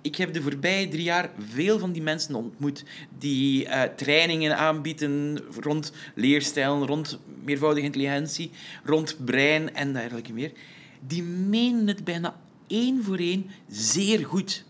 Ik 0.00 0.16
heb 0.16 0.32
de 0.32 0.42
voorbije 0.42 0.88
drie 0.88 1.02
jaar 1.02 1.30
veel 1.48 1.78
van 1.78 1.92
die 1.92 2.02
mensen 2.02 2.34
ontmoet 2.34 2.84
die 3.18 3.64
uh, 3.64 3.82
trainingen 3.82 4.56
aanbieden 4.56 5.40
rond 5.60 5.92
leerstijlen, 6.14 6.86
rond 6.86 7.18
meervoudige 7.44 7.86
intelligentie, 7.86 8.50
rond 8.84 9.24
brein 9.24 9.74
en 9.74 9.92
dergelijke 9.92 10.32
meer. 10.32 10.52
Die 11.06 11.22
menen 11.22 11.86
het 11.86 12.04
bijna 12.04 12.36
één 12.66 13.04
voor 13.04 13.18
één 13.18 13.50
zeer 13.68 14.26
goed. 14.26 14.64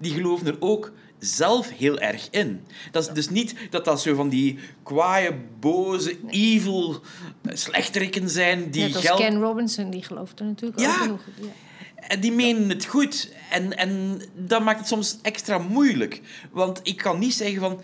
Die 0.00 0.12
geloven 0.12 0.46
er 0.46 0.56
ook 0.60 0.92
zelf 1.18 1.70
heel 1.70 1.98
erg 1.98 2.28
in. 2.30 2.60
Dat 2.90 3.08
is 3.08 3.14
dus 3.14 3.28
niet 3.28 3.54
dat 3.70 3.84
dat 3.84 4.00
zo 4.00 4.14
van 4.14 4.28
die 4.28 4.58
kwaaie, 4.82 5.34
boze, 5.60 6.16
evil 6.28 7.00
slechterikken 7.44 8.30
zijn 8.30 8.70
die 8.70 8.82
Net 8.82 8.94
als 8.94 9.04
geld... 9.04 9.18
Ken 9.18 9.40
Robinson, 9.40 9.90
die 9.90 10.02
gelooft 10.02 10.40
er 10.40 10.46
natuurlijk 10.46 10.80
ja. 10.80 10.90
ook 10.90 10.96
genoeg. 10.96 11.22
Ja. 11.40 11.46
En 11.98 12.20
die 12.20 12.32
menen 12.32 12.68
het 12.68 12.84
goed. 12.84 13.32
En, 13.50 13.76
en 13.76 14.22
dat 14.34 14.62
maakt 14.62 14.78
het 14.78 14.88
soms 14.88 15.18
extra 15.22 15.58
moeilijk. 15.58 16.20
Want 16.50 16.80
ik 16.82 16.96
kan 16.96 17.18
niet 17.18 17.34
zeggen 17.34 17.60
van 17.60 17.80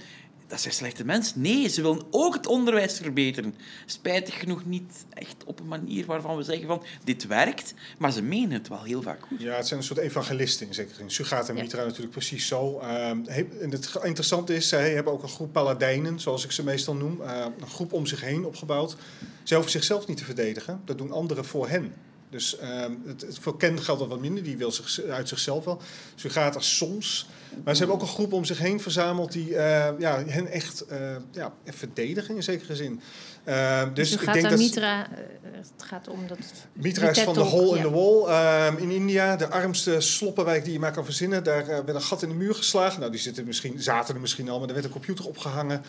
dat 0.55 0.63
zijn 0.63 0.75
slechte 0.75 1.05
mensen. 1.05 1.41
Nee, 1.41 1.69
ze 1.69 1.83
willen 1.83 2.03
ook 2.11 2.35
het 2.35 2.47
onderwijs 2.47 2.99
verbeteren. 2.99 3.55
Spijtig 3.87 4.39
genoeg 4.39 4.65
niet 4.65 5.05
echt 5.11 5.45
op 5.45 5.61
een 5.61 5.69
manier 5.69 6.07
waarvan 6.07 6.37
we 6.37 6.43
zeggen 6.43 6.67
van 6.67 6.83
dit 7.05 7.27
werkt, 7.27 7.75
maar 7.99 8.13
ze 8.13 8.23
menen 8.23 8.51
het 8.51 8.69
wel 8.69 8.83
heel 8.83 9.03
vaak 9.03 9.23
goed. 9.29 9.41
Ja, 9.41 9.55
het 9.55 9.67
zijn 9.67 9.81
een 9.81 9.87
soort 9.87 9.99
evangelisten 9.99 10.67
in 10.67 10.75
zekere 10.75 10.95
zin. 10.95 11.11
Sugata 11.11 11.49
en 11.49 11.55
Mitra 11.55 11.85
natuurlijk 11.85 12.11
precies 12.11 12.47
zo. 12.47 12.81
Uh, 12.81 13.09
en 13.09 13.71
het 13.71 13.99
interessante 14.03 14.55
is, 14.55 14.69
zij 14.69 14.95
hebben 14.95 15.13
ook 15.13 15.23
een 15.23 15.29
groep 15.29 15.53
paladijnen, 15.53 16.21
zoals 16.21 16.45
ik 16.45 16.53
ze 16.53 16.65
meestal 16.65 16.95
noem. 16.95 17.21
Uh, 17.21 17.47
een 17.61 17.69
groep 17.69 17.93
om 17.93 18.07
zich 18.07 18.21
heen 18.21 18.45
opgebouwd. 18.45 18.97
Ze 19.43 19.55
hoeven 19.55 19.73
zichzelf 19.73 20.07
niet 20.07 20.17
te 20.17 20.25
verdedigen, 20.25 20.81
dat 20.85 20.99
doen 20.99 21.13
anderen 21.13 21.45
voor 21.45 21.69
hen. 21.69 21.95
Dus 22.31 22.57
uh, 22.63 22.85
het, 23.07 23.21
het, 23.21 23.39
voor 23.39 23.57
Ken 23.57 23.83
geldt 23.83 24.01
dat 24.01 24.09
wat 24.09 24.21
minder, 24.21 24.43
die 24.43 24.57
wil 24.57 24.73
zich, 24.73 25.01
uit 25.03 25.29
zichzelf 25.29 25.65
wel. 25.65 25.81
Sugata 26.15 26.61
soms. 26.61 27.29
Maar 27.65 27.75
ze 27.75 27.79
hebben 27.79 27.97
ook 27.97 28.03
een 28.03 28.15
groep 28.15 28.33
om 28.33 28.45
zich 28.45 28.59
heen 28.59 28.81
verzameld 28.81 29.33
die 29.33 29.49
uh, 29.49 29.89
ja, 29.99 30.25
hen 30.27 30.47
echt 30.47 30.85
uh, 30.91 30.99
ja, 31.31 31.53
verdedigen 31.65 32.37
in 32.37 32.43
zekere 32.43 32.77
zin. 32.77 33.01
Uh, 33.49 33.83
dus, 33.95 34.11
dus 34.11 34.23
ik 34.23 34.33
denk 34.33 34.49
dat 34.49 34.59
Mitra, 34.59 35.09
het 35.53 35.73
gaat 35.77 36.09
om 36.09 36.27
dat. 36.27 36.39
Mitra 36.73 37.09
is 37.09 37.21
van 37.21 37.35
de 37.35 37.41
hole 37.41 37.77
in 37.77 37.83
the 37.83 37.91
wall 37.91 38.27
ehm, 38.27 38.77
in 38.77 38.91
India, 38.91 39.37
de 39.37 39.49
armste 39.49 40.01
sloppenwijk 40.01 40.65
die 40.65 40.73
je 40.73 40.79
maar 40.79 40.93
kan 40.93 41.05
verzinnen. 41.05 41.45
Daar 41.45 41.67
werd 41.67 41.89
een 41.89 42.03
gat 42.03 42.23
in 42.23 42.29
de 42.29 42.35
muur 42.35 42.55
geslagen. 42.55 43.01
Nou, 43.01 43.13
die 43.13 43.21
zitten 43.21 43.45
misschien, 43.45 43.83
zaten 43.83 44.15
er 44.15 44.21
misschien 44.21 44.49
al, 44.49 44.59
maar 44.59 44.69
er 44.69 44.75
werd 44.75 44.87
een 44.87 44.93
computer 44.93 45.27
opgehangen. 45.27 45.83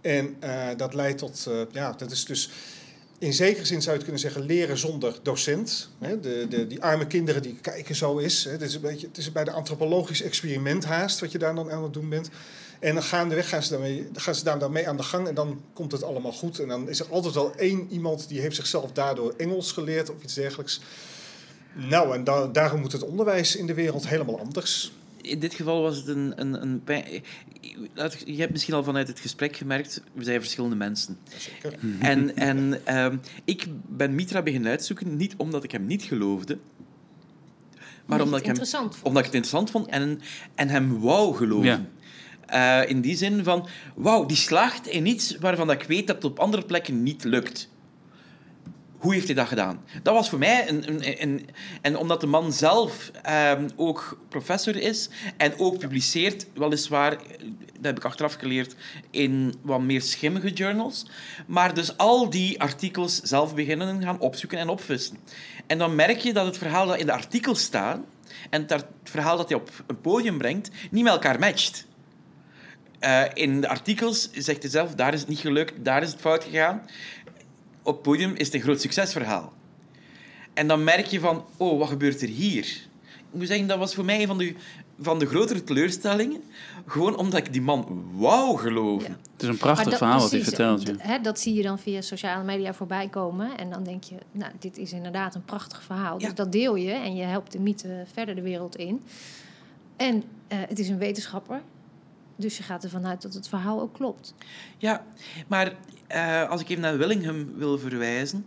En 0.00 0.36
dat 0.76 0.94
leidt 0.94 1.18
tot, 1.18 1.48
ja, 1.72 1.92
dat 1.92 2.10
is 2.10 2.24
dus 2.24 2.50
in 3.18 3.32
zekere 3.32 3.64
zin 3.64 3.82
zou 3.82 3.96
je 3.96 4.02
het 4.02 4.02
kunnen 4.02 4.20
zeggen 4.20 4.42
leren 4.42 4.78
zonder 4.78 5.18
docent. 5.22 5.90
De, 5.98 6.46
de, 6.48 6.66
die 6.66 6.82
arme 6.82 7.06
kinderen 7.06 7.42
die 7.42 7.58
kijken 7.60 7.94
zo 7.94 8.16
is. 8.16 8.44
Het 8.44 8.62
is, 8.62 8.74
een 8.74 8.80
beetje, 8.80 9.06
het 9.06 9.16
is 9.16 9.32
bij 9.32 9.44
de 9.44 9.50
antropologisch 9.50 10.22
experiment 10.22 10.84
haast 10.84 11.20
wat 11.20 11.32
je 11.32 11.38
daar 11.38 11.54
dan 11.54 11.70
aan 11.70 11.82
het 11.82 11.92
doen 11.92 12.08
bent. 12.08 12.30
En 12.78 12.94
dan 12.94 13.02
gaandeweg 13.02 13.48
gaan 13.48 13.62
ze, 13.62 13.70
daarmee, 13.70 14.08
gaan 14.12 14.34
ze 14.34 14.44
daar 14.44 14.58
dan 14.58 14.72
mee 14.72 14.88
aan 14.88 14.96
de 14.96 15.02
gang 15.02 15.28
en 15.28 15.34
dan 15.34 15.60
komt 15.72 15.92
het 15.92 16.02
allemaal 16.02 16.32
goed. 16.32 16.58
En 16.58 16.68
dan 16.68 16.88
is 16.88 17.00
er 17.00 17.06
altijd 17.10 17.34
wel 17.34 17.54
één 17.54 17.88
iemand 17.90 18.28
die 18.28 18.40
heeft 18.40 18.56
zichzelf 18.56 18.92
daardoor 18.92 19.34
Engels 19.36 19.72
geleerd 19.72 20.10
of 20.10 20.22
iets 20.22 20.34
dergelijks. 20.34 20.80
Nou, 21.72 22.14
en 22.14 22.24
da 22.24 22.46
daarom 22.46 22.80
moet 22.80 22.92
het 22.92 23.02
onderwijs 23.02 23.56
in 23.56 23.66
de 23.66 23.74
wereld 23.74 24.08
helemaal 24.08 24.38
anders 24.38 24.92
in 25.26 25.38
dit 25.38 25.54
geval 25.54 25.82
was 25.82 25.96
het 25.96 26.08
een, 26.08 26.32
een, 26.36 26.62
een 26.62 26.82
pijn. 26.84 27.04
Je 28.24 28.36
hebt 28.36 28.52
misschien 28.52 28.74
al 28.74 28.84
vanuit 28.84 29.08
het 29.08 29.20
gesprek 29.20 29.56
gemerkt, 29.56 30.02
we 30.12 30.24
zijn 30.24 30.40
verschillende 30.40 30.76
mensen. 30.76 31.18
Zeker. 31.36 31.78
En, 31.98 32.36
en 32.36 32.80
um, 32.98 33.20
ik 33.44 33.66
ben 33.88 34.14
Mitra 34.14 34.42
beginnen 34.42 34.70
uitzoeken, 34.70 35.16
niet 35.16 35.34
omdat 35.36 35.64
ik 35.64 35.70
hem 35.70 35.86
niet 35.86 36.02
geloofde, 36.02 36.58
maar 38.06 38.20
omdat, 38.20 38.40
ik, 38.40 38.46
hem, 38.46 38.56
omdat 39.02 39.18
ik 39.18 39.24
het 39.24 39.34
interessant 39.34 39.70
vond 39.70 39.86
en, 39.86 40.20
en 40.54 40.68
hem 40.68 41.00
wou 41.00 41.36
geloven. 41.36 41.66
Ja. 41.66 42.82
Eh, 42.82 42.90
in 42.90 43.00
die 43.00 43.16
zin 43.16 43.44
van, 43.44 43.68
wauw, 43.94 44.26
die 44.26 44.36
slaagt 44.36 44.86
in 44.86 45.06
iets 45.06 45.36
waarvan 45.36 45.70
ik 45.70 45.82
weet 45.82 46.06
dat 46.06 46.16
het 46.16 46.24
op 46.24 46.38
andere 46.38 46.64
plekken 46.64 47.02
niet 47.02 47.24
lukt. 47.24 47.68
Hoe 48.98 49.14
heeft 49.14 49.26
hij 49.26 49.34
dat 49.34 49.48
gedaan? 49.48 49.84
Dat 50.02 50.14
was 50.14 50.28
voor 50.28 50.38
mij 50.38 50.68
een... 50.68 51.22
een, 51.22 51.48
en 51.82 51.96
omdat 51.96 52.20
de 52.20 52.26
man 52.26 52.52
zelf 52.52 53.10
ehm, 53.22 53.68
ook 53.76 54.18
professor 54.28 54.76
is 54.76 55.08
en 55.36 55.58
ook 55.58 55.78
publiceert, 55.78 56.46
weliswaar, 56.54 57.10
dat 57.72 57.84
heb 57.84 57.96
ik 57.96 58.04
achteraf 58.04 58.34
geleerd, 58.34 58.74
in 59.10 59.54
wat 59.62 59.80
meer 59.80 60.02
schimmige 60.02 60.52
journals. 60.52 61.06
Maar 61.46 61.74
dus 61.74 61.96
al 61.96 62.30
die 62.30 62.60
artikels 62.60 63.20
zelf 63.20 63.54
beginnen 63.54 64.02
gaan 64.02 64.20
opzoeken 64.20 64.58
en 64.58 64.68
opvissen. 64.68 65.16
En 65.66 65.78
dan 65.78 65.94
merk 65.94 66.18
je 66.18 66.32
dat 66.32 66.46
het 66.46 66.58
verhaal 66.58 66.86
dat 66.86 66.98
in 66.98 67.06
de 67.06 67.12
artikels 67.12 67.62
staat 67.62 68.00
en 68.50 68.64
het 68.66 68.84
verhaal 69.04 69.36
dat 69.36 69.48
hij 69.48 69.58
op 69.58 69.70
een 69.86 70.00
podium 70.00 70.38
brengt, 70.38 70.70
niet 70.90 71.04
met 71.04 71.12
elkaar 71.12 71.38
matcht. 71.38 71.86
Eh, 72.98 73.22
in 73.34 73.60
de 73.60 73.68
artikels 73.68 74.30
zegt 74.32 74.62
hij 74.62 74.70
zelf, 74.70 74.94
daar 74.94 75.14
is 75.14 75.20
het 75.20 75.28
niet 75.28 75.38
gelukt, 75.38 75.84
daar 75.84 76.02
is 76.02 76.10
het 76.10 76.20
fout 76.20 76.44
gegaan. 76.44 76.82
Op 77.86 77.92
het 77.94 78.02
podium 78.02 78.34
is 78.34 78.46
het 78.46 78.54
een 78.54 78.60
groot 78.60 78.80
succesverhaal. 78.80 79.52
En 80.54 80.68
dan 80.68 80.84
merk 80.84 81.06
je 81.06 81.20
van, 81.20 81.44
oh, 81.56 81.78
wat 81.78 81.88
gebeurt 81.88 82.22
er 82.22 82.28
hier? 82.28 82.66
Ik 83.04 83.38
moet 83.42 83.46
zeggen, 83.46 83.66
dat 83.66 83.78
was 83.78 83.94
voor 83.94 84.04
mij 84.04 84.20
een 84.20 84.26
van 84.26 84.38
de, 84.38 84.54
van 85.00 85.18
de 85.18 85.26
grotere 85.26 85.64
teleurstellingen. 85.64 86.42
Gewoon 86.86 87.16
omdat 87.16 87.38
ik 87.40 87.52
die 87.52 87.62
man 87.62 88.04
wou 88.12 88.58
geloven. 88.58 89.08
Ja. 89.08 89.16
Het 89.32 89.42
is 89.42 89.48
een 89.48 89.56
prachtig 89.56 89.88
dat- 89.88 89.98
verhaal 89.98 90.20
wat 90.20 90.30
hij 90.30 90.42
vertelt. 90.42 90.90
Hè, 90.98 91.20
dat 91.20 91.40
zie 91.40 91.54
je 91.54 91.62
dan 91.62 91.78
via 91.78 92.00
sociale 92.00 92.44
media 92.44 92.74
voorbij 92.74 93.08
komen. 93.08 93.58
En 93.58 93.70
dan 93.70 93.84
denk 93.84 94.04
je, 94.04 94.14
nou, 94.32 94.52
dit 94.58 94.78
is 94.78 94.92
inderdaad 94.92 95.34
een 95.34 95.44
prachtig 95.44 95.82
verhaal. 95.82 96.20
Ja. 96.20 96.26
Dus 96.26 96.34
dat 96.34 96.52
deel 96.52 96.74
je 96.76 96.92
en 96.92 97.16
je 97.16 97.24
helpt 97.24 97.52
de 97.52 97.60
mythe 97.60 98.04
verder 98.12 98.34
de 98.34 98.42
wereld 98.42 98.76
in. 98.76 99.02
En 99.96 100.22
eh, 100.48 100.58
het 100.68 100.78
is 100.78 100.88
een 100.88 100.98
wetenschapper. 100.98 101.60
Dus 102.36 102.56
je 102.56 102.62
gaat 102.62 102.84
ervan 102.84 103.06
uit 103.06 103.22
dat 103.22 103.34
het 103.34 103.48
verhaal 103.48 103.80
ook 103.80 103.94
klopt. 103.94 104.34
Ja, 104.78 105.06
maar 105.46 105.76
eh, 106.06 106.48
als 106.48 106.60
ik 106.60 106.68
even 106.68 106.82
naar 106.82 106.98
Willingham 106.98 107.54
wil 107.56 107.78
verwijzen, 107.78 108.46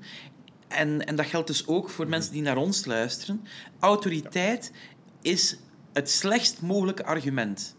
en, 0.67 1.05
en 1.05 1.15
dat 1.15 1.25
geldt 1.25 1.47
dus 1.47 1.67
ook 1.67 1.89
voor 1.89 2.07
mensen 2.07 2.31
die 2.31 2.41
naar 2.41 2.57
ons 2.57 2.85
luisteren, 2.85 3.43
autoriteit 3.79 4.71
is 5.21 5.57
het 5.93 6.09
slechtst 6.09 6.61
mogelijke 6.61 7.05
argument. 7.05 7.75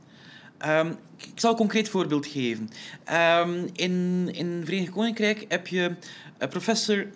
Ehm, 0.58 0.92
ik 1.16 1.32
zal 1.34 1.50
een 1.50 1.56
concreet 1.56 1.88
voorbeeld 1.88 2.26
geven. 2.26 2.68
Ehm, 3.04 3.68
in, 3.72 4.28
in 4.32 4.46
het 4.46 4.64
Verenigd 4.64 4.92
Koninkrijk 4.92 5.44
heb 5.48 5.66
je 5.66 5.96
eh, 6.38 6.48
professor 6.48 7.06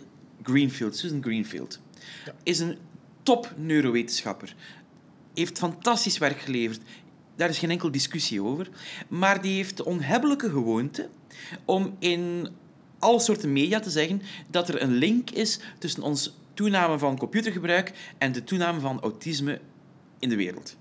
Greenfield, 0.42 0.96
Susan 0.96 1.22
Greenfield. 1.22 1.80
Is 2.42 2.58
een 2.58 2.78
top 3.22 3.52
neurowetenschapper. 3.56 4.54
Heeft 5.34 5.58
fantastisch 5.58 6.18
werk 6.18 6.40
geleverd. 6.40 6.80
Daar 7.36 7.48
is 7.48 7.58
geen 7.58 7.70
enkel 7.70 7.90
discussie 7.90 8.42
over. 8.42 8.68
Maar 9.08 9.42
die 9.42 9.54
heeft 9.54 9.76
de 9.76 9.84
onhebbelijke 9.84 10.50
gewoonte 10.50 11.08
om 11.64 11.96
in 11.98 12.48
alle 12.98 13.20
soorten 13.20 13.52
media 13.52 13.80
te 13.80 13.90
zeggen 13.90 14.22
dat 14.50 14.68
er 14.68 14.82
een 14.82 14.94
link 14.94 15.30
is 15.30 15.58
tussen 15.78 16.02
ons 16.02 16.36
toename 16.54 16.98
van 16.98 17.18
computergebruik 17.18 17.92
en 18.18 18.32
de 18.32 18.44
toename 18.44 18.80
van 18.80 19.00
autisme 19.00 19.60
in 20.18 20.28
de 20.28 20.36
wereld. 20.36 20.76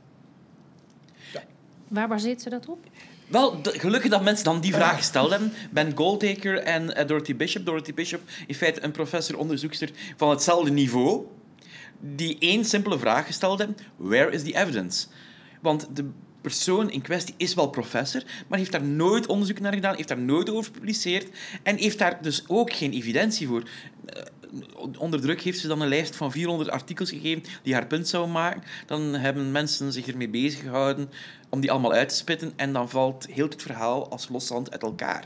Waar 1.88 2.08
baseert 2.08 2.42
ze 2.42 2.50
dat 2.50 2.68
op? 2.68 2.80
Wel, 3.28 3.60
gelukkig 3.64 4.12
dat 4.12 4.24
mensen 4.24 4.46
dan 4.46 4.62
die 4.62 4.74
vraag 4.74 4.98
gesteld 4.98 5.30
hebben. 5.30 5.54
Ben 5.72 5.92
Goldacre 5.96 6.60
en 6.60 6.96
eh, 6.96 7.08
Dorothy 7.08 7.36
Bishop. 7.36 7.66
Dorothy 7.66 7.94
Bishop, 7.94 8.22
in 8.48 8.56
feite 8.56 8.84
een 8.84 8.92
professor-onderzoekster 8.92 9.92
van 10.18 10.30
hetzelfde 10.30 10.72
niveau, 10.72 11.26
die 12.00 12.38
één 12.40 12.66
simpele 12.66 13.00
vraag 13.00 13.26
gesteld 13.26 13.60
hebben. 13.60 13.78
Where 13.96 14.32
is 14.32 14.44
the 14.44 14.56
evidence? 14.56 15.08
Want 15.62 15.88
de 15.94 16.10
persoon 16.44 16.92
in 16.92 17.02
kwestie 17.02 17.34
is 17.38 17.54
wel 17.54 17.68
professor, 17.70 18.24
maar 18.48 18.60
heeft 18.60 18.72
daar 18.72 18.84
nooit 18.84 19.26
onderzoek 19.26 19.60
naar 19.60 19.74
gedaan, 19.74 19.96
heeft 19.96 20.08
daar 20.08 20.20
nooit 20.20 20.50
over 20.50 20.64
gepubliceerd 20.64 21.38
en 21.64 21.78
heeft 21.78 22.00
daar 22.00 22.22
dus 22.22 22.44
ook 22.48 22.74
geen 22.74 22.92
evidentie 22.92 23.48
voor. 23.48 23.64
Eh, 24.06 24.22
Onder 24.98 25.22
druk 25.22 25.42
heeft 25.42 25.60
ze 25.60 25.68
dan 25.68 25.82
een 25.82 25.88
lijst 25.88 26.16
van 26.16 26.32
400 26.32 26.70
artikels 26.70 27.10
gegeven 27.10 27.44
die 27.64 27.74
haar 27.74 27.88
punt 27.88 28.08
zouden 28.08 28.32
maken. 28.34 28.64
Dan 28.86 29.02
hebben 29.02 29.52
mensen 29.52 29.92
zich 29.92 30.08
ermee 30.08 30.30
bezig 30.30 30.60
gehouden 30.60 31.10
om 31.50 31.60
die 31.60 31.72
allemaal 31.72 31.94
uit 31.94 32.10
te 32.10 32.16
spitten 32.16 32.54
en 32.56 32.74
dan 32.74 32.90
valt 32.90 33.28
heel 33.30 33.50
het 33.50 33.62
verhaal 33.62 34.10
als 34.10 34.30
loszand 34.30 34.72
uit 34.72 34.82
elkaar. 34.82 35.24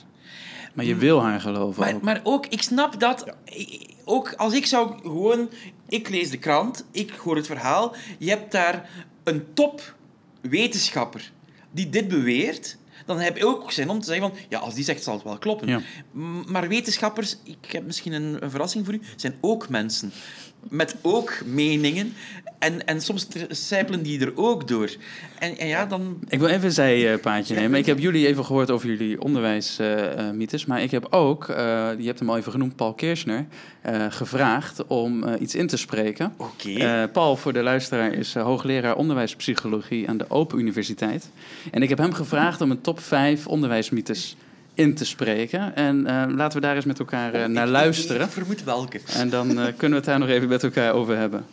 Maar 0.73 0.85
je 0.85 0.95
wil 0.95 1.21
haar 1.21 1.41
geloven 1.41 1.81
Maar, 1.81 1.95
ook. 1.95 2.01
maar 2.01 2.19
ook, 2.23 2.45
ik 2.45 2.61
snap 2.61 2.99
dat... 2.99 3.25
Ook 4.05 4.33
als 4.33 4.53
ik 4.53 4.65
zou 4.65 4.99
gewoon... 5.01 5.49
Ik 5.87 6.09
lees 6.09 6.29
de 6.29 6.37
krant, 6.37 6.85
ik 6.91 7.09
hoor 7.11 7.35
het 7.35 7.45
verhaal. 7.47 7.95
Je 8.17 8.29
hebt 8.29 8.51
daar 8.51 8.89
een 9.23 9.45
top 9.53 9.95
wetenschapper 10.49 11.31
die 11.71 11.89
dit 11.89 12.07
beweert. 12.07 12.77
Dan 13.05 13.19
heb 13.19 13.37
ik 13.37 13.45
ook 13.45 13.71
zin 13.71 13.89
om 13.89 13.99
te 13.99 14.05
zeggen 14.05 14.29
van... 14.29 14.37
Ja, 14.49 14.59
als 14.59 14.73
die 14.73 14.83
zegt, 14.83 15.03
zal 15.03 15.13
het 15.13 15.23
wel 15.23 15.37
kloppen. 15.37 15.67
Ja. 15.67 15.81
Maar 16.45 16.67
wetenschappers, 16.67 17.37
ik 17.43 17.71
heb 17.71 17.85
misschien 17.85 18.13
een, 18.13 18.43
een 18.43 18.49
verrassing 18.49 18.85
voor 18.85 18.93
u, 18.93 19.01
zijn 19.15 19.35
ook 19.41 19.69
mensen. 19.69 20.11
Met 20.69 20.95
ook 21.01 21.41
meningen. 21.45 22.13
En, 22.59 22.85
en 22.85 23.01
soms 23.01 23.27
sijpelen 23.49 24.03
die 24.03 24.19
er 24.19 24.31
ook 24.35 24.67
door. 24.67 24.89
En, 25.39 25.57
en 25.57 25.67
ja, 25.67 25.85
dan... 25.85 26.19
Ik 26.27 26.39
wil 26.39 26.47
even 26.47 26.65
een 26.65 26.71
zijpaadje 26.71 27.55
nemen. 27.55 27.79
Ik 27.79 27.85
heb 27.85 27.99
jullie 27.99 28.27
even 28.27 28.45
gehoord 28.45 28.71
over 28.71 28.87
jullie 28.89 29.21
onderwijsmythes. 29.21 30.65
maar 30.65 30.81
ik 30.81 30.91
heb 30.91 31.07
ook, 31.09 31.49
eh, 31.49 31.55
je 31.97 32.05
hebt 32.05 32.19
hem 32.19 32.29
al 32.29 32.37
even 32.37 32.51
genoemd, 32.51 32.75
Paul 32.75 32.93
Kirchner, 32.93 33.45
eh, 33.81 34.05
gevraagd 34.09 34.85
om 34.87 35.23
eh, 35.23 35.41
iets 35.41 35.55
in 35.55 35.67
te 35.67 35.77
spreken. 35.77 36.33
Oké. 36.37 37.09
Paul, 37.13 37.35
voor 37.35 37.53
de 37.53 37.63
luisteraar, 37.63 38.13
is 38.13 38.33
hoogleraar 38.33 38.95
onderwijspsychologie 38.95 40.09
aan 40.09 40.17
de 40.17 40.29
Open 40.29 40.59
Universiteit. 40.59 41.29
En 41.71 41.81
ik 41.81 41.89
heb 41.89 41.97
hem 41.97 42.13
gevraagd 42.13 42.61
om 42.61 42.71
een 42.71 42.81
top 42.81 42.99
5 42.99 43.47
onderwijsmythes 43.47 44.35
in 44.77 44.95
te 44.95 45.05
spreken. 45.05 45.75
En 45.75 46.05
eh, 46.05 46.23
laten 46.35 46.59
we 46.61 46.65
daar 46.65 46.75
eens 46.75 46.85
met 46.85 46.99
elkaar 46.99 47.33
eh, 47.33 47.45
naar 47.45 47.65
Ik- 47.65 47.71
luisteren. 47.71 48.21
Ik 48.25 48.31
vermoed 48.31 48.63
welke. 48.63 48.99
En 49.13 49.29
dan 49.29 49.49
eh, 49.49 49.55
kunnen 49.65 49.89
we 49.89 49.95
het 49.95 50.05
daar 50.05 50.19
nog 50.19 50.29
even 50.29 50.47
met 50.49 50.63
elkaar 50.63 50.93
over 50.93 51.17
hebben. 51.17 51.45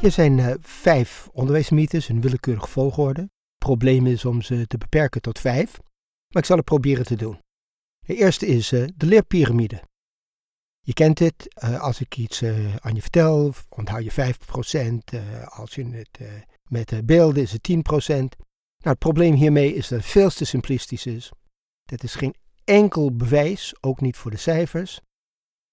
Hier 0.00 0.10
zijn 0.12 0.38
eh, 0.38 0.54
vijf 0.60 1.28
onderwijsmythes 1.32 2.08
in 2.08 2.20
willekeurige 2.20 2.68
volgorde. 2.68 3.20
Het 3.20 3.30
probleem 3.58 4.06
is 4.06 4.24
om 4.24 4.42
ze 4.42 4.66
te 4.66 4.78
beperken 4.78 5.20
tot 5.22 5.38
vijf, 5.38 5.78
maar 6.28 6.42
ik 6.42 6.44
zal 6.48 6.56
het 6.56 6.64
proberen 6.64 7.04
te 7.04 7.16
doen. 7.16 7.38
De 8.06 8.14
eerste 8.14 8.46
is 8.46 8.72
eh, 8.72 8.84
de 8.96 9.06
leerpiramide. 9.06 9.82
Je 10.86 10.92
kent 10.92 11.18
het, 11.18 11.54
eh, 11.54 11.80
als 11.80 12.00
ik 12.00 12.16
iets 12.16 12.42
eh, 12.42 12.76
aan 12.76 12.94
je 12.94 13.00
vertel, 13.00 13.54
onthoud 13.68 14.04
je 14.04 14.10
5%, 14.10 15.12
eh, 15.12 15.46
als 15.46 15.74
je 15.74 15.84
het 15.84 16.18
met 16.68 17.06
beelden 17.06 17.42
is 17.42 17.52
het 17.52 17.62
10%. 17.62 18.36
Nou, 18.78 18.90
het 18.90 18.98
probleem 18.98 19.34
hiermee 19.34 19.74
is 19.74 19.88
dat 19.88 19.98
het 19.98 20.08
veel 20.08 20.30
te 20.30 20.44
simplistisch 20.44 21.06
is. 21.06 21.30
Dat 21.84 22.02
is 22.02 22.14
geen 22.14 22.34
enkel 22.64 23.16
bewijs, 23.16 23.74
ook 23.80 24.00
niet 24.00 24.16
voor 24.16 24.30
de 24.30 24.36
cijfers. 24.36 25.00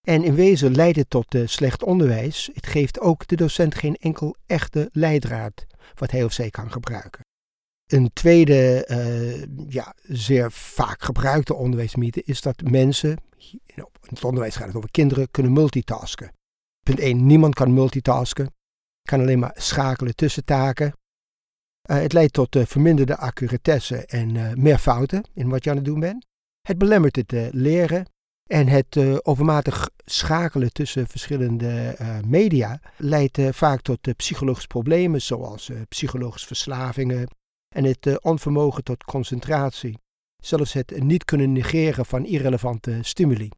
En 0.07 0.23
in 0.23 0.35
wezen 0.35 0.75
leidt 0.75 0.97
het 0.97 1.09
tot 1.09 1.35
slecht 1.45 1.83
onderwijs. 1.83 2.49
Het 2.53 2.67
geeft 2.67 2.99
ook 2.99 3.27
de 3.27 3.35
docent 3.35 3.75
geen 3.75 3.95
enkel 3.95 4.35
echte 4.45 4.89
leidraad 4.91 5.65
wat 5.93 6.11
hij 6.11 6.23
of 6.23 6.33
zij 6.33 6.49
kan 6.49 6.71
gebruiken. 6.71 7.21
Een 7.91 8.13
tweede, 8.13 8.85
eh, 8.85 9.45
ja, 9.69 9.95
zeer 10.01 10.51
vaak 10.51 11.03
gebruikte 11.03 11.53
onderwijsmythe 11.53 12.21
is 12.25 12.41
dat 12.41 12.61
mensen, 12.61 13.17
in 13.65 13.85
het 14.01 14.23
onderwijs 14.23 14.55
gaat 14.55 14.67
het 14.67 14.75
over 14.75 14.91
kinderen, 14.91 15.31
kunnen 15.31 15.53
multitasken. 15.53 16.31
Punt 16.83 16.99
1, 16.99 17.25
niemand 17.25 17.55
kan 17.55 17.73
multitasken, 17.73 18.53
kan 19.01 19.19
alleen 19.19 19.39
maar 19.39 19.55
schakelen 19.55 20.15
tussen 20.15 20.45
taken. 20.45 20.93
Eh, 21.81 22.01
het 22.01 22.13
leidt 22.13 22.33
tot 22.33 22.55
eh, 22.55 22.65
verminderde 22.65 23.17
accuratesse 23.17 24.05
en 24.05 24.61
meer 24.61 24.77
fouten 24.77 25.23
in 25.33 25.49
wat 25.49 25.63
je 25.63 25.69
aan 25.69 25.75
het 25.75 25.85
doen 25.85 25.99
bent. 25.99 26.25
Het 26.61 26.77
belemmert 26.77 27.15
het 27.15 27.33
leren 27.51 28.05
en 28.49 28.67
het 28.67 29.23
overmatig 29.25 29.89
schakelen 30.05 30.71
tussen 30.71 31.07
verschillende 31.07 31.95
media 32.27 32.79
leidt 32.97 33.39
vaak 33.51 33.81
tot 33.81 34.15
psychologische 34.15 34.67
problemen, 34.67 35.21
zoals 35.21 35.71
psychologische 35.89 36.47
verslavingen 36.47 37.27
en 37.75 37.83
het 37.83 38.05
eh, 38.05 38.15
onvermogen 38.21 38.83
tot 38.83 39.03
concentratie. 39.03 39.99
Zelfs 40.43 40.73
het 40.73 41.03
niet 41.03 41.25
kunnen 41.25 41.51
negeren 41.51 42.05
van 42.05 42.25
irrelevante 42.25 42.99
stimuli. 43.01 43.49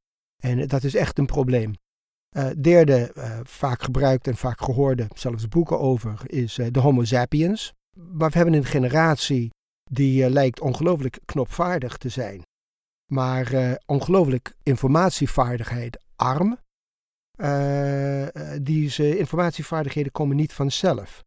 En 0.41 0.67
dat 0.67 0.83
is 0.83 0.95
echt 0.95 1.17
een 1.17 1.25
probleem. 1.25 1.73
Eh, 2.29 2.49
derde, 2.61 3.11
eh, 3.11 3.39
vaak 3.43 3.81
gebruikt 3.81 4.27
en 4.27 4.35
vaak 4.35 4.61
gehoorde, 4.61 5.07
zelfs 5.13 5.47
boeken 5.47 5.79
over, 5.79 6.21
is 6.25 6.59
de 6.71 6.79
Homo 6.79 7.03
sapiens. 7.03 7.73
Maar 7.97 8.29
we 8.29 8.37
hebben 8.37 8.55
een 8.55 8.65
generatie 8.65 9.49
die 9.91 10.29
lijkt 10.29 10.59
ongelooflijk 10.59 11.19
knopvaardig 11.25 11.97
te 11.97 12.09
zijn 12.09 12.43
maar 13.13 13.77
ongelooflijk 13.85 14.55
informatievaardigheid 14.63 16.03
arm. 16.15 16.57
Die 18.61 19.17
informatievaardigheden 19.17 20.11
komen 20.11 20.35
niet 20.35 20.53
vanzelf. 20.53 21.23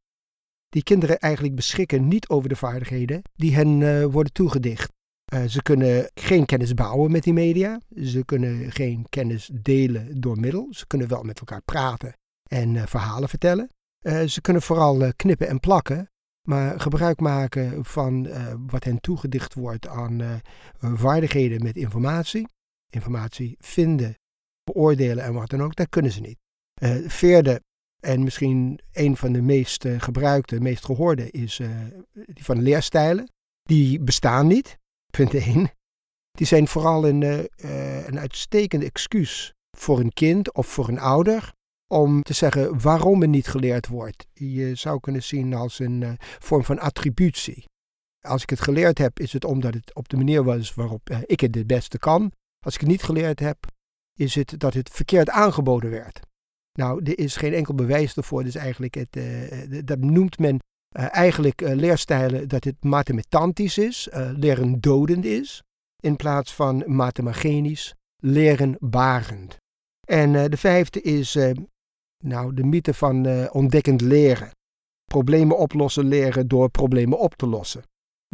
Die 0.77 0.85
kinderen 0.85 1.19
eigenlijk 1.19 1.55
beschikken 1.55 2.09
niet 2.09 2.29
over 2.29 2.49
de 2.49 2.57
vaardigheden 2.57 3.23
die 3.35 3.55
hen 3.55 3.83
eh, 3.83 4.05
worden 4.05 4.33
toegedicht. 4.33 4.93
Eh, 5.25 5.45
ze 5.45 5.63
kunnen 5.63 6.11
geen 6.15 6.47
kennis 6.47 6.75
bouwen 6.75 7.11
met 7.11 7.23
die 7.23 7.33
media. 7.33 7.81
Ze 8.03 8.25
kunnen 8.25 8.73
geen 8.73 9.07
kennis 9.09 9.51
delen 9.53 10.21
door 10.21 10.39
middel. 10.39 10.67
Ze 10.71 10.87
kunnen 10.87 11.09
wel 11.09 11.23
met 11.23 11.39
elkaar 11.39 11.63
praten, 11.63 12.17
en 12.51 12.77
eh, 12.77 12.87
verhalen 12.87 13.29
vertellen. 13.29 13.69
Ze 14.27 14.41
kunnen 14.41 14.63
vooral 14.63 15.13
knippen 15.17 15.49
en 15.49 15.61
plakken, 15.61 16.11
maar 16.49 16.81
gebruik 16.81 17.21
maken 17.21 17.85
van 17.85 18.29
wat 18.67 18.85
hen 18.85 19.01
toegedicht 19.01 19.55
wordt 19.55 19.89
aan 19.89 20.41
vaardigheden 20.81 21.63
met 21.63 21.77
informatie. 21.77 22.49
Informatie 22.91 23.57
vinden, 23.59 24.15
beoordelen 24.65 25.25
en 25.25 25.33
wat 25.33 25.51
dan 25.51 25.63
ook, 25.63 25.77
dat 25.77 25.89
kunnen 25.89 26.13
ze 26.13 26.21
niet. 26.21 26.39
Vierde, 27.11 27.63
en 28.07 28.23
misschien 28.23 28.81
een 28.93 29.17
van 29.17 29.33
de 29.33 29.43
meest 29.43 29.85
eh, 29.85 30.01
gebruikte, 30.01 30.61
meest 30.61 30.85
gehoorde, 30.85 31.31
is 31.31 31.59
eh, 31.59 31.69
die 32.13 32.45
van 32.45 32.63
leerstijlen. 32.63 33.31
Die 33.63 34.01
bestaan 34.01 34.47
niet, 34.47 34.79
punt 35.11 35.35
één. 35.35 35.71
Die 36.31 36.47
zijn 36.47 36.69
vooral 36.69 37.09
een, 37.09 37.23
eh, 37.23 38.07
een 38.07 38.19
uitstekend 38.19 38.83
excuus 38.83 39.53
voor 39.79 40.01
een 40.01 40.13
kind 40.13 40.55
of 40.55 40.67
voor 40.67 40.89
een 40.89 40.99
ouder 40.99 41.53
om 41.87 42.23
te 42.23 42.33
zeggen 42.33 42.81
waarom 42.81 43.23
er 43.23 43.29
niet 43.29 43.47
geleerd 43.47 43.87
wordt. 43.87 44.27
Je 44.33 44.75
zou 44.75 45.01
kunnen 45.01 45.23
zien 45.23 45.55
als 45.55 45.79
een 45.79 46.19
vorm 46.21 46.65
van 46.65 46.79
attributie. 46.79 47.65
Als 48.21 48.43
ik 48.43 48.51
het 48.51 48.61
geleerd 48.61 48.99
heb, 48.99 49.21
is 49.21 49.33
het 49.33 49.45
omdat 49.45 49.75
het 49.75 49.95
op 49.95 50.09
de 50.09 50.17
manier 50.17 50.45
was 50.45 50.75
waarop 50.75 51.11
ik 51.27 51.41
het 51.41 51.55
het 51.55 51.67
beste 51.67 51.99
kan. 51.99 52.33
Als 52.65 52.75
ik 52.75 52.81
het 52.81 52.91
niet 52.91 53.03
geleerd 53.03 53.41
heb, 53.41 53.59
is 54.15 54.35
het 54.35 54.55
dat 54.59 54.75
het 54.75 54.91
verkeerd 54.91 55.31
aangeboden 55.31 55.91
werd. 55.91 56.26
Nou, 56.77 57.03
er 57.05 57.19
is 57.19 57.37
geen 57.37 57.53
enkel 57.53 57.75
bewijs 57.75 58.17
ervoor. 58.17 58.45
Dus 58.45 58.55
eigenlijk 58.55 58.95
het, 58.95 59.17
eh, 59.17 59.81
dat 59.85 59.99
noemt 59.99 60.39
men 60.39 60.59
eh, 60.89 61.15
eigenlijk 61.15 61.63
eh, 61.63 61.75
leerstijlen 61.75 62.49
dat 62.49 62.65
het 62.65 62.85
mathematantisch 62.85 63.79
is, 63.79 64.09
leren 64.13 64.81
dodend 64.81 65.25
is, 65.25 65.63
in 66.03 66.17
plaats 66.17 66.55
van 66.55 66.83
mathemagenisch, 66.87 67.95
leren 68.17 68.77
barend. 68.81 69.57
En 70.09 70.51
de 70.51 70.57
vijfde 70.57 71.03
is 71.03 71.39
nou, 72.25 72.55
de 72.55 72.65
mythe 72.65 72.95
van 72.95 73.51
ontdekkend 73.51 74.01
leren. 74.01 74.51
Problemen 75.05 75.59
oplossen 75.59 76.05
leren 76.05 76.49
door 76.49 76.71
problemen 76.71 77.19
op 77.19 77.35
te 77.35 77.47
lossen. 77.47 77.83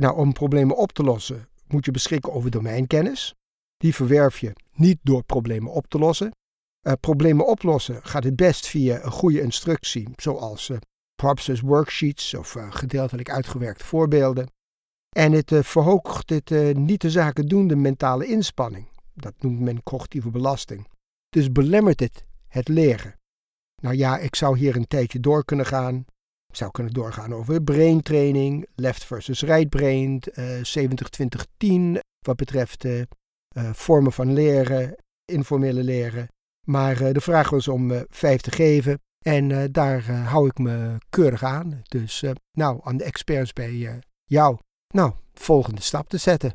Nou, 0.00 0.16
om 0.16 0.32
problemen 0.32 0.76
op 0.76 0.92
te 0.92 1.02
lossen 1.02 1.48
moet 1.68 1.84
je 1.84 1.90
beschikken 1.90 2.32
over 2.32 2.50
domeinkennis. 2.50 3.34
Die 3.76 3.94
verwerf 3.94 4.38
je 4.38 4.52
niet 4.74 4.98
door 5.02 5.24
problemen 5.24 5.72
op 5.72 5.86
te 5.86 5.98
lossen. 5.98 6.30
Eh, 6.82 6.92
problemen 7.00 7.46
oplossen 7.46 8.02
gaat 8.02 8.24
het 8.24 8.36
best 8.36 8.66
via 8.66 9.04
een 9.04 9.10
goede 9.10 9.40
instructie, 9.40 10.08
zoals 10.16 10.70
process 11.14 11.60
worksheets 11.60 12.34
of 12.34 12.56
eh, 12.56 12.72
gedeeltelijk 12.72 13.30
uitgewerkte 13.30 13.84
voorbeelden. 13.84 14.50
En 15.16 15.32
het 15.32 15.52
verhoogt 15.54 16.30
het 16.30 16.76
niet 16.76 17.00
de 17.00 17.10
zaken 17.10 17.48
doende 17.48 17.76
mentale 17.76 18.26
inspanning. 18.26 18.88
Dat 19.14 19.34
noemt 19.38 19.60
men 19.60 19.82
cognitieve 19.82 20.30
belasting. 20.30 20.88
Dus 21.28 21.52
belemmert 21.52 22.00
het 22.00 22.24
het 22.48 22.68
leren. 22.68 23.18
Nou 23.82 23.96
ja, 23.96 24.18
ik 24.18 24.34
zou 24.34 24.58
hier 24.58 24.76
een 24.76 24.86
tijdje 24.86 25.20
door 25.20 25.44
kunnen 25.44 25.66
gaan. 25.66 25.94
Ik 26.46 26.56
zou 26.56 26.70
kunnen 26.70 26.92
doorgaan 26.92 27.34
over 27.34 27.62
brain 27.62 28.02
training, 28.02 28.66
left 28.74 29.04
versus 29.04 29.42
right 29.42 29.68
brain, 29.68 30.20
eh 30.20 30.60
70-20-10 31.96 31.98
wat 32.18 32.36
betreft 32.36 32.84
vormen 33.72 34.12
van 34.12 34.32
leren, 34.32 34.96
informele 35.24 35.82
leren. 35.82 36.28
Maar 36.66 37.00
eh, 37.00 37.12
de 37.12 37.20
vraag 37.20 37.50
was 37.50 37.68
om 37.68 37.90
eh, 37.90 38.00
vijf 38.08 38.40
te 38.40 38.50
geven 38.50 39.00
en 39.18 39.50
eh, 39.50 39.64
daar 39.70 40.10
hou 40.10 40.46
ik 40.46 40.58
me 40.58 40.98
keurig 41.10 41.44
aan. 41.44 41.82
Dus 41.88 42.24
nou, 42.52 42.80
aan 42.82 42.96
de 42.96 43.04
experts 43.04 43.52
bij 43.52 44.02
jou. 44.24 44.58
Nou, 44.94 45.12
volgende 45.34 45.82
stap 45.82 46.08
te 46.08 46.16
zetten. 46.16 46.52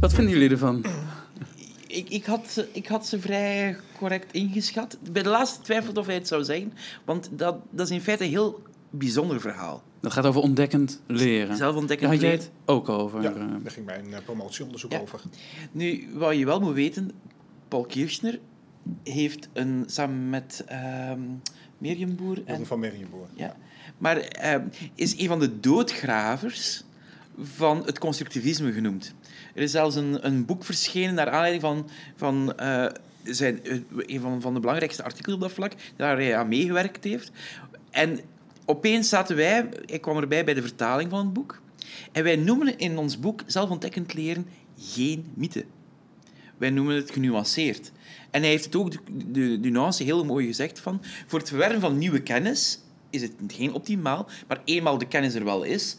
Wat 0.00 0.14
vinden 0.14 0.32
jullie 0.32 0.50
ervan? 0.50 0.84
Ik, 1.96 2.08
ik, 2.08 2.24
had, 2.24 2.48
ze- 2.50 2.68
ik 2.72 2.86
had 2.86 3.06
ze 3.06 3.20
vrij 3.20 3.76
correct 3.98 4.32
ingeschat. 4.32 4.98
Bij 5.12 5.22
de 5.22 5.28
laatste 5.28 5.60
twijfelde 5.62 6.00
of 6.00 6.06
hij 6.06 6.14
het 6.14 6.28
zou 6.28 6.44
zijn, 6.44 6.72
want 7.04 7.28
dat, 7.32 7.56
dat 7.70 7.86
is 7.86 7.92
in 7.94 8.00
feite 8.00 8.24
een 8.24 8.30
heel 8.30 8.62
bijzonder 8.90 9.40
verhaal. 9.40 9.82
Dat 10.00 10.12
gaat 10.12 10.26
over 10.26 10.40
ontdekkend 10.40 11.00
leren. 11.06 11.56
Zelf 11.56 11.76
ontdekken. 11.76 12.06
Daar 12.06 12.14
had 12.16 12.24
jij 12.24 12.32
het 12.32 12.50
ook 12.64 12.88
over. 12.88 13.22
Ja, 13.22 13.30
eh. 13.34 13.36
daar 13.62 13.72
ging 13.72 13.86
mijn 13.86 14.14
eh, 14.14 14.20
promotieonderzoek 14.24 14.92
Ja. 14.92 14.98
over. 15.00 15.20
Nu, 15.72 16.08
wat 16.14 16.36
je 16.36 16.44
wel 16.44 16.60
moet 16.60 16.74
weten, 16.74 17.10
Paul 17.68 17.84
Kirchner 17.84 18.38
heeft 19.02 19.48
een, 19.52 19.84
samen 19.86 20.30
met 20.30 20.64
ehm 20.66 21.20
Mirjam 21.78 22.16
Boer 22.16 22.42
en 22.44 22.66
van 22.66 22.78
Merrienboer. 22.80 23.26
Ja. 23.34 23.56
Maar 23.98 24.16
ehm, 24.16 24.62
is 24.94 25.18
een 25.18 25.28
van 25.28 25.38
de 25.40 25.60
doodgravers 25.60 26.84
van 27.38 27.82
het 27.84 27.98
constructivisme 27.98 28.72
genoemd. 28.72 29.14
Er 29.54 29.62
is 29.62 29.70
zelfs 29.70 29.96
een, 29.96 30.26
een 30.26 30.44
boek 30.44 30.64
verschenen 30.64 31.14
naar 31.14 31.30
aanleiding 31.30 31.62
van, 31.62 31.88
van 32.16 32.56
eh, 32.56 32.86
zijn, 33.22 33.64
eh, 33.64 33.76
een 33.96 34.20
van, 34.20 34.40
van 34.40 34.54
de 34.54 34.60
belangrijkste 34.60 35.02
artikelen 35.02 35.34
op 35.34 35.42
dat 35.42 35.52
vlak, 35.52 35.72
daar 35.96 36.16
hij 36.16 36.36
aan 36.36 36.48
meegewerkt 36.48 37.04
heeft. 37.04 37.30
En 37.90 38.20
opeens 38.64 39.08
zaten 39.08 39.36
wij, 39.36 39.68
ik 39.86 40.00
kwam 40.00 40.16
erbij 40.16 40.44
bij 40.44 40.54
de 40.54 40.62
vertaling 40.62 41.10
van 41.10 41.18
het 41.18 41.32
boek, 41.32 41.60
en 42.12 42.24
wij 42.24 42.36
noemen 42.36 42.78
in 42.78 42.98
ons 42.98 43.20
boek 43.20 43.42
zelfontdekkend 43.46 44.14
leren 44.14 44.46
geen 44.78 45.26
mythe. 45.34 45.64
Wij 46.56 46.70
noemen 46.70 46.96
het 46.96 47.10
genuanceerd. 47.10 47.92
En 48.30 48.40
hij 48.40 48.50
heeft 48.50 48.64
het 48.64 48.76
ook, 48.76 48.90
de, 48.90 48.98
de, 49.30 49.60
de 49.60 49.68
nuance, 49.68 50.02
heel 50.02 50.24
mooi 50.24 50.46
gezegd 50.46 50.80
van... 50.80 51.02
Voor 51.26 51.38
het 51.38 51.48
verwerven 51.48 51.80
van 51.80 51.98
nieuwe 51.98 52.22
kennis 52.22 52.80
is 53.10 53.22
het 53.22 53.32
geen 53.46 53.72
optimaal, 53.72 54.28
maar 54.48 54.60
eenmaal 54.64 54.98
de 54.98 55.08
kennis 55.08 55.34
er 55.34 55.44
wel 55.44 55.62
is, 55.62 55.96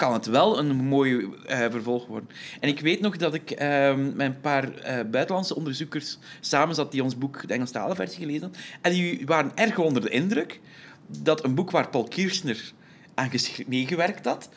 kan 0.00 0.12
het 0.12 0.26
wel 0.26 0.58
een 0.58 0.76
mooi 0.76 1.28
eh, 1.46 1.58
vervolg 1.58 2.06
worden. 2.06 2.28
En 2.60 2.68
ik 2.68 2.80
weet 2.80 3.00
nog 3.00 3.16
dat 3.16 3.34
ik 3.34 3.50
ehm, 3.50 4.16
met 4.16 4.26
een 4.26 4.40
paar 4.40 4.74
eh, 4.74 5.04
buitenlandse 5.10 5.56
onderzoekers 5.56 6.18
samen 6.40 6.74
zat 6.74 6.92
die 6.92 7.02
ons 7.02 7.18
boek, 7.18 7.48
de 7.48 7.54
Engelstalige 7.54 7.96
versie, 7.96 8.18
gelezen 8.18 8.42
hadden. 8.42 8.60
En 8.80 8.92
die 8.92 9.22
waren 9.26 9.52
erg 9.54 9.78
onder 9.78 10.02
de 10.02 10.08
indruk 10.08 10.60
dat 11.06 11.44
een 11.44 11.54
boek 11.54 11.70
waar 11.70 11.88
Paul 11.88 12.04
Kirchner 12.08 12.72
aan 13.14 13.30
meegewerkt 13.66 14.24
had, 14.24 14.48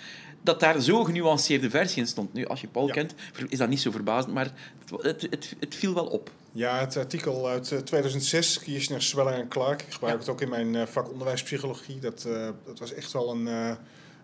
dat 0.42 0.60
daar 0.60 0.82
zo'n 0.82 1.06
genuanceerde 1.06 1.70
versie 1.70 2.02
in 2.02 2.08
stond. 2.08 2.34
Nu, 2.34 2.46
als 2.46 2.62
je 2.62 2.68
Paul 2.68 2.88
Ja. 2.88 2.94
kent, 2.94 3.14
is 3.50 3.58
dat 3.58 3.70
niet 3.70 3.82
zo 3.82 3.92
verbazend, 3.92 4.34
maar 4.34 4.52
het, 5.02 5.22
het, 5.22 5.56
het, 5.60 5.76
viel 5.76 5.94
wel 5.94 6.06
op. 6.08 6.32
Ja, 6.52 6.80
het 6.80 6.98
artikel 6.98 7.48
uit 7.48 7.72
eh, 7.72 7.80
2006, 7.80 8.60
Kirchner, 8.60 9.02
Sweller 9.02 9.34
en 9.34 9.48
Clark. 9.48 9.82
Ik 9.82 9.94
gebruik 9.94 10.14
Ja. 10.14 10.20
het 10.20 10.30
ook 10.30 10.42
in 10.42 10.50
mijn 10.50 10.76
eh, 10.76 10.86
vak 10.86 11.12
onderwijspsychologie. 11.12 12.00
Dat, 12.00 12.26
eh, 12.26 12.50
dat 12.66 12.80
was 12.80 12.94
echt 12.94 13.12
wel 13.12 13.32
een 13.32 13.48
eh, 13.48 13.72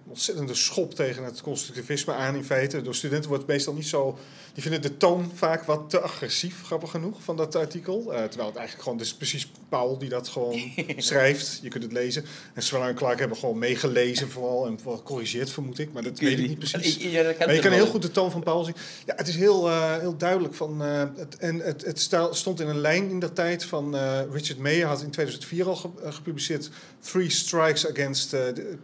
ontzettende 0.10 0.53
schop 0.55 0.95
tegen 0.95 1.24
het 1.24 1.41
constructivisme 1.41 2.14
aan 2.14 2.36
in 2.36 2.43
feite. 2.43 2.82
Door 2.82 2.95
studenten 2.95 3.30
wordt 3.30 3.43
het 3.43 3.51
meestal 3.51 3.74
niet 3.74 3.88
zo... 3.88 4.18
Die 4.53 4.64
vinden 4.64 4.82
de 4.82 4.97
toon 4.97 5.32
vaak 5.34 5.64
wat 5.64 5.89
te 5.89 5.99
agressief, 5.99 6.64
grappig 6.64 6.91
genoeg, 6.91 7.24
van 7.24 7.38
dat 7.38 7.55
artikel. 7.55 8.14
Eh, 8.14 8.24
terwijl 8.24 8.49
het 8.49 8.57
eigenlijk 8.57 8.84
gewoon... 8.84 8.99
Is 8.99 9.14
precies 9.14 9.51
Paul 9.70 9.98
die 9.98 10.10
dat 10.10 10.28
gewoon 10.28 10.62
schrijft. 10.98 11.60
Je 11.62 11.70
kunt 11.70 11.84
het 11.84 11.92
lezen. 11.92 12.26
En 12.54 12.62
Sweller 12.64 12.88
en 12.88 12.96
Clark 12.96 13.20
hebben 13.20 13.38
gewoon 13.38 13.58
meegelezen 13.58 14.30
vooral. 14.30 14.66
En 14.66 14.80
vooral 14.80 14.98
gecorrigeerd, 14.98 15.50
vermoed 15.50 15.80
ik. 15.80 15.92
Maar 15.94 16.04
dat 16.04 16.20
weet 16.20 16.40
ik 16.40 16.48
niet 16.48 16.60
precies. 16.60 16.96
Ja, 16.96 17.24
dat 17.24 17.38
Maar 17.38 17.54
je 17.54 17.62
kan 17.62 17.72
heel 17.72 17.88
goed 17.88 18.02
de 18.02 18.12
toon 18.12 18.32
van 18.32 18.44
Paul 18.44 18.64
zien. 18.64 18.76
Ja, 19.06 19.14
het 19.16 19.28
is 19.28 19.36
heel, 19.36 19.68
eh, 19.70 19.98
heel 19.98 20.18
duidelijk. 20.18 20.54
Van, 20.54 20.84
eh, 20.84 21.04
het, 21.16 21.38
en 21.38 21.60
het, 21.60 21.86
het 21.86 22.10
stond 22.32 22.60
in 22.60 22.68
een 22.68 22.80
lijn 22.82 23.10
in 23.10 23.20
dat 23.20 23.36
tijd 23.36 23.64
van 23.64 23.96
eh, 23.96 24.20
Richard 24.32 24.60
Mayer 24.60 24.86
had 24.88 25.02
in 25.02 25.10
2004 25.12 25.68
al 25.68 25.76
ge- 25.76 25.90
gepubliceerd 26.04 26.70
Three 27.00 27.30
Strikes 27.30 27.88
Against 27.90 28.36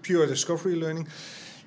Pure 0.01 0.27
Discovery 0.27 0.77
Learning. 0.79 1.07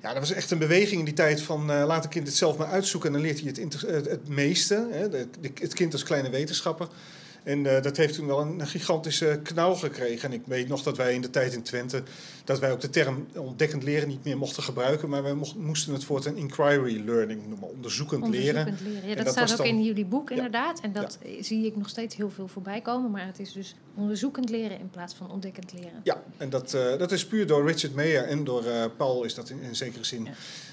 Ja, 0.01 0.09
dat 0.13 0.19
was 0.19 0.31
echt 0.31 0.51
een 0.51 0.57
beweging 0.57 0.99
in 0.99 1.05
die 1.05 1.13
tijd 1.13 1.41
van 1.41 1.65
laat 1.65 2.03
een 2.03 2.09
kind 2.09 2.27
het 2.27 2.35
zelf 2.35 2.57
maar 2.57 2.67
uitzoeken 2.67 3.09
en 3.09 3.15
dan 3.15 3.23
leert 3.25 3.39
hij 3.39 3.47
het, 3.61 3.81
het, 3.81 4.05
het 4.09 4.27
meeste. 4.27 4.87
Hè, 4.91 5.09
de- 5.09 5.27
de- 5.41 5.51
het 5.61 5.73
kind 5.73 5.93
als 5.93 6.03
kleine 6.03 6.29
wetenschapper. 6.29 6.87
En 7.49 7.65
eh, 7.75 7.81
dat 7.83 7.97
heeft 7.97 8.13
toen 8.13 8.27
wel 8.27 8.39
een, 8.41 8.67
gigantische 8.67 9.39
knauw 9.43 9.73
gekregen. 9.73 10.29
En 10.29 10.35
ik 10.35 10.41
weet 10.45 10.67
nog 10.67 10.83
dat 10.83 10.97
wij 10.97 11.13
in 11.13 11.21
de 11.21 11.29
tijd 11.29 11.53
in 11.53 11.61
Twente, 11.63 12.03
dat 12.43 12.59
wij 12.59 12.71
ook 12.71 12.81
de 12.81 12.89
term 12.89 13.27
ontdekkend 13.35 13.83
leren 13.83 14.07
niet 14.07 14.23
meer 14.23 14.37
mochten 14.37 14.63
gebruiken. 14.63 15.09
Maar 15.09 15.23
wij 15.23 15.33
mocht- 15.33 15.55
moesten 15.55 15.93
het 15.93 16.03
voortaan 16.03 16.35
inquiry 16.35 17.03
learning 17.05 17.47
noemen, 17.47 17.69
onderzoekend, 17.69 18.27
leren. 18.27 18.59
Onderzoekend 18.65 18.93
leren. 18.93 19.09
Ja, 19.09 19.15
En 19.15 19.23
dat, 19.25 19.35
dat 19.35 19.47
staat 19.47 19.51
ook 19.51 19.57
dan- 19.57 19.65
in 19.75 19.83
jullie 19.83 20.05
boek 20.05 20.29
Ja. 20.29 20.35
inderdaad. 20.35 20.79
En 20.79 20.93
dat 20.93 21.17
zie 21.39 21.65
ik 21.65 21.75
nog 21.75 21.89
steeds 21.89 22.15
heel 22.15 22.29
veel 22.29 22.47
voorbij 22.47 22.81
komen. 22.81 23.11
Maar 23.11 23.25
het 23.25 23.39
is 23.39 23.51
dus 23.51 23.75
onderzoekend 23.95 24.49
leren 24.49 24.79
in 24.79 24.89
plaats 24.89 25.13
van 25.13 25.31
ontdekkend 25.31 25.73
leren. 25.73 25.99
Ja, 26.03 26.23
en 26.37 26.49
dat, 26.49 26.73
eh, 26.73 26.97
dat 26.97 27.11
is 27.11 27.25
puur 27.25 27.47
door 27.47 27.67
Richard 27.67 27.95
Mayer 27.95 28.23
en 28.23 28.43
door 28.43 28.65
eh, 28.65 28.85
Paul 28.97 29.23
is 29.23 29.33
dat 29.33 29.49
in, 29.49 29.61
in 29.61 29.75
zekere 29.75 30.03
zin. 30.03 30.27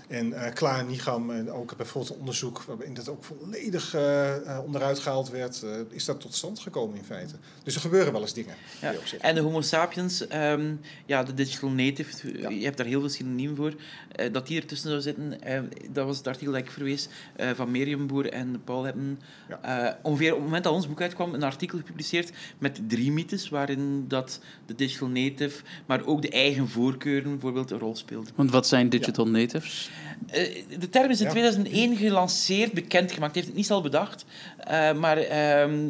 En 0.08 0.32
eh 0.32 0.52
Klaar 0.54 0.84
Nigam, 0.84 1.30
en 1.30 1.50
ook 1.50 1.76
bijvoorbeeld 1.76 2.12
een 2.14 2.18
onderzoek 2.20 2.62
waarin 2.62 2.94
dat 2.94 3.08
ook 3.08 3.24
volledig 3.24 3.94
eh, 3.94 4.36
eh, 4.36 4.64
onderuit 4.64 4.98
gehaald 4.98 5.30
werd, 5.30 5.62
eh, 5.62 5.70
is 5.90 6.04
dat 6.04 6.20
tot 6.20 6.34
stand 6.34 6.58
gekomen 6.58 6.65
in 6.74 7.04
feite. 7.04 7.34
Dus 7.62 7.74
er 7.74 7.80
gebeuren 7.80 8.12
wel 8.12 8.20
eens 8.20 8.32
dingen. 8.34 8.54
Ja. 8.80 8.94
En 9.20 9.34
de 9.34 9.40
Homo 9.40 9.60
sapiens, 9.60 10.26
ehm, 10.26 10.74
ja, 11.06 11.22
de 11.22 11.34
digital 11.34 11.70
native, 11.70 12.40
Ja. 12.40 12.48
je 12.48 12.64
hebt 12.64 12.76
daar 12.76 12.86
heel 12.86 13.00
veel 13.00 13.08
synoniemen 13.08 13.56
voor. 13.56 13.74
Eh, 14.12 14.32
dat 14.32 14.46
die 14.46 14.60
ertussen 14.60 14.88
zou 14.90 15.00
zitten, 15.00 15.42
eh, 15.42 15.60
dat 15.90 16.06
was 16.06 16.16
het 16.16 16.26
artikel 16.26 16.52
dat 16.52 16.62
ik 16.62 16.70
verwees 16.70 17.08
eh, 17.36 17.50
van 17.54 17.70
Mirjam 17.70 18.06
Boer 18.06 18.32
en 18.32 18.60
Paul 18.64 18.84
hebben 18.84 19.20
eh, 19.62 19.88
ongeveer 20.02 20.30
op 20.30 20.36
het 20.36 20.44
moment 20.44 20.64
dat 20.64 20.72
ons 20.72 20.88
boek 20.88 21.00
uitkwam 21.00 21.34
een 21.34 21.42
artikel 21.42 21.78
gepubliceerd 21.78 22.30
met 22.58 22.80
drie 22.88 23.12
mythes, 23.12 23.48
waarin 23.48 24.04
dat 24.08 24.40
de 24.66 24.74
digital 24.74 25.08
native, 25.08 25.62
maar 25.86 26.04
ook 26.06 26.22
de 26.22 26.30
eigen 26.30 26.68
voorkeuren 26.68 27.30
bijvoorbeeld 27.30 27.70
een 27.70 27.78
rol 27.78 27.96
speelden. 27.96 28.32
Want 28.36 28.50
wat 28.50 28.66
zijn 28.66 28.88
digital 28.88 29.26
natives? 29.28 29.90
Eh, 30.26 30.62
de 30.78 30.88
term 30.88 31.10
is 31.10 31.18
in 31.20 31.24
Ja. 31.26 31.30
2001 31.32 31.96
gelanceerd, 31.96 32.72
bekendgemaakt. 32.72 33.32
Hij 33.34 33.42
heeft 33.42 33.46
het 33.46 33.56
niet 33.56 33.66
zelf 33.66 33.82
bedacht, 33.82 34.24
eh, 34.58 34.92
maar 34.92 35.16
ehm, 35.18 35.88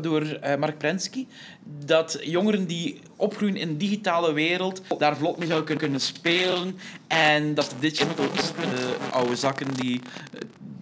door 0.00 0.22
eh, 0.22 0.56
Mark 0.58 0.78
Prensky. 0.78 1.26
Dat 1.84 2.18
jongeren 2.22 2.66
die 2.66 3.00
opgroeien 3.16 3.56
in 3.56 3.68
een 3.68 3.78
digitale 3.78 4.32
wereld 4.32 4.82
daar 4.98 5.16
vlot 5.16 5.38
mee 5.38 5.48
zouden 5.48 5.76
kunnen- 5.76 6.00
spelen. 6.00 6.78
En 7.06 7.54
dat 7.54 7.68
de 7.68 7.88
digitals, 7.88 8.52
de 8.54 8.96
oude 9.10 9.36
zakken 9.36 9.74
die, 9.74 10.00
eh, 10.32 10.40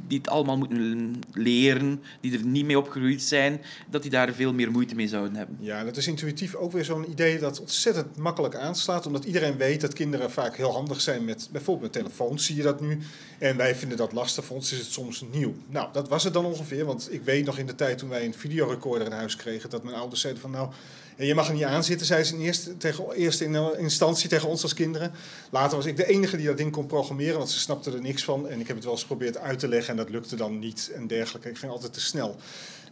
die 0.09 0.19
het 0.19 0.29
allemaal 0.29 0.57
moeten 0.57 1.21
leren, 1.33 2.03
die 2.21 2.39
er 2.39 2.45
niet 2.45 2.65
mee 2.65 2.79
opgegroeid 2.79 3.23
zijn, 3.23 3.61
dat 3.91 4.03
die 4.03 4.11
daar 4.11 4.33
veel 4.33 4.53
meer 4.53 4.71
moeite 4.71 4.95
mee 4.95 5.09
zouden 5.09 5.37
hebben. 5.37 5.57
Ja, 5.61 5.85
dat 5.85 5.97
is 5.97 6.07
intuïtief 6.07 6.55
ook 6.55 6.73
weer 6.73 6.85
zo'n 6.85 7.11
idee 7.11 7.39
dat 7.39 7.61
ontzettend 7.61 8.17
makkelijk 8.17 8.55
aanslaat. 8.55 9.07
Omdat 9.07 9.25
iedereen 9.25 9.57
weet 9.57 9.81
dat 9.81 9.93
kinderen 9.93 10.31
vaak 10.31 10.57
heel 10.57 10.73
handig 10.73 11.01
zijn 11.01 11.25
met 11.25 11.49
bijvoorbeeld 11.53 11.95
met 11.95 12.03
telefoons, 12.03 12.47
zie 12.47 12.57
je 12.57 12.63
dat 12.63 12.81
nu. 12.81 12.99
En 13.39 13.57
wij 13.57 13.75
vinden 13.75 13.99
dat 13.99 14.13
lastig, 14.13 14.45
voor 14.45 14.57
ons 14.57 14.73
is 14.73 14.79
het 14.79 14.87
soms 14.87 15.25
nieuw. 15.33 15.55
Nou, 15.69 15.89
dat 15.93 16.09
was 16.09 16.25
het 16.25 16.33
dan 16.33 16.45
ongeveer. 16.45 16.85
Want 16.85 17.13
ik 17.13 17.23
weet 17.23 17.45
nog 17.45 17.59
in 17.59 17.67
de 17.67 17.75
tijd 17.75 17.99
toen 17.99 18.09
wij 18.09 18.25
een 18.25 18.35
videorecorder 18.35 19.07
in 19.07 19.13
huis 19.13 19.37
kregen, 19.37 19.71
dat 19.71 19.83
mijn 19.83 19.97
ouders 19.97 20.21
zeiden 20.21 20.43
van 20.43 20.51
nou, 20.51 20.71
je 21.17 21.35
mag 21.35 21.49
er 21.49 21.55
niet 21.55 21.65
aan 21.65 21.85
zitten, 21.85 22.07
zei 22.07 22.25
ze 22.25 22.35
in 22.35 22.41
eerste, 22.41 22.77
tegen, 22.77 23.17
in 23.41 23.55
eh, 23.55 23.67
instantie 23.77 24.29
tegen 24.29 24.49
ons 24.49 24.63
als 24.63 24.75
kinderen. 24.75 25.13
Later 25.51 25.77
was 25.77 25.87
ik 25.87 25.97
de 25.97 26.07
enige 26.07 26.37
die 26.37 26.47
dat 26.47 26.57
ding 26.57 26.73
kon 26.73 26.87
programmeren, 26.87 27.39
want 27.39 27.51
ze 27.51 27.59
snapten 27.59 27.93
er 27.93 28.01
niks 28.01 28.25
van. 28.25 28.49
En 28.49 28.61
ik 28.61 28.67
heb 28.67 28.77
het 28.77 28.85
wel 28.85 28.93
eens 28.93 29.03
geprobeerd 29.03 29.39
uit 29.39 29.59
te 29.59 29.69
leggen 29.69 29.91
en 29.91 29.97
dat 29.97 30.11
lukte 30.11 30.37
dan 30.37 30.59
niet 30.59 30.91
en 30.95 31.07
dergelijke. 31.07 31.49
Ik 31.49 31.59
ging 31.59 31.73
altijd 31.73 31.93
te 31.93 32.01
snel. 32.01 32.37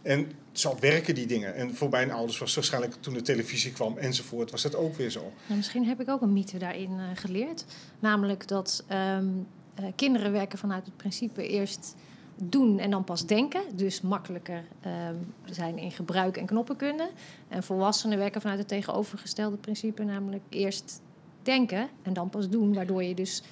En 0.01 0.31
zo 0.51 0.77
werken 0.79 1.15
die 1.15 1.25
dingen. 1.25 1.55
En 1.55 1.75
voor 1.75 1.89
mijn 1.89 2.11
ouders 2.11 2.37
was 2.37 2.55
waarschijnlijk 2.55 2.93
toen 2.99 3.13
de 3.13 3.21
televisie 3.21 3.71
kwam 3.71 3.97
enzovoort, 3.97 4.51
was 4.51 4.61
dat 4.61 4.75
ook 4.75 4.95
weer 4.95 5.09
zo. 5.09 5.19
Nou, 5.45 5.57
misschien 5.57 5.85
heb 5.85 6.01
ik 6.01 6.09
ook 6.09 6.21
een 6.21 6.33
mythe 6.33 6.57
daarin 6.57 6.91
eh, 6.91 7.05
geleerd. 7.13 7.65
Namelijk 7.99 8.47
dat 8.47 8.83
ehm, 8.87 9.27
eh, 9.75 9.85
kinderen 9.95 10.31
werken 10.31 10.57
vanuit 10.57 10.85
het 10.85 10.97
principe 10.97 11.47
eerst 11.47 11.95
doen 12.43 12.79
en 12.79 12.89
dan 12.91 13.03
pas 13.03 13.25
denken. 13.25 13.61
Dus 13.73 14.01
makkelijker 14.01 14.63
ehm, 14.81 15.15
zijn 15.45 15.77
in 15.77 15.91
gebruik 15.91 16.37
en 16.37 16.45
knoppenkunde. 16.45 17.09
En 17.47 17.63
volwassenen 17.63 18.17
werken 18.17 18.41
vanuit 18.41 18.59
het 18.59 18.67
tegenovergestelde 18.67 19.57
principe. 19.57 20.03
Namelijk 20.03 20.43
eerst 20.49 21.01
denken 21.43 21.89
en 22.03 22.13
dan 22.13 22.29
pas 22.29 22.49
doen. 22.49 22.73
Waardoor 22.73 23.03
je 23.03 23.13
dus 23.15 23.43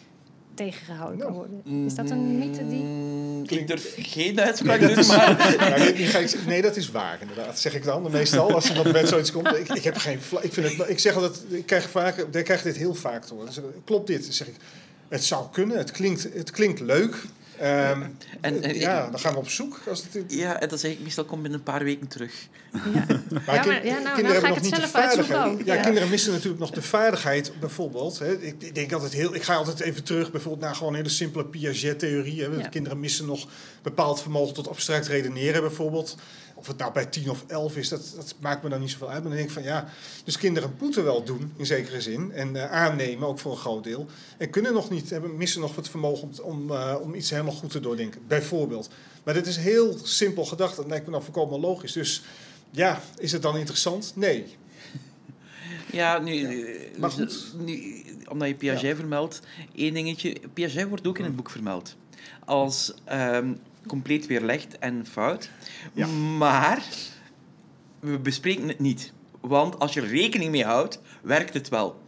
tegengehouden 0.54 1.20
kan 1.20 1.34
worden. 1.34 1.86
Is 1.86 1.96
dat 1.96 2.10
een 2.10 2.38
mythe 2.38 2.68
die... 2.68 2.84
Mm, 2.84 3.42
Ik 3.42 3.48
Klinkt- 3.50 3.68
durf 3.68 3.94
geen 3.98 4.40
uitspraak 4.40 4.80
Nee, 4.80 4.90
is- 4.96 5.08
maar... 5.08 5.56
Nou, 5.60 6.36
nee, 6.48 6.62
dat 6.62 6.76
is 6.76 6.92
waar, 6.92 7.18
inderdaad. 7.22 7.60
Zeg 7.60 7.76
ik 7.76 7.84
dan 7.84 8.12
meestal 8.12 8.54
als 8.54 8.70
er 8.70 8.92
met 8.92 9.08
zoiets 9.08 9.32
komt. 9.32 9.48
Ik, 9.48 9.70
ik 9.70 9.84
heb 9.84 9.98
geen. 9.98 10.20
Ik, 10.42 10.54
vind 10.54 10.78
het, 10.78 10.90
ik 10.90 11.00
zeg 11.00 11.16
altijd, 11.16 11.44
ik 11.50 11.66
krijg, 11.66 11.90
vaak, 11.90 12.18
ik 12.18 12.44
krijg 12.44 12.62
dit 12.62 12.78
heel 12.78 12.94
vaak 12.96 13.24
te 13.26 13.34
horen. 13.34 13.54
Zeg 13.54 13.64
ik, 13.64 13.70
Klopt 13.86 14.08
dit? 14.08 14.24
Dan 14.24 14.34
zeg 14.34 14.48
ik, 14.48 14.56
het 15.08 15.24
zou 15.24 15.46
kunnen, 15.52 15.78
het 15.78 15.92
klinkt, 15.92 16.28
het 16.34 16.52
klinkt 16.52 16.80
leuk. 16.80 17.26
Ehm, 17.64 18.02
En- 18.42 18.62
en- 18.64 18.80
ja, 18.80 19.10
dan 19.10 19.20
gaan 19.20 19.34
we 19.34 19.40
op 19.40 19.50
zoek. 19.50 19.80
Als 19.90 20.04
het, 20.12 20.24
Ja, 20.34 20.60
en 20.60 20.70
dat 20.70 20.80
zeg 20.80 20.92
ik 20.92 21.00
meestal 21.00 21.26
komt 21.26 21.42
binnen 21.42 21.60
een 21.60 21.66
paar 21.66 21.84
weken 21.84 22.08
terug. 22.08 22.34
Ja, 22.74 22.80
Maar 23.46 23.56
Ja, 23.56 23.66
maar- 23.66 23.86
ja, 23.86 23.92
nou, 23.92 24.04
nou 24.04 24.16
kinderen 24.16 24.42
ga 24.42 24.48
ik 24.48 24.54
hebben 24.54 24.72
nog 24.72 24.80
het 24.82 24.92
zelf 24.92 24.96
uitzoeken. 24.96 25.66
Ja, 25.66 25.74
Ja. 25.74 25.82
kinderen 25.82 26.10
missen 26.10 26.32
natuurlijk 26.32 26.60
nog 26.60 26.72
de 26.72 26.82
vaardigheid, 26.82 27.52
bijvoorbeeld. 27.60 28.20
Hè. 28.20 28.32
Ik, 28.42 28.56
ik 28.60 28.76
denk 28.76 28.92
altijd 28.94 29.14
heel, 29.14 29.36
ik 29.36 29.44
ga 29.44 29.56
altijd 29.56 29.80
even 29.80 30.04
terug, 30.04 30.32
bijvoorbeeld 30.32 30.64
naar 30.66 30.76
gewoon 30.76 30.96
hele 30.96 31.10
simpele 31.10 31.46
Piaget-theorie. 31.46 32.70
Kinderen 32.70 33.00
missen 33.00 33.26
nog 33.26 33.48
bepaald 33.82 34.22
vermogen 34.22 34.54
tot 34.54 34.68
abstract 34.68 35.08
redeneren, 35.08 35.62
bijvoorbeeld. 35.62 36.18
Of 36.64 36.70
het 36.70 36.78
nou 36.78 36.94
bij 36.94 37.06
10 37.06 37.30
of 37.30 37.44
11 37.48 37.76
is, 37.78 37.90
dat, 37.90 38.14
dat 38.16 38.36
maakt 38.40 38.64
me 38.64 38.70
dan 38.70 38.80
niet 38.80 38.90
zoveel 38.92 39.10
uit. 39.10 39.20
Maar 39.20 39.28
dan 39.28 39.38
denk 39.38 39.48
ik 39.48 39.54
van 39.54 39.64
ja, 39.64 39.88
dus 40.24 40.38
kinderen 40.38 40.76
moeten 40.80 41.04
wel 41.04 41.24
doen, 41.24 41.54
in 41.58 41.66
zekere 41.66 42.02
zin. 42.02 42.32
En 42.32 42.56
eh, 42.56 42.72
aannemen, 42.72 43.28
ook 43.28 43.40
voor 43.40 43.52
een 43.52 43.58
groot 43.58 43.84
deel. 43.84 44.06
En 44.38 44.50
kunnen 44.50 44.74
nog 44.74 44.90
niet, 44.90 45.10
hebben, 45.10 45.38
missen 45.38 45.62
nog 45.62 45.76
het 45.76 45.90
vermogen 45.90 46.30
om, 46.42 46.44
om, 46.44 46.72
eh, 46.72 46.96
om 47.02 47.14
iets 47.14 47.30
helemaal 47.30 47.54
goed 47.54 47.72
te 47.72 47.80
doordenken, 47.80 48.22
bijvoorbeeld. 48.28 48.90
Maar 49.24 49.34
dit 49.34 49.48
is 49.48 49.58
heel 49.58 49.98
simpel 50.04 50.46
gedacht, 50.46 50.76
dat 50.76 50.88
lijkt 50.88 51.06
me 51.06 51.12
dan 51.12 51.24
volkomen 51.24 51.60
logisch. 51.60 51.92
Dus 51.94 52.24
ja, 52.72 53.02
is 53.18 53.32
het 53.32 53.42
dan 53.42 53.58
interessant? 53.58 54.12
Nee. 54.16 54.46
Ja, 55.92 56.20
nu, 56.20 56.34
Ja. 56.34 56.50
eh, 56.50 56.98
Maar 56.98 57.16
dus, 57.16 57.36
goed. 57.52 57.66
nu, 57.66 58.04
omdat 58.30 58.48
je 58.48 58.56
Piaget 58.56 58.96
vermeldt, 58.96 59.40
één 59.76 59.94
dingetje. 59.94 60.36
Piaget 60.54 60.88
wordt 60.88 61.08
ook 61.08 61.18
in 61.18 61.24
het 61.24 61.36
boek 61.36 61.50
vermeld. 61.50 61.96
Als 62.46 62.94
ehm, 63.04 63.54
compleet 63.88 64.28
weerlegd 64.28 64.80
en 64.80 65.06
fout. 65.06 65.50
Ja. 65.94 66.08
Maar 66.38 66.84
we 68.00 68.20
bespreken 68.20 68.68
het 68.68 68.80
niet. 68.80 69.14
Want 69.42 69.80
als 69.80 69.94
je 69.94 70.02
er 70.02 70.08
rekening 70.08 70.52
mee 70.52 70.66
houdt, 70.66 71.02
werkt 71.22 71.54
het 71.54 71.70
wel. 71.70 72.02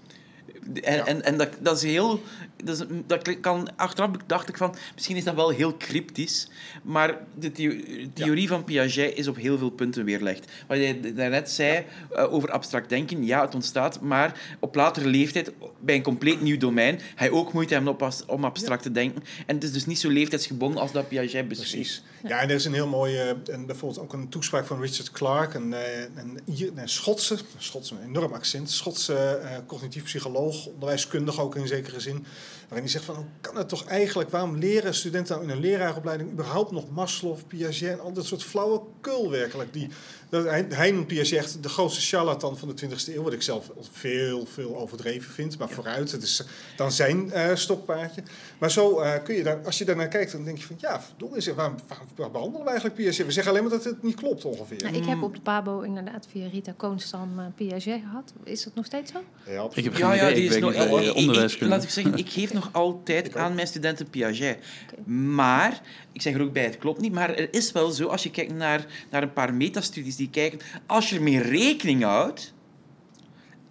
En, 0.73 0.95
Ja. 0.95 1.05
en, 1.05 1.23
en 1.23 1.37
dat, 1.37 1.49
dat 1.59 1.77
is 1.77 1.83
heel... 1.83 2.21
Dat, 2.63 2.79
is, 2.79 2.85
dat 3.07 3.39
kan, 3.39 3.75
achteraf 3.75 4.09
dacht 4.25 4.49
ik 4.49 4.57
van, 4.57 4.75
misschien 4.93 5.15
is 5.15 5.23
dat 5.23 5.35
wel 5.35 5.49
heel 5.49 5.77
cryptisch, 5.77 6.47
maar 6.83 7.17
de 7.39 7.51
theo- 7.51 7.81
theorie 8.13 8.47
van 8.47 8.63
Piaget 8.63 9.17
is 9.17 9.27
op 9.27 9.35
heel 9.35 9.57
veel 9.57 9.69
punten 9.69 10.05
weerlegd. 10.05 10.51
Wat 10.67 10.77
jij 10.77 11.13
daarnet 11.13 11.51
zei 11.51 11.85
eh, 12.11 12.33
over 12.33 12.51
abstract 12.51 12.89
denken, 12.89 13.25
ja, 13.25 13.41
het 13.41 13.55
ontstaat, 13.55 14.01
maar 14.01 14.57
op 14.59 14.75
latere 14.75 15.07
leeftijd, 15.07 15.51
bij 15.79 15.95
een 15.95 16.03
compleet 16.03 16.41
nieuw 16.41 16.57
domein, 16.57 16.99
je 17.19 17.31
ook 17.31 17.53
moeite 17.53 17.73
hebben 17.73 17.97
om 18.27 18.43
abstract 18.43 18.83
te 18.83 18.91
denken. 18.91 19.23
En 19.45 19.55
het 19.55 19.63
is 19.63 19.71
dus 19.71 19.85
niet 19.85 19.99
zo 19.99 20.09
leeftijdsgebonden 20.09 20.81
als 20.81 20.91
dat 20.91 21.07
Piaget 21.07 21.47
beschreef. 21.47 21.71
Precies. 21.71 22.03
Ja, 22.27 22.39
en 22.39 22.49
er 22.49 22.55
is 22.55 22.65
een 22.65 22.73
heel 22.73 22.87
mooie, 22.87 23.37
en 23.51 23.65
bijvoorbeeld 23.65 24.01
ook 24.01 24.13
een 24.13 24.29
toespraak 24.29 24.65
van 24.65 24.81
Richard 24.81 25.11
Clarke, 25.11 25.57
een, 25.57 25.73
eh, 25.73 26.01
een, 26.15 26.39
een 26.75 26.89
Schotse, 26.89 27.33
een 27.33 27.39
Schotse, 27.57 27.95
een 27.95 28.07
enorm 28.07 28.33
accent, 28.33 28.71
Schotse 28.71 29.15
eh, 29.15 29.57
cognitief 29.67 30.03
psycholoog, 30.03 30.65
onderwijskundige 30.65 31.41
ook 31.41 31.55
in 31.55 31.67
zekere 31.67 31.99
zin, 31.99 32.25
waarin 32.67 32.83
hij 32.83 32.87
zegt 32.87 33.05
van 33.05 33.15
hoe 33.15 33.25
kan 33.41 33.57
het 33.57 33.69
toch 33.69 33.85
eigenlijk, 33.85 34.29
waarom 34.29 34.57
leren 34.57 34.93
studenten 34.93 35.35
nou 35.35 35.47
in 35.47 35.55
een 35.55 35.61
leraaropleiding 35.61 36.31
überhaupt 36.31 36.71
nog 36.71 36.89
Maslow, 36.89 37.37
Piaget 37.47 37.91
en 37.91 37.99
al 37.99 38.13
dat 38.13 38.25
soort 38.25 38.43
flauwekul 38.43 39.29
werkelijk. 39.29 39.73
Die, 39.73 39.89
dat, 40.29 40.91
noemt 40.91 41.07
Piaget 41.07 41.37
echt 41.39 41.63
de 41.63 41.69
grootste 41.69 42.01
charlatan 42.01 42.57
van 42.57 42.75
de 42.75 42.87
20e 42.87 43.13
eeuw, 43.15 43.23
wat 43.23 43.33
ik 43.33 43.41
zelf 43.41 43.71
veel, 43.91 44.45
veel 44.45 44.77
overdreven 44.77 45.31
vind, 45.33 45.57
maar 45.57 45.69
vooruit, 45.69 46.11
het 46.11 46.23
is 46.23 46.43
dan 46.77 46.91
zijn 46.91 47.31
eh, 47.31 47.55
stokpaardje. 47.55 48.23
Maar 48.57 48.71
zo 48.71 48.99
eh, 48.99 49.23
kun 49.23 49.35
je 49.35 49.43
daar, 49.43 49.57
als 49.65 49.77
je 49.77 49.85
daarnaar 49.85 50.07
kijkt, 50.07 50.31
dan 50.31 50.43
denk 50.43 50.57
je 50.57 50.63
van 50.65 50.75
ja, 50.79 51.01
verdomme, 51.01 51.41
zeg, 51.41 51.55
waarom, 51.55 51.75
waarom 51.87 52.31
behandelen 52.31 52.61
we 52.63 52.69
eigenlijk 52.69 52.95
Piaget? 52.99 53.25
We 53.25 53.31
zeggen 53.31 53.51
alleen 53.51 53.63
maar 53.63 53.71
dat 53.77 53.83
het 53.83 54.03
niet 54.03 54.15
klopt 54.15 54.45
ongeveer. 54.45 54.77
Nou, 54.83 54.95
ik 54.95 55.05
heb 55.05 55.21
op 55.23 55.33
de 55.35 55.41
Pabo 55.41 55.81
inderdaad 55.81 56.27
via 56.31 56.47
Rita 56.47 56.73
Koonstam 56.77 57.39
eh, 57.39 57.45
Piaget 57.55 58.01
gehad. 58.01 58.33
Is 58.43 58.63
dat 58.63 58.75
nog 58.75 58.85
steeds 58.85 59.11
zo? 59.11 59.17
Ja, 59.47 59.57
absoluut. 59.59 59.77
Ik 59.77 59.83
heb 59.97 60.09
geen 60.09 60.15
Ja, 60.17 60.33
die 60.33 60.49
is 60.49 60.57
nog... 60.59 60.73
ik- 60.73 61.51
ik-. 61.51 61.61
Laat 61.61 61.83
ik 61.83 61.89
zeggen, 61.89 62.17
ik 62.17 62.29
geef 62.29 62.53
nog 62.53 62.69
altijd 62.83 63.25
Ik 63.27 63.35
ook. 63.35 63.41
aan 63.41 63.55
mijn 63.55 63.67
studenten 63.67 64.09
Piaget. 64.09 64.57
Maar, 65.05 65.81
ik 66.15 66.21
zeg 66.21 66.33
er 66.33 66.41
ook 66.41 66.53
bij, 66.53 66.63
het 66.63 66.77
klopt 66.77 67.01
niet, 67.01 67.13
maar 67.13 67.29
er 67.29 67.53
is 67.53 67.71
wel 67.71 67.91
zo, 67.91 68.07
als 68.07 68.23
je 68.23 68.31
kijkt 68.31 68.53
naar, 68.53 68.85
naar 69.09 69.23
een 69.23 69.33
paar 69.33 69.53
metastudies 69.53 70.15
die 70.15 70.29
kijken, 70.29 70.59
als 70.85 71.09
je 71.09 71.15
ermee 71.15 71.41
rekening 71.41 72.03
houdt, 72.03 72.53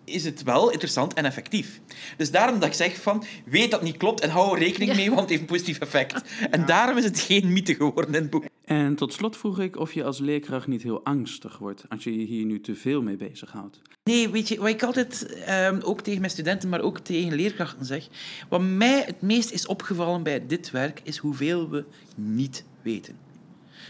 is 0.05 0.25
het 0.25 0.43
wel 0.43 0.71
interessant 0.71 1.15
en 1.15 1.25
effectief. 1.25 1.81
Dus 2.17 2.31
daarom 2.31 2.59
dat 2.59 2.69
ik 2.69 2.75
zeg 2.75 3.03
van, 3.03 3.25
weet 3.45 3.71
dat 3.71 3.81
het 3.81 3.89
niet 3.89 3.99
klopt 3.99 4.21
en 4.21 4.31
hou 4.31 4.53
er 4.53 4.63
rekening 4.63 4.91
Ja. 4.91 4.97
mee, 4.97 5.09
want 5.09 5.21
het 5.21 5.29
heeft 5.29 5.41
een 5.41 5.47
positief 5.47 5.79
effect. 5.79 6.23
En 6.51 6.67
daarom 6.67 6.97
is 6.97 7.05
het 7.05 7.21
geen 7.21 7.53
mythe 7.53 7.75
geworden 7.75 8.15
in 8.15 8.21
het 8.21 8.31
boek. 8.31 8.45
En 8.65 8.95
tot 8.95 9.13
slot 9.13 9.37
vroeg 9.37 9.61
ik 9.61 9.77
of 9.77 9.93
je 9.93 10.05
als 10.05 10.19
leerkracht 10.19 10.67
niet 10.67 10.83
heel 10.83 11.05
angstig 11.05 11.59
wordt 11.59 11.85
als 11.89 12.05
je 12.05 12.19
je 12.19 12.27
hier 12.27 12.45
nu 12.45 12.61
te 12.61 12.75
veel 12.75 13.03
mee 13.03 13.17
bezighoudt. 13.17 13.81
Nee, 14.05 14.29
weet 14.29 14.49
je, 14.49 14.59
wat 14.59 14.69
ik 14.69 14.83
altijd 14.83 15.27
ehm, 15.27 15.81
ook 15.83 16.01
tegen 16.01 16.21
mijn 16.21 16.33
studenten, 16.33 16.69
maar 16.69 16.81
ook 16.81 16.99
tegen 16.99 17.35
leerkrachten 17.35 17.87
zeg, 17.87 18.09
wat 18.49 18.61
mij 18.63 19.03
het 19.07 19.23
meest 19.23 19.51
is 19.51 19.67
opgevallen 19.67 20.23
bij 20.23 20.47
dit 20.47 20.71
werk, 20.71 21.01
is 21.05 21.17
hoeveel 21.17 21.71
we 21.71 21.85
niet 22.15 22.65
weten. 22.83 23.17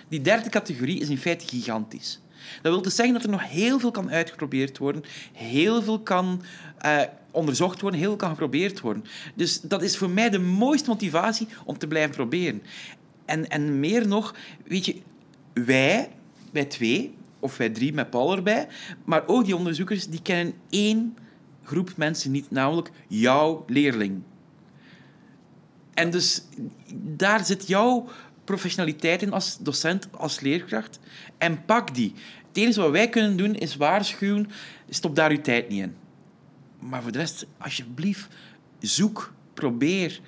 Die 0.08 0.20
derde 0.20 0.48
categorie 0.48 1.00
is 1.00 1.08
in 1.08 1.18
feite 1.18 1.46
gigantisch. 1.46 2.20
Dat 2.62 2.72
wil 2.72 2.82
dus 2.82 2.94
zeggen 2.94 3.14
dat 3.14 3.24
er 3.24 3.30
nog 3.30 3.48
heel 3.48 3.78
veel 3.78 3.90
kan 3.90 4.10
uitgeprobeerd 4.10 4.78
worden, 4.78 5.04
heel 5.32 5.82
veel 5.82 6.00
kan 6.00 6.42
eh, 6.78 7.00
onderzocht 7.30 7.80
worden, 7.80 8.00
heel 8.00 8.08
veel 8.08 8.18
kan 8.18 8.28
geprobeerd 8.28 8.80
worden. 8.80 9.04
Dus 9.34 9.60
dat 9.60 9.82
is 9.82 9.96
voor 9.96 10.10
mij 10.10 10.30
de 10.30 10.38
mooiste 10.38 10.88
motivatie 10.88 11.48
om 11.64 11.78
te 11.78 11.86
blijven 11.86 12.14
proberen. 12.14 12.62
En, 13.24 13.48
en 13.48 13.80
meer 13.80 14.08
nog, 14.08 14.34
weet 14.66 14.84
je, 14.84 14.96
wij, 15.52 16.08
wij 16.52 16.64
twee, 16.64 17.14
of 17.38 17.56
wij 17.56 17.70
drie 17.70 17.92
met 17.92 18.10
Paul 18.10 18.36
erbij, 18.36 18.68
maar 19.04 19.26
ook 19.26 19.44
die 19.44 19.56
onderzoekers, 19.56 20.06
die 20.06 20.22
kennen 20.22 20.54
één 20.70 21.16
groep 21.64 21.92
mensen 21.96 22.30
niet, 22.30 22.50
namelijk 22.50 22.90
jouw 23.08 23.64
leerling. 23.66 24.22
En 25.94 26.10
dus 26.10 26.42
daar 26.94 27.44
zit 27.44 27.66
jouw 27.66 28.08
professionaliteit 28.44 29.22
in 29.22 29.32
als 29.32 29.58
docent, 29.60 30.08
als 30.10 30.40
leerkracht. 30.40 30.98
En 31.38 31.64
pak 31.64 31.94
die. 31.94 32.12
Het 32.48 32.56
enige 32.56 32.80
wat 32.80 32.90
wij 32.90 33.08
kunnen 33.08 33.36
doen 33.36 33.54
is 33.54 33.76
waarschuwen. 33.76 34.50
Stop 34.88 35.16
daar 35.16 35.30
uw 35.30 35.40
tijd 35.40 35.68
niet 35.68 35.82
in. 35.82 35.96
Maar 36.78 37.02
voor 37.02 37.12
de 37.12 37.18
rest, 37.18 37.46
alsjeblieft, 37.58 38.28
zoek, 38.80 39.32
probeer, 39.54 40.20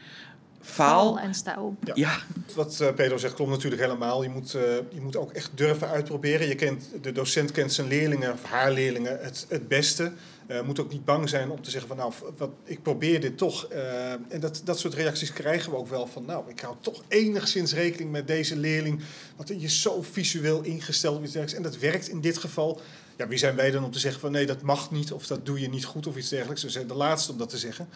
faal. 0.60 1.18
En 1.18 1.34
sta 1.34 1.62
op. 1.62 1.76
Ja. 1.84 1.92
Ja, 1.94 2.18
Wat 2.54 2.80
eh, 2.80 2.94
Pedro 2.94 3.16
zegt 3.16 3.34
klopt 3.34 3.50
natuurlijk 3.50 3.82
helemaal. 3.82 4.22
Je 4.22 4.28
moet, 4.28 4.54
eh, 4.54 4.62
je 4.90 5.00
moet 5.00 5.16
ook 5.16 5.32
echt 5.32 5.50
durven 5.54 5.88
uitproberen. 5.88 6.48
Je 6.48 6.54
kent, 6.54 6.90
de 7.02 7.12
docent 7.12 7.50
kent 7.50 7.72
zijn 7.72 7.88
leerlingen 7.88 8.32
of 8.32 8.44
haar 8.44 8.72
leerlingen 8.72 9.18
het, 9.20 9.46
het 9.48 9.68
beste. 9.68 10.12
Eh 10.46 10.62
moet 10.62 10.80
ook 10.80 10.92
niet 10.92 11.04
bang 11.04 11.28
zijn 11.28 11.50
om 11.50 11.62
te 11.62 11.70
zeggen 11.70 11.88
van 11.88 11.96
nou, 11.96 12.12
wat, 12.36 12.50
ik 12.64 12.82
probeer 12.82 13.20
dit 13.20 13.38
toch. 13.38 13.66
Eh, 13.66 14.12
en 14.12 14.40
dat, 14.40 14.60
dat 14.64 14.78
soort 14.78 14.94
reacties 14.94 15.32
krijgen 15.32 15.70
we 15.70 15.76
ook 15.76 15.88
wel 15.88 16.06
van 16.06 16.24
nou, 16.24 16.50
ik 16.50 16.60
hou 16.60 16.76
toch 16.80 17.02
enigszins 17.08 17.74
rekening 17.74 18.10
met 18.10 18.26
deze 18.26 18.56
leerling. 18.56 19.00
Want 19.36 19.48
je 19.48 19.54
is 19.54 19.82
zo 19.82 20.02
visueel 20.02 20.62
ingesteld. 20.62 21.54
En 21.54 21.62
dat 21.62 21.78
werkt 21.78 22.08
in 22.08 22.20
dit 22.20 22.38
geval. 22.38 22.80
Ja, 23.16 23.28
wie 23.28 23.38
zijn 23.38 23.56
wij 23.56 23.70
dan 23.70 23.84
om 23.84 23.90
te 23.90 23.98
zeggen 23.98 24.20
van 24.20 24.32
nee, 24.32 24.46
dat 24.46 24.62
mag 24.62 24.90
niet 24.90 25.12
of 25.12 25.26
dat 25.26 25.46
doe 25.46 25.60
je 25.60 25.68
niet 25.68 25.84
goed 25.84 26.06
of 26.06 26.16
iets 26.16 26.28
dergelijks. 26.28 26.62
We 26.62 26.70
zijn 26.70 26.86
de 26.86 26.94
laatste 26.94 27.32
om 27.32 27.38
dat 27.38 27.48
te 27.48 27.58
zeggen. 27.58 27.88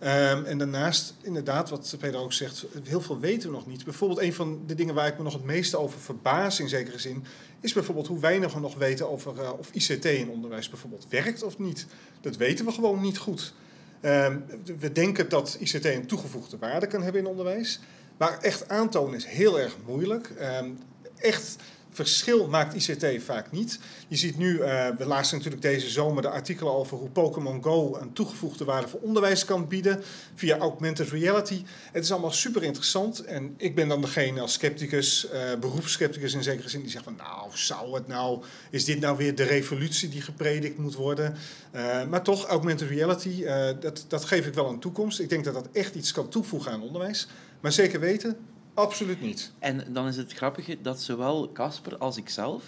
Ehm, 0.00 0.44
en 0.44 0.58
daarnaast, 0.58 1.14
inderdaad, 1.22 1.70
wat 1.70 1.96
Peter 1.98 2.20
ook 2.20 2.32
zegt, 2.32 2.66
heel 2.82 3.00
veel 3.00 3.20
weten 3.20 3.48
we 3.48 3.54
nog 3.54 3.66
niet. 3.66 3.84
Bijvoorbeeld 3.84 4.20
een 4.20 4.32
van 4.32 4.62
de 4.66 4.74
dingen 4.74 4.94
waar 4.94 5.06
ik 5.06 5.16
me 5.16 5.22
nog 5.22 5.32
het 5.32 5.44
meeste 5.44 5.76
over 5.76 6.00
verbaas 6.00 6.60
in 6.60 6.68
zekere 6.68 6.98
zin, 6.98 7.24
is 7.60 7.72
bijvoorbeeld 7.72 8.06
hoe 8.06 8.20
weinig 8.20 8.54
we 8.54 8.60
nog 8.60 8.74
weten 8.74 9.10
over 9.10 9.40
eh, 9.40 9.50
of 9.58 9.70
ICT 9.72 10.04
in 10.04 10.30
onderwijs 10.30 10.68
bijvoorbeeld 10.68 11.06
werkt 11.08 11.42
of 11.42 11.58
niet. 11.58 11.86
Dat 12.20 12.36
weten 12.36 12.64
we 12.64 12.72
gewoon 12.72 13.00
niet 13.00 13.18
goed. 13.18 13.54
Ehm, 14.00 14.38
we 14.78 14.92
denken 14.92 15.28
dat 15.28 15.56
ICT 15.60 15.84
een 15.84 16.06
toegevoegde 16.06 16.58
waarde 16.58 16.86
kan 16.86 17.02
hebben 17.02 17.20
in 17.20 17.26
onderwijs, 17.26 17.80
maar 18.16 18.38
echt 18.38 18.68
aantonen 18.68 19.14
is 19.14 19.24
heel 19.24 19.60
erg 19.60 19.76
moeilijk. 19.86 20.30
Ehm, 20.38 20.70
echt 21.16 21.56
verschil 21.90 22.48
maakt 22.48 22.88
ICT 22.88 23.22
vaak 23.22 23.52
niet. 23.52 23.78
Je 24.08 24.16
ziet 24.16 24.38
nu, 24.38 24.58
eh, 24.58 24.88
we 24.98 25.06
lazen 25.06 25.36
natuurlijk 25.36 25.62
deze 25.62 25.88
zomer 25.88 26.22
de 26.22 26.28
artikelen 26.28 26.72
over 26.72 26.96
hoe 26.96 27.08
Pokémon 27.08 27.62
Go 27.62 27.96
een 28.00 28.12
toegevoegde 28.12 28.64
waarde 28.64 28.88
voor 28.88 29.00
onderwijs 29.00 29.44
kan 29.44 29.68
bieden 29.68 30.02
via 30.34 30.58
augmented 30.58 31.08
reality. 31.08 31.62
Het 31.92 32.04
is 32.04 32.12
allemaal 32.12 32.30
super 32.30 32.62
interessant 32.62 33.24
en 33.24 33.54
ik 33.56 33.74
ben 33.74 33.88
dan 33.88 34.00
degene 34.00 34.40
als 34.40 34.52
scepticus, 34.52 35.28
eh 35.28 35.40
beroepsscepticus 35.60 36.34
in 36.34 36.42
zekere 36.42 36.68
zin, 36.68 36.80
die 36.80 36.90
zegt 36.90 37.04
van 37.04 37.16
nou, 37.16 37.50
zou 37.52 37.94
het 37.94 38.06
nou, 38.06 38.42
is 38.70 38.84
dit 38.84 39.00
nou 39.00 39.16
weer 39.16 39.34
de 39.34 39.44
revolutie 39.44 40.08
die 40.08 40.22
gepredikt 40.22 40.78
moet 40.78 40.94
worden? 40.94 41.36
Eh, 41.70 42.06
maar 42.06 42.22
toch, 42.22 42.46
augmented 42.46 42.88
reality, 42.88 43.44
dat, 43.80 44.04
dat 44.08 44.24
geef 44.24 44.46
ik 44.46 44.54
wel 44.54 44.68
een 44.68 44.80
toekomst. 44.80 45.20
Ik 45.20 45.28
denk 45.28 45.44
dat 45.44 45.54
dat 45.54 45.68
echt 45.72 45.94
iets 45.94 46.12
kan 46.12 46.28
toevoegen 46.28 46.72
aan 46.72 46.82
onderwijs. 46.82 47.28
Maar 47.60 47.72
zeker 47.72 48.00
weten, 48.00 48.36
absoluut 48.80 49.20
niet. 49.20 49.52
En 49.58 49.84
dan 49.88 50.06
is 50.06 50.16
het 50.16 50.32
grappige 50.32 50.76
dat 50.82 51.00
zowel 51.02 51.50
Casper 51.52 51.96
als 51.98 52.16
ikzelf 52.16 52.64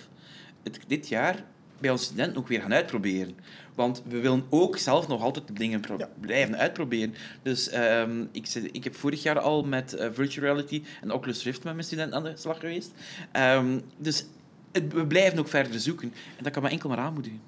het 0.62 0.78
dit 0.86 1.08
jaar 1.08 1.44
bij 1.78 1.90
ons 1.90 2.04
studenten 2.04 2.36
ook 2.38 2.48
weer 2.48 2.60
gaan 2.60 2.72
uitproberen. 2.72 3.34
Want 3.74 4.02
we 4.08 4.20
willen 4.20 4.44
ook 4.50 4.76
zelf 4.78 5.08
nog 5.08 5.22
altijd 5.22 5.46
de 5.46 5.52
dingen 5.52 5.80
Ja. 5.98 6.08
blijven 6.20 6.56
uitproberen. 6.58 7.14
Dus 7.42 7.68
ehm, 7.68 8.24
ik, 8.32 8.48
ik 8.72 8.84
heb 8.84 8.94
vorig 8.96 9.22
jaar 9.22 9.38
al 9.38 9.62
met 9.64 9.92
eh, 9.94 10.08
virtual 10.12 10.44
reality 10.46 10.82
en 11.00 11.12
Oculus 11.12 11.44
Rift 11.44 11.64
met 11.64 11.72
mijn 11.74 11.86
studenten 11.86 12.16
aan 12.16 12.24
de 12.24 12.36
slag 12.36 12.58
geweest. 12.60 12.90
Ehm, 13.32 13.78
dus 13.96 14.26
het- 14.72 14.92
we 14.92 15.06
blijven 15.06 15.38
ook 15.38 15.48
verder 15.48 15.80
zoeken. 15.80 16.12
En 16.36 16.42
dat 16.44 16.52
kan 16.52 16.62
me 16.62 16.68
enkel 16.68 16.88
maar 16.88 16.98
aanmoedigen. 16.98 17.40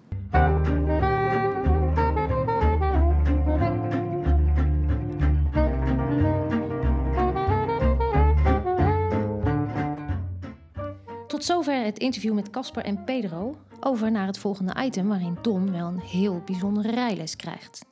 Tot 11.45 11.53
zover 11.53 11.85
het 11.85 11.99
interview 11.99 12.35
met 12.35 12.51
Casper 12.51 12.85
en 12.85 13.05
Pedro. 13.05 13.57
Over 13.81 14.11
naar 14.11 14.27
het 14.27 14.39
volgende 14.39 14.75
item 14.85 15.09
waarin 15.09 15.39
Don 15.43 15.73
wel 15.73 15.87
een 15.87 16.01
heel 16.01 16.43
bijzondere 16.45 16.91
rijles 16.91 17.37
krijgt. 17.37 17.85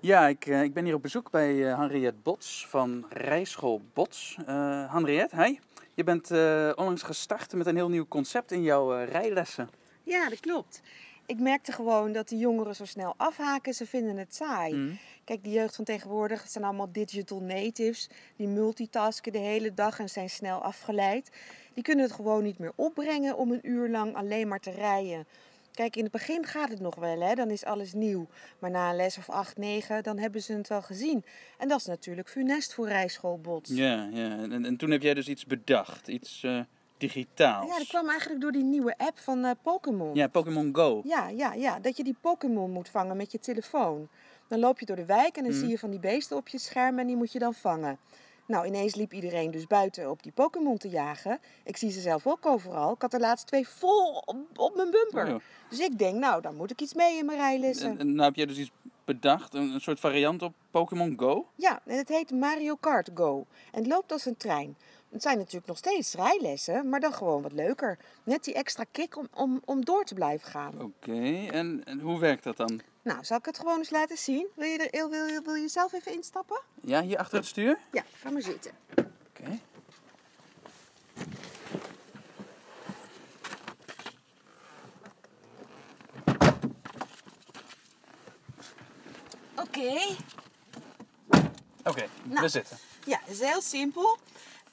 Ja, 0.00 0.28
ik, 0.28 0.46
eh, 0.46 0.62
ik 0.62 0.74
ben 0.74 0.84
hier 0.84 0.94
op 0.94 1.02
bezoek 1.02 1.30
bij 1.30 1.70
eh, 1.70 1.78
Henriette 1.78 2.18
Bots 2.22 2.66
van 2.68 3.06
Rijschool 3.08 3.80
Bots. 3.92 4.36
Eh 4.46 4.92
Henriette, 4.92 5.42
hi. 5.42 5.58
Je 5.94 6.04
bent 6.04 6.30
eh, 6.30 6.72
onlangs 6.74 7.02
gestart 7.02 7.52
met 7.52 7.66
een 7.66 7.76
heel 7.76 7.88
nieuw 7.88 8.08
concept 8.08 8.52
in 8.52 8.62
jouw 8.62 8.96
eh, 8.96 9.08
rijlessen. 9.08 9.68
Ja, 10.02 10.28
dat 10.28 10.40
klopt. 10.40 10.80
Ik 11.26 11.40
merkte 11.40 11.72
gewoon 11.72 12.12
dat 12.12 12.28
de 12.28 12.36
jongeren 12.36 12.74
zo 12.74 12.84
snel 12.84 13.14
afhaken. 13.16 13.74
Ze 13.74 13.86
vinden 13.86 14.16
het 14.16 14.34
saai. 14.34 14.74
Mm. 14.74 14.98
Kijk, 15.24 15.44
de 15.44 15.50
jeugd 15.50 15.76
van 15.76 15.84
tegenwoordig 15.84 16.42
het 16.42 16.52
zijn 16.52 16.64
allemaal 16.64 16.92
digital 16.92 17.40
natives. 17.40 18.08
Die 18.36 18.48
multitasken 18.48 19.32
de 19.32 19.38
hele 19.38 19.74
dag 19.74 19.98
en 19.98 20.08
zijn 20.08 20.30
snel 20.30 20.62
afgeleid. 20.62 21.30
Die 21.76 21.84
kunnen 21.84 22.04
het 22.04 22.14
gewoon 22.14 22.42
niet 22.42 22.58
meer 22.58 22.72
opbrengen 22.74 23.36
om 23.36 23.50
een 23.52 23.68
uur 23.68 23.88
lang 23.88 24.14
alleen 24.14 24.48
maar 24.48 24.60
te 24.60 24.70
rijden. 24.70 25.26
Kijk, 25.72 25.96
in 25.96 26.02
het 26.02 26.12
begin 26.12 26.46
gaat 26.46 26.68
het 26.68 26.80
nog 26.80 26.94
wel, 26.94 27.20
hè? 27.20 27.34
dan 27.34 27.50
is 27.50 27.64
alles 27.64 27.92
nieuw. 27.92 28.26
Maar 28.58 28.70
na 28.70 28.90
een 28.90 28.96
les 28.96 29.18
of 29.18 29.30
acht, 29.30 29.56
negen, 29.56 30.02
dan 30.02 30.18
hebben 30.18 30.42
ze 30.42 30.52
het 30.52 30.68
wel 30.68 30.82
gezien. 30.82 31.24
En 31.58 31.68
dat 31.68 31.78
is 31.80 31.86
natuurlijk 31.86 32.28
funest 32.28 32.74
voor 32.74 32.88
rijschoolbots. 32.88 33.70
Ja, 33.70 34.08
ja. 34.12 34.30
En, 34.38 34.64
en 34.64 34.76
toen 34.76 34.90
heb 34.90 35.02
jij 35.02 35.14
dus 35.14 35.28
iets 35.28 35.46
bedacht, 35.46 36.08
iets 36.08 36.42
eh, 36.44 36.60
digitaals. 36.98 37.70
Ja, 37.70 37.78
dat 37.78 37.86
kwam 37.86 38.08
eigenlijk 38.08 38.40
door 38.40 38.52
die 38.52 38.64
nieuwe 38.64 38.94
app 38.98 39.18
van 39.18 39.44
eh, 39.44 39.50
Pokémon. 39.62 40.14
Ja, 40.14 40.28
Pokémon 40.28 40.70
Go. 40.74 41.00
Ja, 41.04 41.28
ja, 41.28 41.52
ja, 41.54 41.78
dat 41.80 41.96
je 41.96 42.04
die 42.04 42.16
Pokémon 42.20 42.70
moet 42.70 42.88
vangen 42.88 43.16
met 43.16 43.32
je 43.32 43.38
telefoon. 43.38 44.08
Dan 44.48 44.58
loop 44.58 44.80
je 44.80 44.86
door 44.86 44.96
de 44.96 45.04
wijk 45.04 45.36
en 45.36 45.42
dan 45.42 45.52
Mhm. 45.52 45.60
zie 45.60 45.68
je 45.68 45.78
van 45.78 45.90
die 45.90 46.00
beesten 46.00 46.36
op 46.36 46.48
je 46.48 46.58
scherm 46.58 46.98
en 46.98 47.06
die 47.06 47.16
moet 47.16 47.32
je 47.32 47.38
dan 47.38 47.54
vangen. 47.54 47.98
Nou, 48.46 48.66
ineens 48.66 48.94
liep 48.94 49.12
iedereen 49.12 49.50
dus 49.50 49.66
buiten 49.66 50.10
op 50.10 50.22
die 50.22 50.32
Pokémon 50.32 50.78
te 50.78 50.88
jagen. 50.88 51.38
Ik 51.64 51.76
zie 51.76 51.90
ze 51.90 52.00
zelf 52.00 52.26
ook 52.26 52.46
overal. 52.46 52.92
Ik 52.92 53.02
had 53.02 53.12
er 53.12 53.20
laatst 53.20 53.46
twee 53.46 53.68
vol 53.68 54.22
op, 54.24 54.36
op 54.56 54.76
mijn 54.76 54.90
bumper. 54.90 55.42
Dus 55.68 55.78
ik 55.78 55.98
denk, 55.98 56.18
nou, 56.18 56.42
dan 56.42 56.56
moet 56.56 56.70
ik 56.70 56.80
iets 56.80 56.94
mee 56.94 57.18
in 57.18 57.26
mijn 57.26 57.38
rijlessen. 57.38 57.90
En, 57.90 57.98
en 57.98 58.14
nou 58.14 58.22
heb 58.22 58.34
jij 58.34 58.46
dus 58.46 58.58
iets 58.58 58.70
bedacht, 59.04 59.54
een, 59.54 59.70
een 59.70 59.80
soort 59.80 60.00
variant 60.00 60.42
op 60.42 60.54
Pokémon 60.70 61.14
Go. 61.16 61.46
Ja, 61.54 61.80
en 61.84 61.96
het 61.96 62.08
heet 62.08 62.30
Mario 62.30 62.74
Kart 62.74 63.10
Go. 63.14 63.46
En 63.72 63.78
het 63.78 63.86
loopt 63.86 64.12
als 64.12 64.26
een 64.26 64.36
trein. 64.36 64.76
Het 65.10 65.22
zijn 65.22 65.38
natuurlijk 65.38 65.66
nog 65.66 65.76
steeds 65.78 66.14
rijlessen, 66.14 66.88
maar 66.88 67.00
dan 67.00 67.12
gewoon 67.12 67.42
wat 67.42 67.52
leuker. 67.52 67.98
Net 68.24 68.44
die 68.44 68.54
extra 68.54 68.84
kick 68.92 69.16
om, 69.16 69.28
om, 69.34 69.60
om 69.64 69.84
door 69.84 70.04
te 70.04 70.14
blijven 70.14 70.48
gaan. 70.48 70.82
Oké, 70.82 71.46
en, 71.50 71.84
en 71.84 72.00
hoe 72.00 72.18
werkt 72.18 72.44
dat 72.44 72.56
dan? 72.56 72.80
Nou, 73.06 73.24
zal 73.24 73.36
ik 73.36 73.44
het 73.44 73.58
gewoon 73.58 73.78
eens 73.78 73.90
laten 73.90 74.18
zien? 74.18 74.46
Wil 74.54 74.68
je, 74.68 74.78
er, 74.78 75.08
wil, 75.08 75.24
je- 75.26 75.40
wil 75.44 75.54
je 75.54 75.68
zelf 75.68 75.92
even 75.92 76.12
instappen? 76.12 76.60
Ja, 76.80 77.02
hier 77.02 77.18
achter 77.18 77.38
het 77.38 77.46
stuur? 77.46 77.78
Ja, 77.92 78.04
ga 78.20 78.30
maar 78.30 78.42
zitten. 78.42 78.72
Oké. 78.94 79.58
Oké. 89.56 90.14
Oké, 91.84 92.08
we 92.22 92.34
Nou. 92.34 92.48
zitten. 92.48 92.78
Ja, 93.04 93.20
het 93.24 93.30
is 93.32 93.40
heel 93.40 93.60
simpel. 93.62 94.18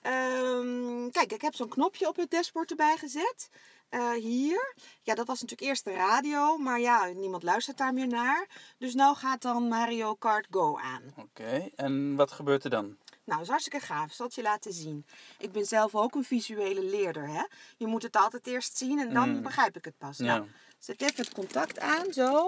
Ehm, 0.02 1.10
kijk, 1.12 1.32
ik 1.32 1.42
heb 1.42 1.56
zo'n 1.56 1.68
knopje 1.70 2.08
op 2.08 2.16
het 2.16 2.32
dashboard 2.32 2.70
erbij 2.70 2.98
gezet. 2.98 3.50
Eh, 3.94 4.12
hier. 4.12 4.76
Ja, 5.02 5.16
dat 5.16 5.28
was 5.28 5.42
natuurlijk 5.42 5.70
eerst 5.70 5.84
de 5.84 5.94
radio, 5.94 6.58
maar 6.58 6.80
ja, 6.80 7.06
niemand 7.06 7.44
luistert 7.44 7.78
daar 7.78 7.94
meer 7.94 8.08
naar. 8.08 8.48
Dus 8.78 8.94
nou 8.94 9.16
gaat 9.16 9.42
dan 9.42 9.68
Mario 9.68 10.14
Kart 10.16 10.48
Go 10.50 10.78
aan. 10.80 11.02
Oké, 11.18 11.70
en 11.76 12.16
wat 12.16 12.32
gebeurt 12.32 12.64
er 12.64 12.70
dan? 12.70 12.86
Nou, 12.86 12.98
dat 13.26 13.42
is 13.42 13.48
hartstikke 13.48 13.86
gaaf. 13.86 14.06
Ik 14.06 14.12
zal 14.14 14.26
het 14.26 14.36
je 14.36 14.42
laten 14.42 14.74
zien. 14.74 15.06
Ik 15.38 15.52
ben 15.52 15.66
zelf 15.66 15.96
ook 15.96 16.16
een 16.16 16.24
visuele 16.24 16.84
leerder, 16.84 17.28
hè. 17.28 17.44
Je 17.78 17.88
moet 17.88 18.04
het 18.04 18.16
altijd 18.16 18.48
eerst 18.48 18.78
zien 18.78 19.00
en 19.00 19.14
dan 19.14 19.30
Mm. 19.36 19.42
begrijp 19.42 19.76
ik 19.78 19.86
het 19.86 19.98
pas. 19.98 20.18
Ja. 20.18 20.26
Nou, 20.26 20.48
zet 20.80 21.02
even 21.02 21.24
het 21.24 21.34
contact 21.34 21.80
aan, 21.80 22.14
zo. 22.14 22.46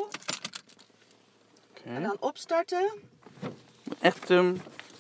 Oké. 1.70 1.84
En 1.84 2.02
dan 2.04 2.18
opstarten. 2.20 2.92
Echt, 4.00 4.30
ehm, 4.30 4.56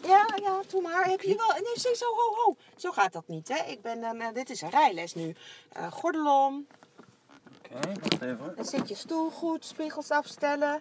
Ja, 0.07 0.25
ja, 0.41 0.61
doe 0.67 0.81
maar. 0.81 1.05
Heb 1.05 1.21
je 1.21 1.35
wel... 1.35 1.47
Nee, 1.47 1.73
zie, 1.73 1.95
zo, 1.95 2.05
ho, 2.05 2.35
ho. 2.35 2.55
Zo 2.75 2.91
gaat 2.91 3.13
dat 3.13 3.27
niet, 3.27 3.47
hè. 3.47 3.71
Ik 3.71 3.81
ben 3.81 4.03
eh, 4.03 4.33
dit 4.33 4.49
is 4.49 4.61
een 4.61 4.69
rijles 4.69 5.13
nu. 5.13 5.35
Eh, 5.71 5.91
gordel 5.91 6.45
om. 6.45 6.67
Oké, 7.71 7.87
wacht 8.01 8.21
even. 8.21 8.53
Dan 8.55 8.65
zit 8.65 8.89
je 8.89 8.95
stoel 8.95 9.29
goed. 9.29 9.65
Spiegels 9.65 10.11
afstellen. 10.11 10.79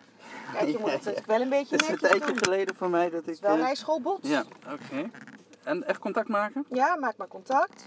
Kijk, 0.53 0.68
je 0.68 0.79
moet 0.79 0.91
het 0.91 1.05
ja. 1.05 1.22
wel 1.27 1.41
een 1.41 1.49
beetje 1.59 1.75
Het 1.77 1.83
is 1.83 1.89
een 1.89 1.93
netjes 1.93 2.11
tijdje 2.11 2.33
doen. 2.35 2.45
geleden 2.45 2.75
voor 2.75 2.91
mij 2.91 3.11
dat 3.11 3.20
ik... 3.20 3.27
Het 3.27 3.35
is 3.35 3.41
wel 3.41 3.55
eh, 3.55 3.61
rijschoolbot. 3.61 4.18
Ja, 4.22 4.45
oké. 4.72 5.11
En 5.64 5.87
echt 5.87 5.99
contact 5.99 6.29
maken? 6.29 6.66
Ja, 6.70 6.97
maak 6.97 7.16
maar 7.16 7.29
contact. 7.29 7.85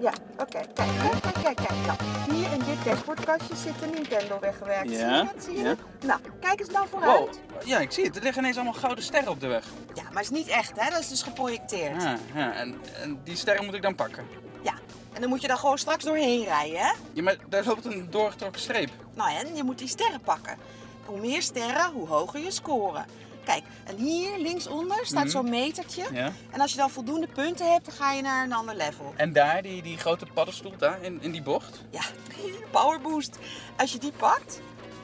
Ja, 0.00 0.12
oké. 0.38 0.60
Kijk, 0.74 0.74
kijk, 0.74 1.22
kijk, 1.22 1.42
kijk, 1.42 1.56
kijk. 1.56 1.86
Nou, 1.86 1.98
hier 2.32 2.52
in 2.52 2.58
dit 2.58 2.84
dashboardkastje 2.84 3.56
zit 3.56 3.78
de 3.80 3.86
Nintendo 3.86 4.38
weggewerkt. 4.40 4.90
Ja, 4.90 4.96
Zie 4.96 5.06
je 5.06 5.30
het? 5.34 5.44
Zie 5.44 5.56
je 5.56 5.62
ja. 5.62 5.74
Nou, 6.06 6.20
kijk 6.40 6.60
eens 6.60 6.68
nou 6.70 6.88
vooruit. 6.88 7.40
Wow, 7.52 7.62
ja, 7.64 7.78
ik 7.78 7.92
zie 7.92 8.04
het. 8.04 8.16
Er 8.16 8.22
liggen 8.22 8.42
ineens 8.42 8.56
allemaal 8.56 8.80
gouden 8.80 9.04
sterren 9.04 9.30
op 9.30 9.40
de 9.40 9.46
weg. 9.46 9.64
Ja, 9.94 10.02
maar 10.02 10.22
het 10.22 10.32
is 10.32 10.38
niet 10.38 10.48
echt, 10.48 10.72
hè? 10.80 10.90
Dat 10.90 10.98
is 11.00 11.08
dus 11.08 11.22
geprojecteerd. 11.22 12.02
Ja, 12.02 12.16
ja. 12.34 12.52
En, 12.52 12.80
en 13.02 13.20
die 13.24 13.36
sterren 13.36 13.64
moet 13.64 13.74
ik 13.74 13.82
dan 13.82 13.94
pakken. 13.94 14.26
Ja. 14.62 14.74
En 15.12 15.20
dan 15.20 15.30
moet 15.30 15.40
je 15.40 15.48
daar 15.48 15.58
gewoon 15.58 15.78
straks 15.78 16.04
doorheen 16.04 16.44
rijden, 16.44 16.78
hè? 16.78 16.92
Ja, 17.12 17.22
maar 17.22 17.36
daar 17.48 17.64
loopt 17.64 17.84
een 17.84 18.06
doorgetrokken 18.10 18.60
streep. 18.60 18.90
Nou, 19.14 19.30
en 19.36 19.56
je 19.56 19.62
moet 19.62 19.78
die 19.78 19.88
sterren 19.88 20.20
pakken. 20.20 20.56
Hoe 21.04 21.20
meer 21.20 21.42
sterren, 21.42 21.92
hoe 21.92 22.08
hoger 22.08 22.40
je 22.40 22.50
score. 22.50 23.04
Kijk, 23.44 23.62
en 23.84 23.96
hier 23.96 24.38
linksonder 24.38 25.06
staat 25.06 25.22
Mhm. 25.22 25.30
zo'n 25.32 25.50
metertje. 25.50 26.04
Ja. 26.12 26.32
En 26.50 26.60
als 26.60 26.70
je 26.70 26.76
dan 26.76 26.90
voldoende 26.90 27.26
punten 27.26 27.72
hebt, 27.72 27.84
dan 27.84 27.94
ga 27.94 28.12
je 28.12 28.22
naar 28.22 28.44
een 28.44 28.52
ander 28.52 28.74
level. 28.76 29.12
En 29.16 29.32
daar, 29.32 29.62
die, 29.62 29.82
die 29.82 29.98
grote 29.98 30.26
paddenstoel 30.34 30.76
daar 30.78 31.02
in, 31.02 31.18
in 31.22 31.30
die 31.30 31.42
bocht? 31.42 31.80
Ja, 31.90 32.02
Power 32.70 33.00
Boost. 33.00 33.38
Als 33.76 33.92
je 33.92 33.98
die 33.98 34.12
pakt, 34.12 34.60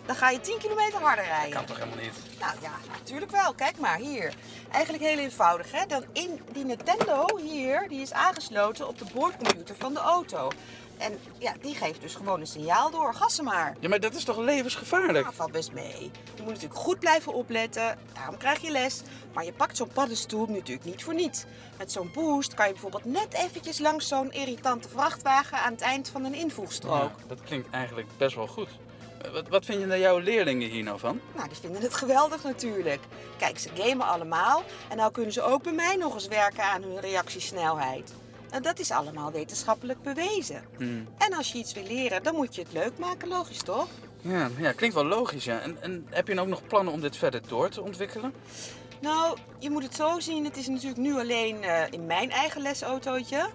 dan 0.06 0.16
ga 0.16 0.30
je 0.30 0.40
10 0.40 0.58
kilometer 0.58 1.00
harder 1.00 1.24
rijden. 1.24 1.50
Kan 1.52 1.64
toch 1.64 1.78
helemaal 1.78 1.98
niet? 2.04 2.12
Nou 2.40 2.52
ja, 2.62 2.72
natuurlijk 2.92 3.30
wel. 3.30 3.54
Kijk 3.54 3.78
maar, 3.78 3.96
hier. 3.98 4.34
Eigenlijk 4.70 5.04
heel 5.04 5.18
eenvoudig, 5.18 5.72
hè. 5.72 5.86
Dan 5.86 6.04
in 6.12 6.40
die 6.52 6.64
Nintendo 6.64 7.26
hier, 7.42 7.88
die 7.88 8.00
is 8.00 8.12
aangesloten 8.12 8.88
op 8.88 8.98
de 8.98 9.04
boordcomputer 9.14 9.74
van 9.78 9.94
de 9.94 10.00
auto. 10.00 10.50
En 10.98 11.18
ja, 11.38 11.52
die 11.60 11.74
geeft 11.74 12.00
dus 12.00 12.14
gewoon 12.14 12.40
een 12.40 12.46
signaal 12.46 12.90
door. 12.90 13.14
Gassen 13.14 13.44
maar. 13.44 13.76
Ja, 13.80 13.88
maar 13.88 14.00
dat 14.00 14.14
is 14.14 14.24
toch 14.24 14.38
levensgevaarlijk? 14.38 15.24
Nou, 15.24 15.34
valt 15.34 15.52
best 15.52 15.72
mee. 15.72 16.10
Je 16.34 16.42
moet 16.42 16.52
natuurlijk 16.52 16.80
goed 16.80 16.98
blijven 16.98 17.32
opletten. 17.34 17.98
Daarom 18.14 18.36
krijg 18.36 18.60
je 18.60 18.70
les. 18.70 19.02
Maar 19.34 19.44
je 19.44 19.52
pakt 19.52 19.76
zo'n 19.76 19.88
paddenstoel 19.88 20.46
natuurlijk 20.46 20.84
niet 20.84 21.04
voor 21.04 21.14
niets. 21.14 21.44
Met 21.78 21.92
zo'n 21.92 22.10
boost 22.14 22.54
kan 22.54 22.66
je 22.66 22.72
bijvoorbeeld 22.72 23.04
net 23.04 23.34
eventjes 23.34 23.78
langs 23.78 24.08
zo'n 24.08 24.32
irritante 24.32 24.88
vrachtwagen 24.88 25.58
aan 25.58 25.72
het 25.72 25.80
eind 25.80 26.08
van 26.08 26.24
een 26.24 26.34
invoegstrook. 26.34 27.10
Ja, 27.18 27.26
dat 27.26 27.40
klinkt 27.44 27.70
eigenlijk 27.70 28.08
best 28.16 28.36
wel 28.36 28.46
goed. 28.46 28.68
Eh, 29.22 29.30
Wat, 29.30 29.48
wat 29.48 29.64
vind 29.64 29.80
je 29.80 29.86
naar 29.86 29.98
jouw 29.98 30.18
leerlingen 30.18 30.68
hier 30.68 30.82
nou 30.82 30.98
van? 30.98 31.20
Nou, 31.36 31.48
die 31.48 31.56
vinden 31.60 31.82
het 31.82 31.94
geweldig 31.94 32.42
natuurlijk. 32.42 33.00
Kijk, 33.38 33.58
ze 33.58 33.68
gamen 33.74 34.06
allemaal 34.06 34.62
en 34.88 34.96
nou 34.96 35.12
kunnen 35.12 35.32
ze 35.32 35.42
ook 35.42 35.62
bij 35.62 35.72
mij 35.72 35.96
nog 35.96 36.14
eens 36.14 36.26
werken 36.28 36.64
aan 36.64 36.82
hun 36.82 37.00
reactiesnelheid. 37.00 38.12
En 38.56 38.62
dat 38.62 38.78
is 38.78 38.90
allemaal 38.90 39.32
wetenschappelijk 39.32 40.02
bewezen. 40.02 40.62
Hmm. 40.76 41.08
En 41.18 41.32
als 41.32 41.52
je 41.52 41.58
iets 41.58 41.72
wil 41.72 41.82
leren, 41.82 42.22
dan 42.22 42.34
moet 42.34 42.54
je 42.54 42.62
het 42.62 42.72
leuk 42.72 42.98
maken, 42.98 43.28
logisch 43.28 43.62
toch? 43.62 43.88
Ja, 44.20 44.50
ja, 44.58 44.72
klinkt 44.72 44.94
wel 44.94 45.04
logisch, 45.04 45.44
ja. 45.44 45.60
En, 45.60 45.76
en 45.80 46.06
heb 46.10 46.28
je 46.28 46.34
nou 46.34 46.46
ook 46.46 46.52
nog 46.52 46.66
plannen 46.66 46.92
om 46.92 47.00
dit 47.00 47.16
verder 47.16 47.40
door 47.48 47.68
te 47.68 47.82
ontwikkelen? 47.82 48.32
Nou, 49.00 49.38
je 49.58 49.70
moet 49.70 49.82
het 49.82 49.94
zo 49.94 50.20
zien. 50.20 50.44
Het 50.44 50.56
is 50.56 50.68
natuurlijk 50.68 51.00
nu 51.00 51.18
alleen 51.18 51.62
eh, 51.62 51.82
in 51.90 52.06
mijn 52.06 52.30
eigen 52.30 52.62
lesautootje. 52.62 53.48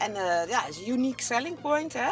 En 0.00 0.16
eh, 0.16 0.48
ja, 0.48 0.60
het 0.60 0.74
is 0.74 0.80
een 0.80 0.90
unique 0.90 1.22
selling 1.22 1.60
point, 1.60 1.92
hè. 1.92 2.10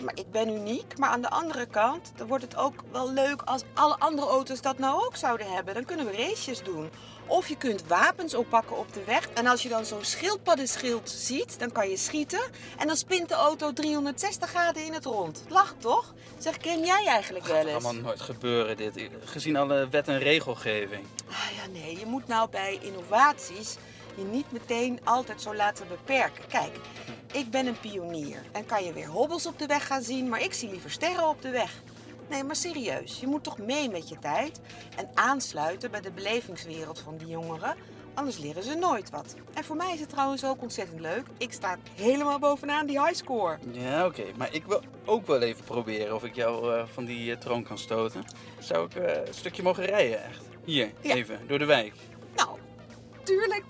Maar 0.00 0.14
ik 0.14 0.30
ben 0.30 0.48
uniek. 0.48 0.98
Maar 0.98 1.10
aan 1.10 1.20
de 1.20 1.30
andere 1.30 1.66
kant, 1.66 2.12
dan 2.16 2.26
wordt 2.26 2.44
het 2.44 2.56
ook 2.56 2.74
wel 2.92 3.12
leuk 3.12 3.42
als 3.42 3.62
alle 3.74 3.96
andere 3.98 4.26
auto's 4.26 4.60
dat 4.60 4.78
nou 4.78 5.04
ook 5.04 5.16
zouden 5.16 5.52
hebben. 5.52 5.74
Dan 5.74 5.84
kunnen 5.84 6.06
we 6.06 6.12
races 6.16 6.62
doen. 6.62 6.90
Of 7.26 7.48
je 7.48 7.56
kunt 7.56 7.86
wapens 7.86 8.34
oppakken 8.34 8.78
op 8.78 8.92
de 8.92 9.04
weg. 9.04 9.28
En 9.34 9.46
als 9.46 9.62
je 9.62 9.68
dan 9.68 9.84
zo'n 9.84 10.04
schildpaddenschild 10.04 11.10
ziet, 11.10 11.58
dan 11.58 11.72
kan 11.72 11.88
je 11.88 11.96
schieten. 11.96 12.40
En 12.78 12.86
dan 12.86 12.96
spint 12.96 13.28
de 13.28 13.34
auto 13.34 13.72
360 13.72 14.48
graden 14.48 14.84
in 14.84 14.92
het 14.92 15.04
rond. 15.04 15.44
Lach 15.48 15.74
toch? 15.78 16.14
Zeg, 16.38 16.56
ken 16.56 16.84
jij 16.84 17.06
eigenlijk 17.06 17.46
wel 17.46 17.56
eens? 17.56 17.84
allemaal 17.84 18.02
nooit 18.02 18.20
gebeuren 18.20 18.76
dit, 18.76 19.08
gezien 19.24 19.56
alle 19.56 19.88
wet 19.88 20.08
en 20.08 20.18
regelgeving. 20.18 21.06
Ah 21.28 21.56
ja, 21.56 21.80
nee, 21.80 21.98
je 21.98 22.06
moet 22.06 22.26
nou 22.26 22.50
bij 22.50 22.78
innovaties 22.82 23.76
je 24.14 24.24
niet 24.24 24.52
meteen 24.52 25.00
altijd 25.04 25.42
zo 25.42 25.54
laten 25.54 25.88
beperken. 25.88 26.46
Kijk, 26.48 26.76
ik 27.32 27.50
ben 27.50 27.66
een 27.66 27.80
pionier 27.80 28.38
en 28.52 28.66
kan 28.66 28.84
je 28.84 28.92
weer 28.92 29.06
hobbels 29.06 29.46
op 29.46 29.58
de 29.58 29.66
weg 29.66 29.86
gaan 29.86 30.02
zien, 30.02 30.28
maar 30.28 30.42
ik 30.42 30.52
zie 30.52 30.70
liever 30.70 30.90
sterren 30.90 31.28
op 31.28 31.42
de 31.42 31.50
weg. 31.50 31.82
Nee, 32.28 32.44
maar 32.44 32.56
serieus, 32.56 33.20
je 33.20 33.26
moet 33.26 33.44
toch 33.44 33.58
mee 33.58 33.88
met 33.90 34.08
je 34.08 34.18
tijd 34.18 34.60
en 34.96 35.08
aansluiten 35.14 35.90
bij 35.90 36.00
de 36.00 36.10
belevingswereld 36.10 37.00
van 37.00 37.16
die 37.16 37.26
jongeren, 37.28 37.76
anders 38.14 38.38
leren 38.38 38.62
ze 38.62 38.74
nooit 38.74 39.10
wat. 39.10 39.34
En 39.54 39.64
voor 39.64 39.76
mij 39.76 39.92
is 39.94 40.00
het 40.00 40.08
trouwens 40.08 40.44
ook 40.44 40.62
ontzettend 40.62 41.00
leuk. 41.00 41.26
Ik 41.38 41.52
sta 41.52 41.76
helemaal 41.94 42.38
bovenaan 42.38 42.86
die 42.86 43.02
highscore. 43.04 43.58
Ja, 43.72 44.06
oké. 44.06 44.24
Maar 44.36 44.54
ik 44.54 44.66
wil 44.66 44.80
ook 45.04 45.26
wel 45.26 45.40
even 45.40 45.64
proberen 45.64 46.14
of 46.14 46.24
ik 46.24 46.34
jou 46.34 46.74
eh, 46.74 46.82
van 46.92 47.04
die 47.04 47.32
eh, 47.32 47.38
troon 47.38 47.62
kan 47.62 47.78
stoten. 47.78 48.24
Zou 48.58 48.86
ik 48.86 48.94
eh, 48.94 49.26
een 49.26 49.34
stukje 49.34 49.62
mogen 49.62 49.84
rijden, 49.84 50.24
echt? 50.24 50.42
Hier, 50.64 50.90
Ja. 51.00 51.14
even, 51.14 51.40
door 51.46 51.58
de 51.58 51.64
wijk. 51.64 51.94
Nou, 52.36 52.58
tuurlijk. 53.22 53.64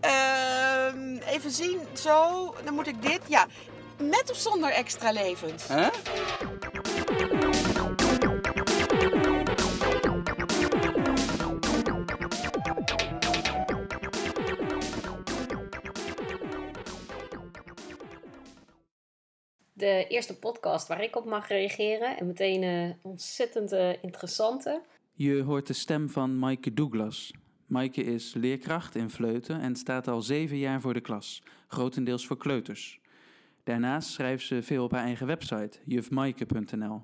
Ehm, 0.00 1.16
even 1.16 1.50
zien, 1.50 1.80
zo, 1.92 2.54
dan 2.64 2.74
moet 2.74 2.86
ik 2.86 3.02
dit, 3.02 3.20
ja, 3.28 3.46
met 3.98 4.30
of 4.30 4.36
zonder 4.36 4.70
extra 4.70 5.10
levens. 5.10 5.68
Huh? 5.68 5.88
De 19.72 20.06
eerste 20.08 20.38
podcast 20.38 20.88
waar 20.88 21.02
ik 21.02 21.16
op 21.16 21.24
mag 21.24 21.48
reageren. 21.48 22.16
En 22.16 22.26
meteen 22.26 22.62
een 22.62 22.96
ontzettend 23.02 23.72
eh, 23.72 24.02
interessante. 24.02 24.82
Je 25.12 25.42
hoort 25.42 25.66
de 25.66 25.72
stem 25.72 26.08
van 26.08 26.38
Maaike 26.38 26.74
Douglas. 26.74 27.32
Maaike 27.66 28.04
is 28.04 28.34
leerkracht 28.34 28.94
in 28.94 29.10
Vleuten 29.10 29.60
en 29.60 29.76
staat 29.76 30.08
al 30.08 30.22
zeven 30.22 30.56
jaar 30.56 30.80
voor 30.80 30.94
de 30.94 31.00
klas, 31.00 31.42
grotendeels 31.66 32.26
voor 32.26 32.36
kleuters. 32.36 33.00
Daarnaast 33.64 34.08
schrijft 34.08 34.46
ze 34.46 34.62
veel 34.62 34.84
op 34.84 34.90
haar 34.90 35.04
eigen 35.04 35.26
website, 35.26 35.78
jufmaaike.nl. 35.84 37.02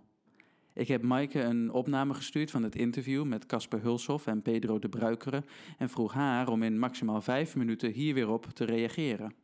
Ik 0.75 0.89
heb 0.89 1.03
Maaike 1.03 1.41
een 1.41 1.73
opname 1.73 2.15
gestuurd 2.15 2.51
van 2.51 2.63
het 2.63 2.75
interview 2.75 3.25
met 3.25 3.47
Casper 3.47 3.83
Hulshoff 3.83 4.27
en 4.27 4.43
Pedro 4.43 4.79
de 4.79 4.89
Bruikere 4.89 5.43
en 5.79 5.89
vroeg 5.89 6.13
haar 6.13 6.49
om 6.49 6.63
in 6.63 6.79
maximaal 6.79 7.23
vijf 7.23 7.57
minuten 7.57 7.91
hier 7.91 8.15
weer 8.15 8.29
op 8.29 8.47
te 8.47 8.65
reageren. 8.65 9.35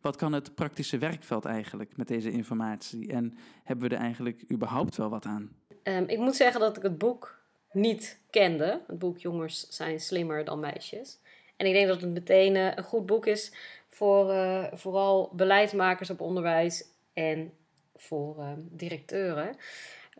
Wat 0.00 0.16
kan 0.16 0.32
het 0.32 0.54
praktische 0.54 0.98
werkveld 0.98 1.44
eigenlijk 1.44 1.96
met 1.96 2.08
deze 2.08 2.30
informatie 2.30 3.08
en 3.08 3.34
hebben 3.64 3.88
we 3.88 3.94
er 3.94 4.00
eigenlijk 4.00 4.44
überhaupt 4.52 4.96
wel 4.96 5.10
wat 5.10 5.26
aan? 5.26 5.50
Ehm, 5.82 6.04
ik 6.06 6.18
moet 6.18 6.36
zeggen 6.36 6.60
dat 6.60 6.76
ik 6.76 6.82
het 6.82 6.98
boek 6.98 7.43
niet 7.74 8.18
kende. 8.30 8.80
Het 8.86 8.98
boek 8.98 9.18
Jongens 9.18 9.68
zijn 9.68 10.00
slimmer 10.00 10.44
dan 10.44 10.60
meisjes. 10.60 11.18
En 11.56 11.66
ik 11.66 11.72
denk 11.72 11.88
dat 11.88 12.00
het 12.00 12.10
meteen 12.10 12.56
eh, 12.56 12.72
een 12.74 12.84
goed 12.84 13.06
boek 13.06 13.26
is 13.26 13.52
voor 13.88 14.30
eh, 14.30 14.64
vooral 14.72 15.30
beleidsmakers 15.32 16.10
op 16.10 16.20
onderwijs 16.20 16.84
en 17.12 17.52
voor 17.96 18.38
eh, 18.38 18.48
directeuren. 18.58 19.56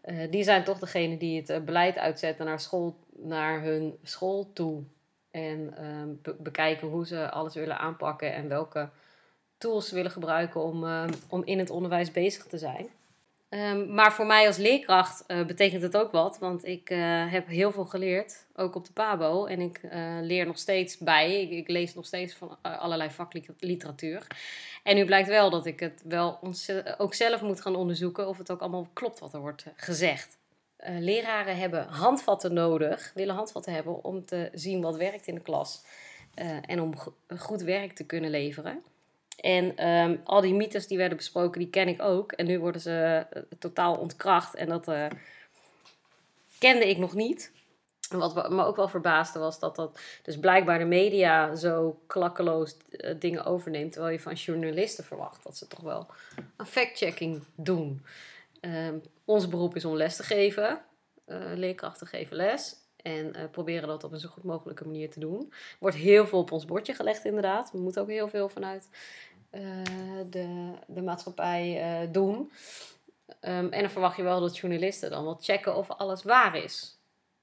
Eh, 0.01 0.31
die 0.31 0.43
zijn 0.43 0.65
toch 0.65 0.79
degene 0.79 1.17
die 1.17 1.43
het 1.47 1.65
beleid 1.65 1.99
uitzetten 1.99 2.47
naar, 2.47 2.61
school, 2.61 2.97
naar 3.17 3.63
hun 3.63 3.99
school 4.03 4.51
toe. 4.53 4.83
En 5.31 5.75
ehm, 5.77 6.09
be- 6.23 6.37
bekijken 6.39 6.89
hoe 6.89 7.07
ze 7.07 7.31
alles 7.31 7.55
willen 7.55 7.79
aanpakken 7.79 8.33
en 8.33 8.49
welke 8.49 8.89
tools 9.59 9.89
ze 9.89 9.95
willen 9.95 10.11
gebruiken 10.11 10.63
om, 10.63 10.85
eh, 10.85 11.05
om 11.29 11.43
in 11.45 11.59
het 11.59 11.71
onderwijs 11.71 12.11
bezig 12.11 12.45
te 12.45 12.59
zijn. 12.59 12.89
Ehm, 13.55 13.95
maar 13.95 14.13
voor 14.13 14.27
mij 14.27 14.47
als 14.47 14.57
leerkracht 14.57 15.27
eh, 15.27 15.45
betekent 15.45 15.83
het 15.83 15.97
ook 15.97 16.13
wat, 16.13 16.39
want 16.39 16.67
ik 16.67 16.91
eh, 16.91 17.33
heb 17.33 17.47
heel 17.47 17.73
veel 17.73 17.85
geleerd, 17.85 18.47
ook 18.55 18.75
op 18.75 18.85
de 18.85 18.93
PABO. 18.93 19.47
En 19.47 19.61
ik 19.61 19.79
eh, 19.83 20.19
leer 20.21 20.47
nog 20.47 20.59
steeds 20.59 20.99
bij, 20.99 21.43
ik, 21.43 21.69
lees 21.69 21.95
nog 21.95 22.07
steeds 22.07 22.35
van 22.35 22.59
allerlei 22.63 23.11
vakliteratuur. 23.11 24.27
En 24.83 24.97
nu 24.97 25.05
blijkt 25.05 25.29
wel 25.29 25.51
dat 25.51 25.67
ik 25.67 25.81
het 25.81 26.03
wel 26.05 26.39
ook 26.99 27.15
zelf 27.15 27.43
moet 27.43 27.61
gaan 27.61 27.77
onderzoeken 27.77 28.29
of 28.29 28.39
het 28.39 28.51
ook 28.51 28.61
allemaal 28.61 28.89
klopt 28.93 29.19
wat 29.19 29.35
er 29.35 29.41
wordt 29.41 29.65
gezegd. 29.77 30.39
Leraren 30.99 31.57
hebben 31.57 31.87
handvatten 31.87 32.53
nodig, 32.53 33.13
willen 33.15 33.35
handvatten 33.35 33.73
hebben 33.73 34.05
om 34.05 34.25
te 34.25 34.49
zien 34.53 34.81
wat 34.81 34.97
werkt 34.97 35.27
in 35.27 35.35
de 35.35 35.41
klas. 35.41 35.85
en 36.67 36.81
om 36.81 36.97
go- 36.99 37.15
goed 37.37 37.63
werk 37.63 37.93
te 37.93 38.07
kunnen 38.07 38.31
leveren. 38.31 38.83
En 39.37 39.77
ehm, 39.77 40.17
al 40.25 40.41
die 40.41 40.55
mythes 40.55 40.87
die 40.87 40.99
werden 40.99 41.17
besproken, 41.17 41.61
die 41.61 41.71
ken 41.71 41.89
ik 41.89 42.03
ook. 42.03 42.33
En 42.33 42.47
nu 42.47 42.59
worden 42.59 42.81
ze 42.81 43.27
eh, 43.31 43.43
totaal 43.59 43.97
ontkracht. 43.97 44.55
En 44.55 44.69
dat 44.69 44.89
eh, 44.89 45.07
kende 46.59 46.89
ik 46.89 46.99
nog 46.99 47.15
niet. 47.15 47.53
Wat 48.09 48.51
me 48.51 48.65
ook 48.65 48.77
wel 48.77 48.89
verbaasde 48.89 49.39
was 49.39 49.59
dat 49.59 49.77
dat 49.77 50.01
dus 50.23 50.39
blijkbaar 50.39 50.79
de 50.79 50.85
media 50.85 51.55
zo 51.55 52.01
klakkeloos 52.07 52.77
eh, 52.91 53.15
dingen 53.19 53.45
overneemt. 53.45 53.93
Terwijl 53.93 54.13
je 54.13 54.21
van 54.21 54.35
journalisten 54.35 55.05
verwacht 55.05 55.43
dat 55.43 55.57
ze 55.57 55.67
toch 55.67 55.81
wel 55.81 56.07
een 56.57 56.67
fact-checking 56.67 57.43
doen. 57.55 58.05
Ehm, 58.61 58.99
ons 59.25 59.49
beroep 59.49 59.77
is 59.77 59.85
om 59.85 59.95
les 59.95 60.17
te 60.17 60.23
geven. 60.23 60.81
Leerkrachten 61.55 62.07
geven 62.07 62.37
les. 62.37 62.84
En 63.05 63.35
eh, 63.35 63.45
proberen 63.51 63.89
dat 63.89 64.05
op 64.05 64.13
een 64.13 64.21
zo 64.21 64.29
goed 64.29 64.45
mogelijke 64.45 64.85
manier 64.85 65.11
te 65.11 65.21
doen. 65.21 65.53
Wordt 65.79 65.97
heel 65.97 66.27
veel 66.27 66.39
op 66.39 66.53
ons 66.53 66.65
bordje 66.65 66.95
gelegd, 66.95 67.25
inderdaad. 67.25 67.71
We 67.71 67.79
moeten 67.79 68.03
ook 68.03 68.09
heel 68.09 68.29
veel 68.29 68.49
vanuit 68.49 68.89
eh, 69.51 69.63
de, 70.31 70.73
de 70.87 71.03
maatschappij 71.03 71.81
eh, 71.81 72.13
doen. 72.13 72.53
Ehm, 73.41 73.67
en 73.69 73.81
dan 73.81 73.91
verwacht 73.91 74.17
je 74.17 74.23
wel 74.23 74.41
dat 74.41 74.59
journalisten 74.59 75.11
dan 75.11 75.25
wel 75.25 75.39
checken 75.41 75.77
of 75.77 75.91
alles 75.91 76.23
waar 76.23 76.57
is. 76.57 76.99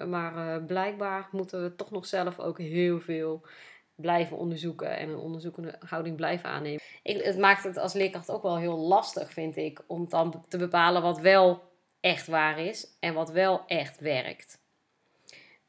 Maar 0.08 0.64
blijkbaar 0.64 1.28
moeten 1.32 1.64
we 1.64 1.76
toch 1.76 1.92
nog 1.92 2.06
zelf 2.06 2.40
ook 2.40 2.58
heel 2.58 3.00
veel 3.00 3.46
blijven 3.96 4.38
onderzoeken 4.38 4.98
en 4.98 5.10
een 5.10 5.18
onderzoekende 5.18 5.76
houding 5.80 6.16
blijven 6.16 6.50
aannemen. 6.50 6.82
Ik, 7.04 7.24
het 7.24 7.38
maakt 7.38 7.64
het 7.64 7.78
als 7.78 7.94
leerkracht 7.94 8.32
ook 8.32 8.44
wel 8.44 8.58
heel 8.58 8.78
lastig, 8.78 9.34
vind 9.34 9.58
ik, 9.58 9.84
om 9.88 10.10
dan 10.10 10.44
te 10.48 10.58
bepalen 10.58 11.02
wat 11.02 11.20
wel 11.20 11.62
echt 12.00 12.28
waar 12.28 12.60
is 12.60 12.88
en 13.00 13.14
wat 13.14 13.32
wel 13.32 13.64
echt 13.68 14.00
werkt. 14.00 14.61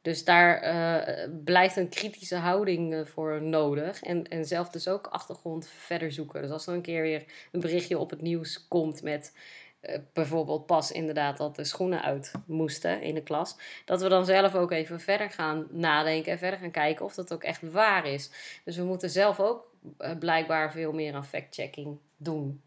Dus 0.03 0.24
daar 0.24 0.61
eh, 0.61 1.28
blijft 1.44 1.76
een 1.76 1.88
kritische 1.88 2.36
houding 2.36 2.94
eh, 2.94 3.05
voor 3.05 3.42
nodig. 3.42 4.03
En, 4.03 4.28
en 4.28 4.44
zelf 4.44 4.68
dus 4.68 4.88
ook 4.88 5.07
achtergrond 5.07 5.68
verder 5.68 6.12
zoeken. 6.12 6.42
Dus 6.42 6.50
als 6.50 6.66
er 6.66 6.74
een 6.74 6.82
keer 6.82 7.03
weer 7.03 7.24
een 7.53 7.61
berichtje 7.61 7.98
op 7.98 8.11
het 8.11 8.20
nieuws 8.20 8.68
komt 8.68 9.03
met 9.03 9.36
eh, 9.80 9.98
bijvoorbeeld 10.12 10.66
pas 10.66 10.92
inderdaad 10.92 11.36
dat 11.36 11.57
de 11.57 11.64
schoenen 11.64 12.03
uit 12.03 12.32
moesten 12.46 13.03
in 13.03 13.14
de 13.14 13.22
klas, 13.22 13.57
dat 13.84 14.03
we 14.03 14.09
dan 14.09 14.24
zelf 14.24 14.55
ook 14.55 14.70
even 14.70 15.00
verder 15.00 15.30
gaan 15.30 15.66
nadenken 15.70 16.32
en 16.32 16.38
verder 16.38 16.59
gaan 16.59 16.70
kijken 16.70 17.05
of 17.05 17.14
dat 17.14 17.32
ook 17.32 17.44
echt 17.44 17.70
waar 17.70 18.07
is. 18.07 18.30
Dus 18.64 18.76
we 18.76 18.84
moeten 18.84 19.11
zelf 19.11 19.40
ook 19.40 19.70
blijkbaar 20.18 20.72
veel 20.72 20.92
meer 20.92 21.14
aan 21.14 21.26
fact-checking 21.26 21.98
doen. 22.16 22.62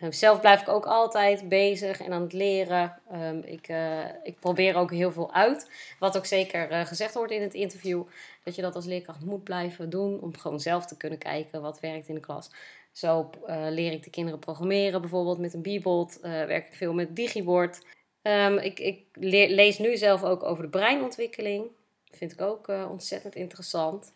Eh, 0.00 0.10
Zelf 0.10 0.40
blijf 0.40 0.60
ik 0.60 0.68
ook 0.68 0.86
altijd 0.86 1.48
bezig 1.48 2.00
en 2.00 2.12
aan 2.12 2.22
het 2.22 2.32
leren. 2.32 3.00
Ehm, 3.10 3.38
ik, 3.38 3.68
eh, 3.68 4.04
ik 4.22 4.38
probeer 4.40 4.74
ook 4.76 4.90
heel 4.90 5.12
veel 5.12 5.32
uit. 5.32 5.70
Wat 5.98 6.16
ook 6.16 6.26
zeker 6.26 6.70
eh, 6.70 6.86
gezegd 6.86 7.14
wordt 7.14 7.32
in 7.32 7.42
het 7.42 7.54
interview. 7.54 8.02
Dat 8.42 8.54
je 8.54 8.62
dat 8.62 8.74
als 8.74 8.84
leerkracht 8.86 9.20
moet 9.24 9.44
blijven 9.44 9.90
doen. 9.90 10.20
Om 10.20 10.36
gewoon 10.36 10.60
zelf 10.60 10.86
te 10.86 10.96
kunnen 10.96 11.18
kijken 11.18 11.62
wat 11.62 11.80
werkt 11.80 12.08
in 12.08 12.14
de 12.14 12.20
klas. 12.20 12.50
Zo 12.92 13.30
eh, 13.46 13.66
leer 13.70 13.92
ik 13.92 14.02
de 14.04 14.10
kinderen 14.10 14.38
programmeren. 14.40 15.00
Bijvoorbeeld 15.00 15.38
met 15.38 15.54
een 15.54 15.62
Bebot. 15.62 16.20
eh 16.20 16.30
werk 16.30 16.66
ik 16.66 16.74
veel 16.74 16.92
met 16.92 17.16
Digibord. 17.16 17.86
Ehm, 18.22 18.56
ik 18.58 18.80
ik 18.80 19.04
lees 19.50 19.78
nu 19.78 19.96
zelf 19.96 20.22
ook 20.24 20.42
over 20.42 20.62
de 20.62 20.70
breinontwikkeling. 20.70 21.66
Vind 22.10 22.32
ik 22.32 22.40
ook 22.40 22.68
ontzettend 22.68 23.34
interessant. 23.34 24.12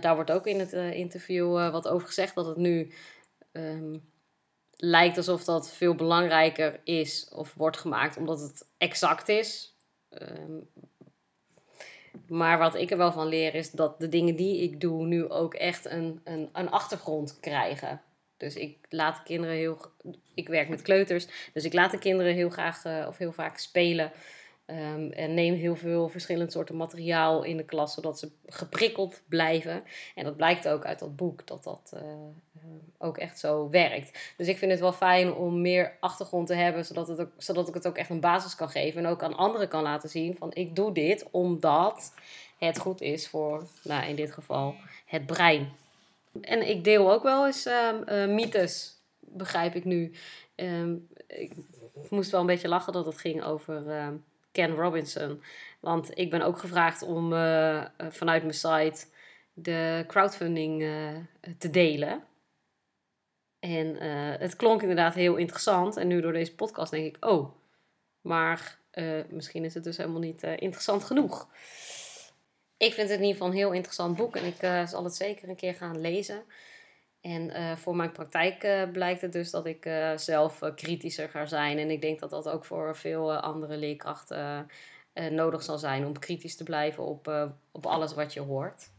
Daar 0.00 0.14
wordt 0.14 0.30
ook 0.30 0.46
in 0.46 0.58
het 0.58 0.72
interview 0.72 1.70
wat 1.70 1.88
over 1.88 2.06
gezegd. 2.06 2.34
Dat 2.34 2.46
het 2.46 2.56
nu... 2.56 2.92
ehm, 3.52 3.96
lijkt 4.76 5.16
alsof 5.16 5.44
dat 5.44 5.72
veel 5.72 5.94
belangrijker 5.94 6.80
is 6.84 7.28
of 7.28 7.54
wordt 7.54 7.76
gemaakt 7.76 8.16
omdat 8.16 8.40
het 8.40 8.68
exact 8.78 9.28
is. 9.28 9.76
Ehm, 10.08 10.58
maar 12.28 12.58
wat 12.58 12.74
ik 12.74 12.90
er 12.90 12.96
wel 12.96 13.12
van 13.12 13.26
leer 13.26 13.54
is 13.54 13.70
dat 13.70 14.00
de 14.00 14.08
dingen 14.08 14.36
die 14.36 14.62
ik 14.62 14.80
doe 14.80 15.06
nu 15.06 15.28
ook 15.28 15.54
echt 15.54 15.84
een, 15.84 16.20
een, 16.24 16.48
een 16.52 16.70
achtergrond 16.70 17.40
krijgen. 17.40 18.02
Dus 18.36 18.54
ik 18.54 18.78
laat 18.88 19.16
de 19.16 19.22
kinderen 19.22 19.56
heel. 19.56 19.80
Ik 20.34 20.48
werk 20.48 20.68
met 20.68 20.82
kleuters, 20.82 21.26
dus 21.52 21.64
ik 21.64 21.72
laat 21.72 21.90
de 21.90 21.98
kinderen 21.98 22.34
heel 22.34 22.50
graag 22.50 22.84
eh, 22.84 23.04
of 23.08 23.18
heel 23.18 23.32
vaak 23.32 23.58
spelen. 23.58 24.12
Ehm, 24.66 25.10
en 25.10 25.34
neem 25.34 25.54
heel 25.54 25.76
veel 25.76 26.08
verschillend 26.08 26.52
soorten 26.52 26.76
materiaal 26.76 27.42
in 27.42 27.56
de 27.56 27.64
klas, 27.64 27.94
zodat 27.94 28.18
ze 28.18 28.30
geprikkeld 28.46 29.22
blijven. 29.28 29.84
En 30.14 30.24
dat 30.24 30.36
blijkt 30.36 30.68
ook 30.68 30.84
uit 30.84 30.98
dat 30.98 31.16
boek, 31.16 31.46
dat 31.46 31.64
dat 31.64 31.92
eh, 31.94 32.00
eh, 32.00 32.64
ook 32.98 33.18
echt 33.18 33.38
zo 33.38 33.68
werkt. 33.70 34.32
Dus 34.36 34.48
ik 34.48 34.58
vind 34.58 34.70
het 34.70 34.80
wel 34.80 34.92
fijn 34.92 35.34
om 35.34 35.60
meer 35.60 35.96
achtergrond 36.00 36.46
te 36.46 36.54
hebben, 36.54 36.84
zodat, 36.84 37.08
het 37.08 37.20
ook, 37.20 37.30
zodat 37.36 37.68
ik 37.68 37.74
het 37.74 37.86
ook 37.86 37.96
echt 37.96 38.10
een 38.10 38.20
basis 38.20 38.54
kan 38.54 38.68
geven. 38.68 39.04
En 39.04 39.10
ook 39.10 39.22
aan 39.22 39.36
anderen 39.36 39.68
kan 39.68 39.82
laten 39.82 40.08
zien 40.08 40.36
van 40.36 40.54
ik 40.54 40.76
doe 40.76 40.92
dit 40.92 41.26
omdat 41.30 42.14
het 42.58 42.78
goed 42.78 43.00
is 43.00 43.28
voor, 43.28 43.66
nou 43.82 44.06
in 44.06 44.16
dit 44.16 44.32
geval, 44.32 44.74
het 45.06 45.26
brein. 45.26 45.72
En 46.40 46.68
ik 46.68 46.84
deel 46.84 47.12
ook 47.12 47.22
wel 47.22 47.46
eens 47.46 47.66
ehm, 47.66 48.02
eh, 48.02 48.28
mythes, 48.28 48.96
begrijp 49.20 49.74
ik 49.74 49.84
nu. 49.84 50.12
Ehm, 50.54 50.94
ik 51.26 51.52
moest 52.10 52.30
wel 52.30 52.40
een 52.40 52.46
beetje 52.46 52.68
lachen 52.68 52.92
dat 52.92 53.06
het 53.06 53.18
ging 53.18 53.42
over 53.42 53.82
Ken 54.54 54.74
Robinson. 54.74 55.42
Want 55.80 56.18
ik 56.18 56.30
ben 56.30 56.42
ook 56.42 56.58
gevraagd 56.58 57.02
om 57.02 57.32
eh, 57.32 57.80
eh, 57.80 57.88
vanuit 57.96 58.42
mijn 58.42 58.54
site 58.54 59.06
de 59.52 60.04
crowdfunding 60.06 60.82
eh, 60.82 61.16
te 61.58 61.70
delen. 61.70 62.24
En 63.58 63.96
het 64.40 64.56
klonk 64.56 64.80
inderdaad 64.80 65.14
heel 65.14 65.36
interessant. 65.36 65.96
En 65.96 66.06
nu 66.06 66.20
door 66.20 66.32
deze 66.32 66.54
podcast 66.54 66.90
denk 66.90 67.16
ik, 67.16 67.24
oh, 67.24 67.54
maar 68.20 68.78
misschien 69.28 69.64
is 69.64 69.74
het 69.74 69.84
dus 69.84 69.96
helemaal 69.96 70.20
niet 70.20 70.42
interessant 70.42 71.04
genoeg. 71.04 71.48
Ik 72.76 72.92
vind 72.92 73.08
het 73.08 73.18
in 73.18 73.24
ieder 73.24 73.32
geval 73.32 73.48
een 73.48 73.56
heel 73.56 73.72
interessant 73.72 74.16
boek 74.16 74.36
en 74.36 74.44
ik 74.44 74.88
zal 74.88 75.04
het 75.04 75.14
zeker 75.14 75.48
een 75.48 75.56
keer 75.56 75.74
gaan 75.74 76.00
lezen. 76.00 76.44
En 77.24 77.50
eh, 77.50 77.76
voor 77.76 77.96
mijn 77.96 78.12
praktijk 78.12 78.62
eh, 78.62 78.90
blijkt 78.92 79.20
het 79.20 79.32
dus 79.32 79.50
dat 79.50 79.66
ik 79.66 79.86
eh, 79.86 80.16
zelf 80.16 80.58
kritischer 80.74 81.28
ga 81.28 81.46
zijn. 81.46 81.78
En 81.78 81.90
ik 81.90 82.00
denk 82.00 82.20
dat 82.20 82.30
dat 82.30 82.48
ook 82.48 82.64
voor 82.64 82.96
veel 82.96 83.34
andere 83.36 83.76
leerkrachten 83.76 84.66
nodig 85.30 85.62
zal 85.62 85.78
zijn 85.78 86.06
om 86.06 86.18
kritisch 86.18 86.56
te 86.56 86.64
blijven 86.64 87.04
op, 87.04 87.52
op 87.72 87.86
alles 87.86 88.14
wat 88.14 88.32
je 88.32 88.40
hoort. 88.40 88.90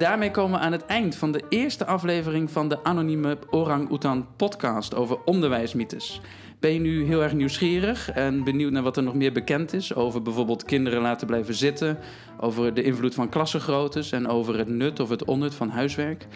Daarmee 0.00 0.30
komen 0.30 0.58
we 0.58 0.64
aan 0.64 0.72
het 0.72 0.86
eind 0.86 1.14
van 1.14 1.32
de 1.32 1.42
eerste 1.48 1.86
aflevering 1.86 2.50
van 2.50 2.68
de 2.68 2.84
anonieme 2.84 3.38
Orang 3.50 3.90
Oetan 3.90 4.26
podcast 4.36 4.94
over 4.94 5.18
onderwijsmythes. 5.24 6.20
Ben 6.60 6.72
je 6.72 6.80
nu 6.80 7.04
heel 7.04 7.22
erg 7.22 7.32
nieuwsgierig 7.32 8.10
en 8.10 8.44
benieuwd 8.44 8.72
naar 8.72 8.82
wat 8.82 8.96
er 8.96 9.02
nog 9.02 9.14
meer 9.14 9.32
bekend 9.32 9.72
is 9.72 9.94
over 9.94 10.22
bijvoorbeeld 10.22 10.64
kinderen 10.64 11.00
laten 11.00 11.26
blijven 11.26 11.54
zitten, 11.54 11.98
over 12.38 12.74
de 12.74 12.82
invloed 12.82 13.14
van 13.14 13.28
klassengroottes 13.28 14.12
en 14.12 14.28
over 14.28 14.58
het 14.58 14.68
nut 14.68 15.00
of 15.00 15.08
het 15.08 15.24
onnut 15.24 15.54
van 15.54 15.68
huiswerk? 15.68 16.26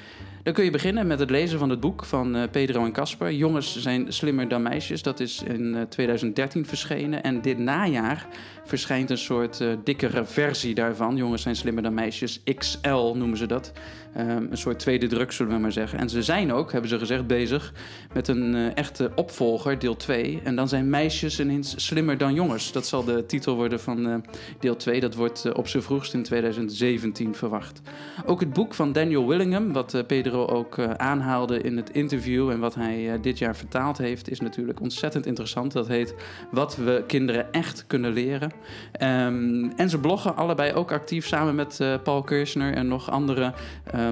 Dan 0.44 0.52
kun 0.52 0.64
je 0.64 0.70
beginnen 0.70 1.06
met 1.06 1.18
het 1.18 1.30
lezen 1.30 1.58
van 1.58 1.70
het 1.70 1.80
boek 1.80 2.04
van 2.04 2.36
eh, 2.36 2.42
Pedro 2.50 2.84
en 2.84 2.92
Casper. 2.92 3.32
Jongens 3.32 3.80
zijn 3.80 4.12
slimmer 4.12 4.48
dan 4.48 4.62
meisjes. 4.62 5.02
Dat 5.02 5.20
is 5.20 5.42
in 5.42 5.74
eh, 5.74 5.82
2013 5.82 6.66
verschenen. 6.66 7.22
En 7.22 7.42
dit 7.42 7.58
najaar 7.58 8.26
verschijnt 8.64 9.10
een 9.10 9.18
soort 9.18 9.60
eh, 9.60 9.68
dikkere 9.84 10.24
versie 10.24 10.74
daarvan. 10.74 11.16
Jongens 11.16 11.42
zijn 11.42 11.56
slimmer 11.56 11.82
dan 11.82 11.94
meisjes. 11.94 12.42
XL 12.56 13.14
noemen 13.14 13.36
ze 13.36 13.46
dat. 13.46 13.72
Ehm, 14.14 14.46
een 14.50 14.58
soort 14.58 14.78
tweede 14.78 15.06
druk, 15.06 15.32
zullen 15.32 15.52
we 15.52 15.58
maar 15.58 15.72
zeggen. 15.72 15.98
En 15.98 16.08
ze 16.08 16.22
zijn 16.22 16.52
ook, 16.52 16.72
hebben 16.72 16.90
ze 16.90 16.98
gezegd, 16.98 17.26
bezig 17.26 17.72
met 18.12 18.28
een 18.28 18.54
eh, 18.54 18.76
echte 18.76 19.10
opvolger, 19.14 19.78
deel 19.78 19.96
2. 19.96 20.40
En 20.44 20.56
dan 20.56 20.68
zijn 20.68 20.90
meisjes 20.90 21.40
ineens 21.40 21.74
slimmer 21.86 22.18
dan 22.18 22.34
jongens. 22.34 22.72
Dat 22.72 22.86
zal 22.86 23.04
de 23.04 23.26
titel 23.26 23.54
worden 23.54 23.80
van 23.80 24.08
eh, 24.08 24.14
deel 24.60 24.76
2. 24.76 25.00
Dat 25.00 25.14
wordt 25.14 25.44
eh, 25.44 25.52
op 25.54 25.68
zijn 25.68 25.82
vroegst 25.82 26.14
in 26.14 26.22
2017 26.22 27.34
verwacht. 27.34 27.80
Ook 28.26 28.40
het 28.40 28.52
boek 28.52 28.74
van 28.74 28.92
Daniel 28.92 29.26
Willingham, 29.26 29.72
wat 29.72 30.04
Pedro 30.06 30.46
ook 30.46 30.78
aanhaalde 30.96 31.60
in 31.60 31.76
het 31.76 31.90
interview 31.90 32.50
en 32.50 32.58
wat 32.58 32.74
hij 32.74 33.18
dit 33.20 33.38
jaar 33.38 33.56
vertaald 33.56 33.98
heeft, 33.98 34.30
is 34.30 34.40
natuurlijk 34.40 34.80
ontzettend 34.80 35.26
interessant. 35.26 35.72
Dat 35.72 35.88
heet 35.88 36.14
Wat 36.50 36.76
we 36.76 37.04
kinderen 37.06 37.52
echt 37.52 37.84
kunnen 37.86 38.12
leren. 38.12 38.52
Ehm, 38.92 39.70
en 39.76 39.90
ze 39.90 39.98
bloggen 39.98 40.36
allebei 40.36 40.72
ook 40.72 40.92
actief 40.92 41.26
samen 41.26 41.54
met 41.54 41.80
Paul 42.02 42.22
Kirchner 42.22 42.74
en 42.74 42.88
nog 42.88 43.10
andere 43.10 43.52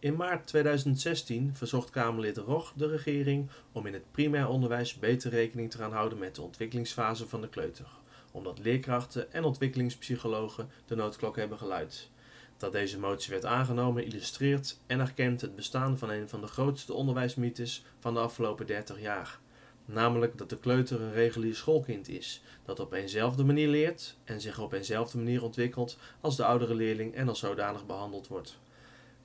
In 0.00 0.16
maart 0.16 0.46
2016 0.46 1.50
verzocht 1.54 1.90
Kamerlid 1.90 2.36
Rog 2.36 2.72
de 2.76 2.86
regering 2.86 3.48
om 3.72 3.86
in 3.86 3.92
het 3.92 4.10
primair 4.10 4.48
onderwijs 4.48 4.98
beter 4.98 5.30
rekening 5.30 5.70
te 5.70 5.78
gaan 5.78 5.92
houden 5.92 6.18
met 6.18 6.34
de 6.34 6.42
ontwikkelingsfase 6.42 7.28
van 7.28 7.40
de 7.40 7.48
kleuter, 7.48 7.86
omdat 8.30 8.58
leerkrachten 8.58 9.32
en 9.32 9.44
ontwikkelingspsychologen 9.44 10.68
de 10.86 10.94
noodklok 10.94 11.36
hebben 11.36 11.58
geluid. 11.58 12.10
Dat 12.56 12.72
deze 12.72 12.98
motie 12.98 13.30
werd 13.30 13.44
aangenomen 13.44 14.04
illustreert 14.04 14.78
en 14.86 15.00
erkent 15.00 15.40
het 15.40 15.56
bestaan 15.56 15.98
van 15.98 16.10
een 16.10 16.28
van 16.28 16.40
de 16.40 16.46
grootste 16.46 16.92
onderwijsmythes 16.92 17.84
van 17.98 18.14
de 18.14 18.20
afgelopen 18.20 18.66
30 18.66 19.00
jaar. 19.00 19.38
Namelijk 19.84 20.38
dat 20.38 20.50
de 20.50 20.58
kleuter 20.58 21.00
een 21.00 21.12
regulier 21.12 21.54
schoolkind 21.54 22.08
is, 22.08 22.42
dat 22.64 22.80
op 22.80 22.92
eenzelfde 22.92 23.44
manier 23.44 23.68
leert 23.68 24.16
en 24.24 24.40
zich 24.40 24.58
op 24.60 24.72
eenzelfde 24.72 25.18
manier 25.18 25.42
ontwikkelt 25.42 25.98
als 26.20 26.36
de 26.36 26.44
oudere 26.44 26.74
leerling 26.74 27.14
en 27.14 27.28
als 27.28 27.38
zodanig 27.38 27.86
behandeld 27.86 28.26
wordt. 28.26 28.58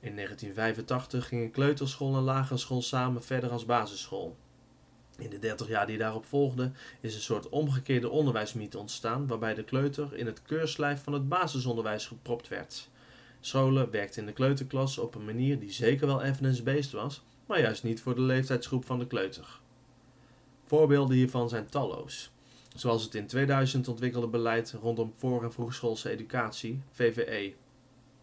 In 0.04 0.16
1985 0.16 1.28
gingen 1.28 1.52
kleuterschool 1.52 2.16
en 2.16 2.22
lagere 2.22 2.58
school 2.58 2.82
samen 2.82 3.24
verder 3.24 3.50
als 3.50 3.66
basisschool. 3.66 4.36
In 5.18 5.30
de 5.30 5.40
30 5.40 5.68
jaar 5.68 5.88
die 5.88 5.98
daarop 5.98 6.26
volgden 6.26 6.76
is 7.00 7.16
een 7.16 7.22
soort 7.22 7.50
omgekeerde 7.50 8.10
onderwijsmythe 8.10 8.78
ontstaan 8.78 9.28
waarbij 9.28 9.54
de 9.54 9.64
kleuter 9.64 10.16
in 10.16 10.26
het 10.26 10.42
keurslijf 10.42 11.04
van 11.04 11.14
het 11.14 11.30
basisonderwijs 11.30 12.06
gepropt 12.06 12.48
werd. 12.48 12.90
Scholen 13.40 13.92
werkten 13.92 14.22
in 14.22 14.28
de 14.28 14.34
kleuterklas 14.34 14.98
op 14.98 15.16
een 15.16 15.26
manier 15.26 15.60
die 15.60 15.72
zeker 15.72 16.08
wel 16.08 16.22
evidence-based 16.22 16.92
was, 16.92 17.22
maar 17.46 17.60
juist 17.60 17.84
niet 17.84 18.02
voor 18.02 18.16
de 18.16 18.22
leeftijdsgroep 18.22 18.86
van 18.86 19.00
de 19.00 19.08
kleuter. 19.08 19.60
Voorbeelden 20.66 21.16
hiervan 21.16 21.50
zijn 21.50 21.70
talloos, 21.70 22.32
zoals 22.76 23.04
het 23.04 23.16
in 23.16 23.28
2000 23.28 23.88
ontwikkelde 23.88 24.28
beleid 24.28 24.76
rondom 24.82 25.14
voor- 25.18 25.44
en 25.44 25.54
vroegschoolse 25.54 26.10
educatie, 26.10 26.82
VVE. 26.92 27.54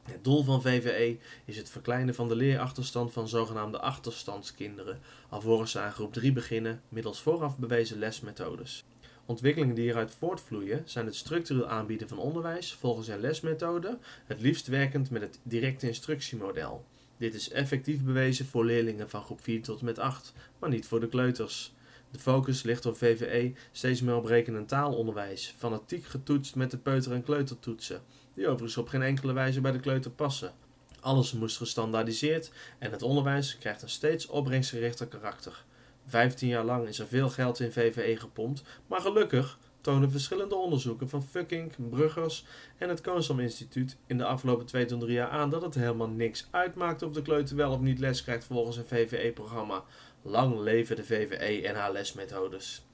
Het 0.03 0.25
doel 0.25 0.43
van 0.43 0.63
VVE 0.63 1.19
is 1.45 1.57
het 1.57 1.71
verkleinen 1.71 2.15
van 2.15 2.29
de 2.29 2.37
leerachterstand 2.37 3.13
van 3.13 3.29
zogenaamde 3.29 3.81
achterstandskinderen, 3.81 4.99
alvorens 5.29 5.71
ze 5.71 5.79
aan 5.79 5.93
groep 5.93 6.13
3 6.13 6.33
beginnen 6.33 6.83
middels 6.89 7.21
vooraf 7.21 7.59
bewezen 7.59 7.99
lesmethodes. 7.99 8.85
Ontwikkelingen 9.27 9.75
die 9.75 9.85
hieruit 9.85 10.15
voortvloeien 10.19 10.83
zijn 10.85 11.07
het 11.07 11.15
structureel 11.15 11.69
aanbieden 11.69 12.09
van 12.09 12.19
onderwijs 12.19 12.73
volgens 12.75 13.09
een 13.09 13.21
lesmethode, 13.21 13.99
het 14.25 14.41
liefst 14.41 14.67
werkend 14.67 15.11
met 15.11 15.23
het 15.23 15.39
directe 15.43 15.87
instructiemodel. 15.87 16.85
Dit 17.17 17.35
is 17.35 17.51
effectief 17.51 18.03
bewezen 18.03 18.47
voor 18.47 18.65
leerlingen 18.65 19.11
van 19.11 19.23
groep 19.23 19.41
4 19.43 19.63
tot 19.63 19.79
en 19.79 19.85
met 19.85 19.99
8, 19.99 20.33
maar 20.59 20.71
niet 20.71 20.87
voor 20.87 21.01
de 21.01 21.09
kleuters. 21.09 21.73
De 22.11 22.19
focus 22.19 22.63
ligt 22.63 22.87
op 22.87 22.97
VVE 22.97 23.53
steeds 23.73 24.01
meer 24.01 24.15
op 24.15 24.25
rekenen- 24.25 24.61
en 24.61 24.67
taalonderwijs, 24.67 25.55
fanatiek 25.59 26.05
getoetst 26.05 26.55
met 26.55 26.71
de 26.71 26.79
peuter- 26.79 27.13
en 27.13 27.25
kleutertoetsen, 27.25 28.03
die 28.41 28.49
overigens 28.49 28.77
op 28.77 28.89
geen 28.89 29.03
enkele 29.03 29.33
wijze 29.33 29.61
bij 29.61 29.73
de 29.73 29.81
kleuter 29.81 30.11
passen. 30.11 30.53
Alles 31.01 31.33
moest 31.33 31.57
gestandaardiseerd 31.57 32.51
en 32.79 32.91
het 32.91 33.03
onderwijs 33.03 33.59
krijgt 33.59 33.83
een 33.83 33.89
steeds 33.89 34.27
opbrengstgerichter 34.27 35.07
karakter. 35.07 35.65
Vijftien 36.07 36.49
jaar 36.49 36.65
lang 36.65 36.89
is 36.89 36.99
er 36.99 37.07
veel 37.07 37.29
geld 37.29 37.61
in 37.61 37.73
VVE 37.73 38.17
gepompt, 38.17 38.63
maar 38.87 39.01
gelukkig 39.01 39.59
tonen 39.81 40.11
verschillende 40.11 40.55
onderzoeken 40.55 41.09
van 41.09 41.23
Fucking, 41.23 41.73
Bruggers 41.91 42.45
en 42.79 42.89
het 42.89 43.01
Koonsam 43.01 43.41
Instituut 43.41 43.97
in 44.07 44.19
de 44.19 44.25
afgelopen 44.25 44.67
2 44.67 44.85
tot 44.85 45.01
3 45.01 45.13
jaar 45.13 45.31
aan 45.31 45.51
dat 45.51 45.63
het 45.63 45.75
helemaal 45.75 46.09
niks 46.09 46.49
uitmaakt 46.51 47.03
of 47.03 47.13
de 47.13 47.23
kleuter 47.23 47.57
wel 47.57 47.73
of 47.73 47.81
niet 47.81 47.99
les 47.99 48.23
krijgt 48.23 48.45
volgens 48.45 48.77
een 48.77 48.87
VVE-programma. 48.87 49.85
Lang 50.23 50.59
leven 50.59 50.97
de 50.97 51.05
VVE 51.05 51.67
en 51.67 51.75
haar 51.75 51.93
lesmethodes. 51.93 52.85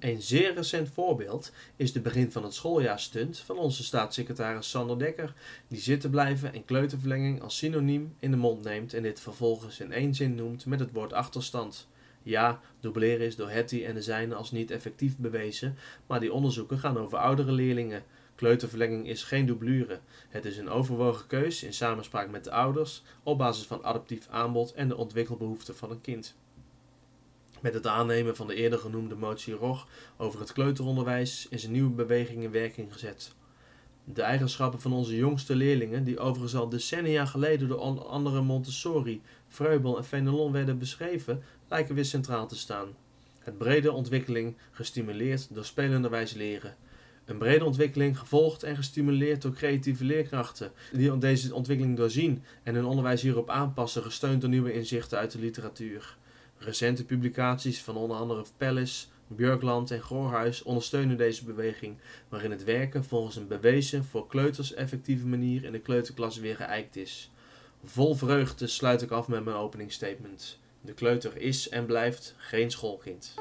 Een 0.00 0.22
zeer 0.22 0.54
recent 0.54 0.88
voorbeeld 0.88 1.52
is 1.76 1.92
de 1.92 2.00
begin 2.00 2.32
van 2.32 2.44
het 2.44 2.54
schooljaarstunt 2.54 3.38
van 3.38 3.58
onze 3.58 3.84
staatssecretaris 3.84 4.70
Sander 4.70 4.98
Dekker, 4.98 5.34
die 5.68 5.80
zitten 5.80 6.10
blijven 6.10 6.52
en 6.52 6.64
kleuterverlenging 6.64 7.42
als 7.42 7.56
synoniem 7.56 8.14
in 8.18 8.30
de 8.30 8.36
mond 8.36 8.64
neemt 8.64 8.94
en 8.94 9.02
dit 9.02 9.20
vervolgens 9.20 9.80
in 9.80 9.92
één 9.92 10.14
zin 10.14 10.34
noemt 10.34 10.66
met 10.66 10.80
het 10.80 10.92
woord 10.92 11.12
achterstand. 11.12 11.88
Ja, 12.22 12.60
dubleren 12.80 13.26
is 13.26 13.36
door 13.36 13.50
Hetty 13.50 13.84
en 13.84 13.94
de 13.94 14.02
zijnen 14.02 14.36
als 14.36 14.50
niet 14.50 14.70
effectief 14.70 15.16
bewezen, 15.16 15.76
maar 16.06 16.20
die 16.20 16.32
onderzoeken 16.32 16.78
gaan 16.78 16.98
over 16.98 17.18
oudere 17.18 17.52
leerlingen. 17.52 18.02
Kleuterverlenging 18.34 19.08
is 19.08 19.22
geen 19.22 19.46
dublure. 19.46 20.00
Het 20.28 20.44
is 20.44 20.56
een 20.56 20.68
overwogen 20.68 21.26
keus 21.26 21.62
in 21.62 21.74
samenspraak 21.74 22.30
met 22.30 22.44
de 22.44 22.50
ouders 22.50 23.02
op 23.22 23.38
basis 23.38 23.66
van 23.66 23.84
adaptief 23.84 24.28
aanbod 24.28 24.72
en 24.72 24.88
de 24.88 24.96
ontwikkelbehoeften 24.96 25.76
van 25.76 25.90
een 25.90 26.00
kind. 26.00 26.34
Met 27.60 27.74
het 27.74 27.86
aannemen 27.86 28.36
van 28.36 28.46
de 28.46 28.54
eerder 28.54 28.78
genoemde 28.78 29.14
motie 29.14 29.54
ROG 29.54 29.86
over 30.16 30.40
het 30.40 30.52
kleuteronderwijs 30.52 31.46
is 31.50 31.64
een 31.64 31.72
nieuwe 31.72 31.90
beweging 31.90 32.42
in 32.42 32.50
werking 32.50 32.92
gezet. 32.92 33.32
De 34.04 34.22
eigenschappen 34.22 34.80
van 34.80 34.92
onze 34.92 35.16
jongste 35.16 35.54
leerlingen, 35.54 36.04
die 36.04 36.18
overigens 36.18 36.54
al 36.54 36.68
decennia 36.68 37.26
geleden 37.26 37.68
door 37.68 38.04
andere 38.04 38.42
Montessori, 38.42 39.22
Freubel 39.48 39.96
en 39.96 40.04
Fenelon 40.04 40.52
werden 40.52 40.78
beschreven, 40.78 41.42
lijken 41.68 41.94
weer 41.94 42.04
centraal 42.04 42.48
te 42.48 42.56
staan. 42.56 42.88
Het 43.38 43.58
brede 43.58 43.92
ontwikkeling 43.92 44.56
gestimuleerd 44.70 45.54
door 45.54 45.64
spelenderwijs 45.64 46.32
leren. 46.34 46.76
Een 47.24 47.38
brede 47.38 47.64
ontwikkeling 47.64 48.18
gevolgd 48.18 48.62
en 48.62 48.76
gestimuleerd 48.76 49.42
door 49.42 49.52
creatieve 49.52 50.04
leerkrachten, 50.04 50.72
die 50.92 51.18
deze 51.18 51.54
ontwikkeling 51.54 51.96
doorzien 51.96 52.42
en 52.62 52.74
hun 52.74 52.84
onderwijs 52.84 53.22
hierop 53.22 53.50
aanpassen, 53.50 54.02
gesteund 54.02 54.40
door 54.40 54.50
nieuwe 54.50 54.72
inzichten 54.72 55.18
uit 55.18 55.32
de 55.32 55.38
literatuur. 55.38 56.16
Recente 56.62 57.04
publicaties 57.04 57.82
van 57.82 57.96
onder 57.96 58.16
andere 58.16 58.44
Pellis, 58.56 59.10
Björkland 59.26 59.90
en 59.90 60.00
Goorhuis 60.00 60.62
ondersteunen 60.62 61.16
deze 61.16 61.44
beweging, 61.44 61.96
waarin 62.28 62.50
het 62.50 62.64
werken 62.64 63.04
volgens 63.04 63.36
een 63.36 63.46
bewezen 63.46 64.04
voor 64.04 64.26
kleuters 64.26 64.74
effectieve 64.74 65.26
manier 65.26 65.64
in 65.64 65.72
de 65.72 65.78
kleuterklas 65.78 66.38
weer 66.38 66.56
geëikt 66.56 66.96
is. 66.96 67.30
Vol 67.84 68.14
vreugde 68.14 68.66
sluit 68.66 69.02
ik 69.02 69.10
af 69.10 69.28
met 69.28 69.44
mijn 69.44 69.56
openingsstatement. 69.56 70.58
De 70.80 70.92
kleuter 70.92 71.36
is 71.36 71.68
en 71.68 71.86
blijft 71.86 72.34
geen 72.36 72.70
schoolkind. 72.70 73.34